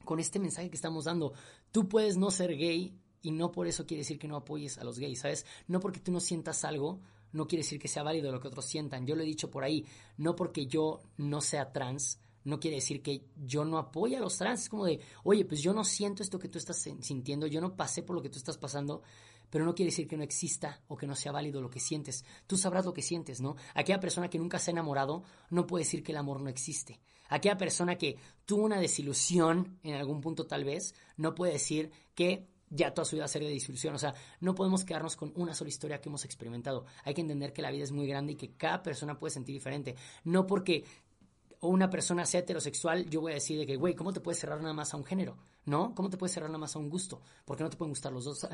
con 0.04 0.20
este 0.20 0.38
mensaje 0.38 0.68
que 0.68 0.76
estamos 0.76 1.04
dando. 1.04 1.32
Tú 1.72 1.88
puedes 1.88 2.18
no 2.18 2.30
ser 2.30 2.54
gay 2.54 2.94
y 3.22 3.30
no 3.30 3.50
por 3.50 3.66
eso 3.66 3.86
quiere 3.86 4.02
decir 4.02 4.18
que 4.18 4.28
no 4.28 4.36
apoyes 4.36 4.76
a 4.78 4.84
los 4.84 4.98
gays, 4.98 5.20
¿sabes? 5.20 5.46
No 5.66 5.80
porque 5.80 6.00
tú 6.00 6.12
no 6.12 6.20
sientas 6.20 6.64
algo, 6.64 7.00
no 7.32 7.46
quiere 7.46 7.62
decir 7.62 7.78
que 7.78 7.88
sea 7.88 8.02
válido 8.02 8.32
lo 8.32 8.40
que 8.40 8.48
otros 8.48 8.66
sientan. 8.66 9.06
Yo 9.06 9.16
lo 9.16 9.22
he 9.22 9.26
dicho 9.26 9.50
por 9.50 9.64
ahí, 9.64 9.84
no 10.16 10.36
porque 10.36 10.66
yo 10.66 11.00
no 11.16 11.40
sea 11.40 11.72
trans, 11.72 12.18
no 12.44 12.60
quiere 12.60 12.76
decir 12.76 13.02
que 13.02 13.24
yo 13.36 13.64
no 13.64 13.78
apoye 13.78 14.16
a 14.16 14.20
los 14.20 14.38
trans. 14.38 14.62
Es 14.62 14.68
como 14.68 14.86
de, 14.86 15.00
oye, 15.24 15.44
pues 15.44 15.60
yo 15.60 15.72
no 15.72 15.84
siento 15.84 16.22
esto 16.22 16.38
que 16.38 16.48
tú 16.48 16.58
estás 16.58 16.78
sintiendo, 17.00 17.46
yo 17.46 17.60
no 17.60 17.76
pasé 17.76 18.02
por 18.02 18.16
lo 18.16 18.22
que 18.22 18.30
tú 18.30 18.38
estás 18.38 18.56
pasando, 18.56 19.02
pero 19.50 19.64
no 19.64 19.74
quiere 19.74 19.90
decir 19.90 20.06
que 20.06 20.16
no 20.16 20.22
exista 20.22 20.80
o 20.88 20.96
que 20.96 21.06
no 21.06 21.14
sea 21.14 21.32
válido 21.32 21.60
lo 21.60 21.70
que 21.70 21.80
sientes. 21.80 22.24
Tú 22.46 22.56
sabrás 22.56 22.84
lo 22.84 22.94
que 22.94 23.02
sientes, 23.02 23.40
¿no? 23.40 23.56
Aquella 23.74 24.00
persona 24.00 24.30
que 24.30 24.38
nunca 24.38 24.58
se 24.58 24.70
ha 24.70 24.72
enamorado 24.72 25.24
no 25.50 25.66
puede 25.66 25.84
decir 25.84 26.02
que 26.02 26.12
el 26.12 26.18
amor 26.18 26.40
no 26.40 26.48
existe. 26.48 27.00
Aquella 27.28 27.56
persona 27.56 27.96
que 27.96 28.16
tuvo 28.44 28.64
una 28.64 28.80
desilusión 28.80 29.78
en 29.82 29.94
algún 29.94 30.20
punto 30.20 30.46
tal 30.46 30.64
vez, 30.64 30.94
no 31.16 31.34
puede 31.34 31.54
decir 31.54 31.90
que 32.14 32.46
ya 32.70 32.92
toda 32.92 33.04
su 33.04 33.16
vida 33.16 33.28
serie 33.28 33.48
de 33.48 33.54
desilusión. 33.54 33.94
O 33.94 33.98
sea, 33.98 34.14
no 34.40 34.54
podemos 34.54 34.84
quedarnos 34.84 35.16
con 35.16 35.32
una 35.36 35.54
sola 35.54 35.68
historia 35.68 36.00
que 36.00 36.08
hemos 36.08 36.24
experimentado. 36.24 36.86
Hay 37.04 37.14
que 37.14 37.20
entender 37.20 37.52
que 37.52 37.62
la 37.62 37.70
vida 37.70 37.84
es 37.84 37.92
muy 37.92 38.06
grande 38.06 38.32
y 38.32 38.36
que 38.36 38.52
cada 38.52 38.82
persona 38.82 39.18
puede 39.18 39.32
sentir 39.32 39.54
diferente. 39.54 39.96
No 40.24 40.46
porque 40.46 40.84
una 41.60 41.88
persona 41.88 42.26
sea 42.26 42.40
heterosexual, 42.40 43.08
yo 43.08 43.20
voy 43.20 43.32
a 43.32 43.36
decir 43.36 43.58
de 43.58 43.66
que, 43.66 43.76
güey, 43.76 43.94
¿cómo 43.94 44.12
te 44.12 44.20
puedes 44.20 44.38
cerrar 44.38 44.60
nada 44.60 44.74
más 44.74 44.92
a 44.92 44.96
un 44.96 45.04
género? 45.04 45.36
¿No? 45.64 45.94
¿Cómo 45.94 46.10
te 46.10 46.16
puedes 46.16 46.32
cerrar 46.32 46.50
nada 46.50 46.58
más 46.58 46.76
a 46.76 46.78
un 46.78 46.90
gusto? 46.90 47.20
Porque 47.44 47.64
no 47.64 47.70
te 47.70 47.76
pueden 47.76 47.92
gustar 47.92 48.12
los 48.12 48.24
dos. 48.24 48.46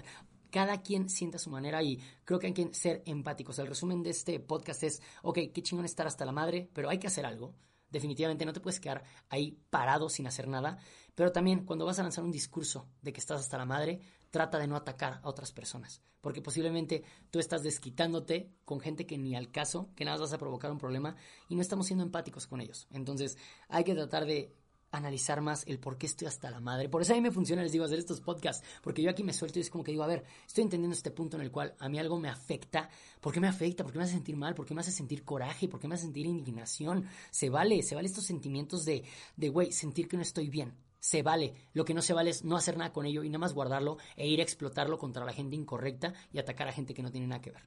cada 0.50 0.82
quien 0.82 1.08
siente 1.08 1.36
a 1.36 1.40
su 1.40 1.50
manera 1.50 1.82
y 1.82 1.98
creo 2.24 2.38
que 2.38 2.48
hay 2.48 2.54
que 2.54 2.72
ser 2.74 3.02
empáticos. 3.06 3.58
El 3.58 3.66
resumen 3.66 4.02
de 4.02 4.10
este 4.10 4.38
podcast 4.38 4.82
es, 4.84 5.02
ok, 5.22 5.38
qué 5.52 5.62
chingón 5.62 5.84
estar 5.84 6.06
hasta 6.06 6.24
la 6.24 6.32
madre, 6.32 6.70
pero 6.72 6.88
hay 6.88 6.98
que 6.98 7.06
hacer 7.08 7.26
algo. 7.26 7.54
Definitivamente 7.92 8.44
no 8.44 8.52
te 8.52 8.60
puedes 8.60 8.80
quedar 8.80 9.04
ahí 9.28 9.58
parado 9.70 10.08
sin 10.08 10.26
hacer 10.26 10.48
nada. 10.48 10.78
Pero 11.14 11.30
también 11.30 11.64
cuando 11.64 11.84
vas 11.84 11.98
a 11.98 12.02
lanzar 12.02 12.24
un 12.24 12.32
discurso 12.32 12.88
de 13.02 13.12
que 13.12 13.20
estás 13.20 13.40
hasta 13.40 13.58
la 13.58 13.66
madre, 13.66 14.00
trata 14.30 14.58
de 14.58 14.66
no 14.66 14.76
atacar 14.76 15.20
a 15.22 15.28
otras 15.28 15.52
personas. 15.52 16.02
Porque 16.20 16.40
posiblemente 16.40 17.04
tú 17.30 17.38
estás 17.38 17.62
desquitándote 17.62 18.50
con 18.64 18.80
gente 18.80 19.06
que 19.06 19.18
ni 19.18 19.36
al 19.36 19.50
caso, 19.50 19.90
que 19.94 20.04
nada 20.04 20.16
más 20.16 20.22
vas 20.22 20.32
a 20.32 20.38
provocar 20.38 20.72
un 20.72 20.78
problema 20.78 21.16
y 21.48 21.54
no 21.54 21.60
estamos 21.60 21.86
siendo 21.86 22.04
empáticos 22.04 22.46
con 22.46 22.60
ellos. 22.60 22.86
Entonces 22.90 23.36
hay 23.68 23.84
que 23.84 23.94
tratar 23.94 24.24
de 24.24 24.56
analizar 24.92 25.40
más 25.40 25.64
el 25.66 25.78
por 25.78 25.98
qué 25.98 26.06
estoy 26.06 26.28
hasta 26.28 26.50
la 26.50 26.60
madre. 26.60 26.88
Por 26.88 27.02
eso 27.02 27.12
a 27.12 27.16
mí 27.16 27.22
me 27.22 27.30
funciona, 27.32 27.62
les 27.62 27.72
digo, 27.72 27.84
hacer 27.84 27.98
estos 27.98 28.20
podcasts, 28.20 28.64
porque 28.82 29.02
yo 29.02 29.10
aquí 29.10 29.24
me 29.24 29.32
suelto 29.32 29.58
y 29.58 29.62
es 29.62 29.70
como 29.70 29.82
que 29.82 29.90
digo, 29.90 30.04
a 30.04 30.06
ver, 30.06 30.24
estoy 30.46 30.62
entendiendo 30.62 30.94
este 30.94 31.10
punto 31.10 31.36
en 31.36 31.42
el 31.42 31.50
cual 31.50 31.74
a 31.78 31.88
mí 31.88 31.98
algo 31.98 32.18
me 32.18 32.28
afecta. 32.28 32.88
¿Por 33.20 33.32
qué 33.32 33.40
me 33.40 33.48
afecta? 33.48 33.82
¿Por 33.82 33.92
qué 33.92 33.98
me 33.98 34.04
hace 34.04 34.12
sentir 34.12 34.36
mal? 34.36 34.54
¿Por 34.54 34.66
qué 34.66 34.74
me 34.74 34.82
hace 34.82 34.92
sentir 34.92 35.24
coraje? 35.24 35.66
¿Por 35.68 35.80
qué 35.80 35.88
me 35.88 35.94
hace 35.94 36.04
sentir 36.04 36.26
indignación? 36.26 37.06
Se 37.30 37.48
vale, 37.48 37.82
se 37.82 37.94
vale 37.94 38.06
estos 38.06 38.24
sentimientos 38.24 38.84
de, 38.84 39.02
de, 39.36 39.48
güey, 39.48 39.72
sentir 39.72 40.06
que 40.06 40.16
no 40.16 40.22
estoy 40.22 40.48
bien. 40.48 40.74
Se 41.00 41.22
vale. 41.22 41.54
Lo 41.72 41.84
que 41.84 41.94
no 41.94 42.02
se 42.02 42.12
vale 42.12 42.30
es 42.30 42.44
no 42.44 42.56
hacer 42.56 42.76
nada 42.76 42.92
con 42.92 43.06
ello 43.06 43.24
y 43.24 43.28
nada 43.28 43.40
más 43.40 43.54
guardarlo 43.54 43.96
e 44.14 44.28
ir 44.28 44.40
a 44.40 44.44
explotarlo 44.44 44.98
contra 44.98 45.24
la 45.24 45.32
gente 45.32 45.56
incorrecta 45.56 46.12
y 46.32 46.38
atacar 46.38 46.68
a 46.68 46.72
gente 46.72 46.94
que 46.94 47.02
no 47.02 47.10
tiene 47.10 47.26
nada 47.26 47.40
que 47.40 47.50
ver. 47.50 47.62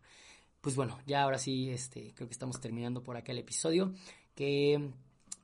Pues 0.62 0.76
bueno, 0.76 1.00
ya 1.06 1.24
ahora 1.24 1.38
sí, 1.38 1.70
este, 1.70 2.14
creo 2.14 2.28
que 2.28 2.34
estamos 2.34 2.60
terminando 2.60 3.04
por 3.04 3.18
acá 3.18 3.32
el 3.34 3.40
episodio. 3.40 3.94
Que 4.34 4.92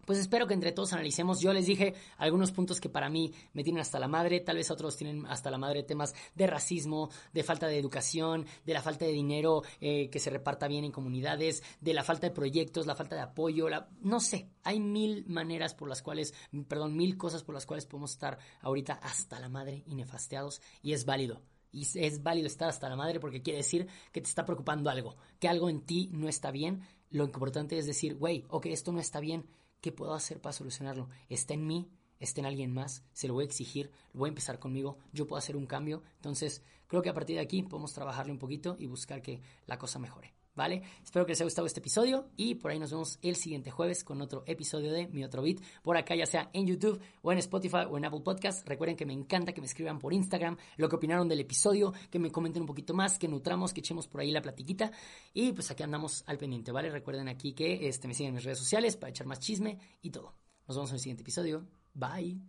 pues 0.06 0.20
espero 0.20 0.48
que 0.48 0.54
entre 0.54 0.72
todos 0.72 0.94
analicemos. 0.94 1.40
Yo 1.42 1.54
les 1.54 1.66
dije 1.66 1.94
algunos 2.18 2.52
puntos 2.52 2.80
que 2.80 2.90
para 2.90 3.10
mí 3.10 3.34
me 3.54 3.64
tienen 3.64 3.82
hasta 3.82 4.00
la 4.00 4.08
madre, 4.08 4.40
tal 4.40 4.58
vez 4.58 4.72
otros 4.72 4.98
tienen 4.98 5.26
hasta 5.28 5.52
la 5.52 5.58
madre 5.58 5.84
temas 5.84 6.14
de 6.36 6.48
racismo, 6.48 7.10
de 7.34 7.44
falta 7.44 7.68
de 7.68 7.78
educación, 7.78 8.46
de 8.66 8.74
la 8.74 8.82
falta 8.82 9.06
de 9.06 9.12
dinero 9.12 9.64
eh, 9.80 10.10
que 10.10 10.20
se 10.20 10.30
reparta 10.30 10.68
bien 10.68 10.84
en 10.84 10.92
comunidades, 10.92 11.64
de 11.80 11.94
la 11.94 12.04
falta 12.04 12.28
de 12.28 12.34
proyectos, 12.34 12.86
la 12.86 12.96
falta 12.96 13.16
de 13.16 13.22
apoyo, 13.22 13.70
la, 13.70 13.90
no 14.02 14.20
sé, 14.20 14.50
hay 14.64 14.80
mil 14.80 15.26
maneras 15.28 15.74
por 15.74 15.90
las 15.90 16.02
cuales, 16.02 16.34
perdón, 16.68 16.96
mil 16.96 17.18
cosas 17.18 17.44
por 17.44 17.56
las 17.56 17.66
cuales 17.66 17.86
podemos 17.86 18.12
estar 18.12 18.38
ahorita 18.62 18.94
hasta 18.94 19.40
la 19.40 19.50
madre 19.50 19.84
y 19.86 19.96
nefasteados 19.96 20.62
y 20.82 20.94
es 20.94 21.06
válido. 21.06 21.42
Y 21.74 21.88
es 22.00 22.22
válido 22.22 22.48
estar 22.48 22.68
hasta 22.68 22.90
la 22.90 22.98
madre 22.98 23.22
porque 23.22 23.42
quiere 23.42 23.58
decir 23.58 23.88
que 24.12 24.20
te 24.20 24.28
está 24.28 24.44
preocupando 24.44 24.90
algo, 24.90 25.16
que 25.40 25.48
algo 25.48 25.70
en 25.70 25.82
ti 25.82 26.10
no 26.12 26.28
está 26.28 26.52
bien. 26.52 26.82
Lo 27.10 27.24
importante 27.24 27.78
es 27.78 27.86
decir, 27.86 28.16
güey, 28.16 28.44
ok, 28.50 28.66
esto 28.68 28.92
no 28.92 29.00
está 29.00 29.22
bien 29.22 29.46
¿Qué 29.82 29.91
puedo 29.91 30.13
hacer 30.13 30.39
para 30.39 30.54
solucionarlo? 30.54 31.10
¿Está 31.28 31.56
en 31.56 31.65
mí? 31.65 31.89
¿Está 32.20 32.41
en 32.41 32.46
alguien 32.46 32.72
más? 32.72 33.04
¿Se 33.13 33.28
lo 33.28 33.34
voy 33.34 33.44
a 33.44 33.48
exigir? 33.48 33.91
¿Lo 34.13 34.20
voy 34.20 34.28
a 34.28 34.30
empezar 34.30 34.60
conmigo? 34.60 35.00
¿Yo 35.12 35.26
puedo 35.26 35.39
hacer 35.39 35.58
un 35.58 35.65
cambio? 35.65 36.04
Entonces, 36.17 36.63
creo 36.86 37.02
que 37.02 37.10
a 37.10 37.15
partir 37.15 37.38
de 37.38 37.41
aquí 37.41 37.63
podemos 37.63 37.91
trabajarle 37.91 38.32
un 38.32 38.38
poquito 38.38 38.76
y 38.78 38.86
buscar 38.86 39.24
que 39.24 39.41
la 39.65 39.80
cosa 39.80 39.98
mejore. 39.98 40.36
¿Vale? 40.62 40.84
Espero 41.04 41.26
que 41.26 41.32
les 41.32 41.39
haya 41.39 41.45
gustado 41.45 41.65
este 41.65 41.80
episodio 41.80 42.30
y 42.38 42.54
por 42.54 42.69
ahí 42.69 42.78
nos 42.78 42.91
vemos 42.91 43.17
el 43.24 43.36
siguiente 43.36 43.71
jueves 43.71 44.04
con 44.04 44.21
otro 44.21 44.43
episodio 44.45 44.93
de 44.93 45.08
Mi 45.08 45.24
Otro 45.24 45.41
Beat, 45.41 45.58
por 45.82 45.97
acá 45.97 46.13
ya 46.13 46.28
sea 46.28 46.52
en 46.54 46.67
YouTube 46.67 47.02
o 47.24 47.32
en 47.32 47.39
Spotify 47.39 47.88
o 47.89 47.97
en 47.97 48.06
Apple 48.06 48.21
Podcast. 48.24 48.67
Recuerden 48.67 48.95
que 48.95 49.08
me 49.08 49.13
encanta 49.13 49.54
que 49.54 49.62
me 49.62 49.65
escriban 49.65 49.97
por 49.97 50.13
Instagram 50.13 50.58
lo 50.78 50.88
que 50.88 50.97
opinaron 50.97 51.28
del 51.28 51.39
episodio, 51.39 51.95
que 52.12 52.19
me 52.19 52.30
comenten 52.30 52.62
un 52.62 52.67
poquito 52.67 52.93
más, 52.93 53.17
que 53.17 53.28
nutramos, 53.28 53.74
que 53.74 53.80
echemos 53.80 54.08
por 54.08 54.21
ahí 54.21 54.30
la 54.30 54.43
platiquita 54.43 54.91
y 55.34 55.52
pues 55.52 55.71
aquí 55.71 55.82
andamos 55.82 56.24
al 56.28 56.38
pendiente, 56.38 56.71
¿vale? 56.71 56.91
Recuerden 56.91 57.28
aquí 57.28 57.54
que 57.54 57.88
este, 57.88 58.08
me 58.08 58.13
siguen 58.13 58.28
en 58.30 58.36
mis 58.36 58.43
redes 58.43 58.60
sociales 58.60 58.97
para 58.97 59.10
echar 59.10 59.26
más 59.26 59.39
chisme 59.39 59.80
y 60.04 60.12
todo. 60.12 60.36
Nos 60.67 60.78
vemos 60.78 60.91
en 60.91 60.95
el 60.97 61.02
siguiente 61.02 61.24
episodio. 61.24 61.65
Bye. 61.95 62.39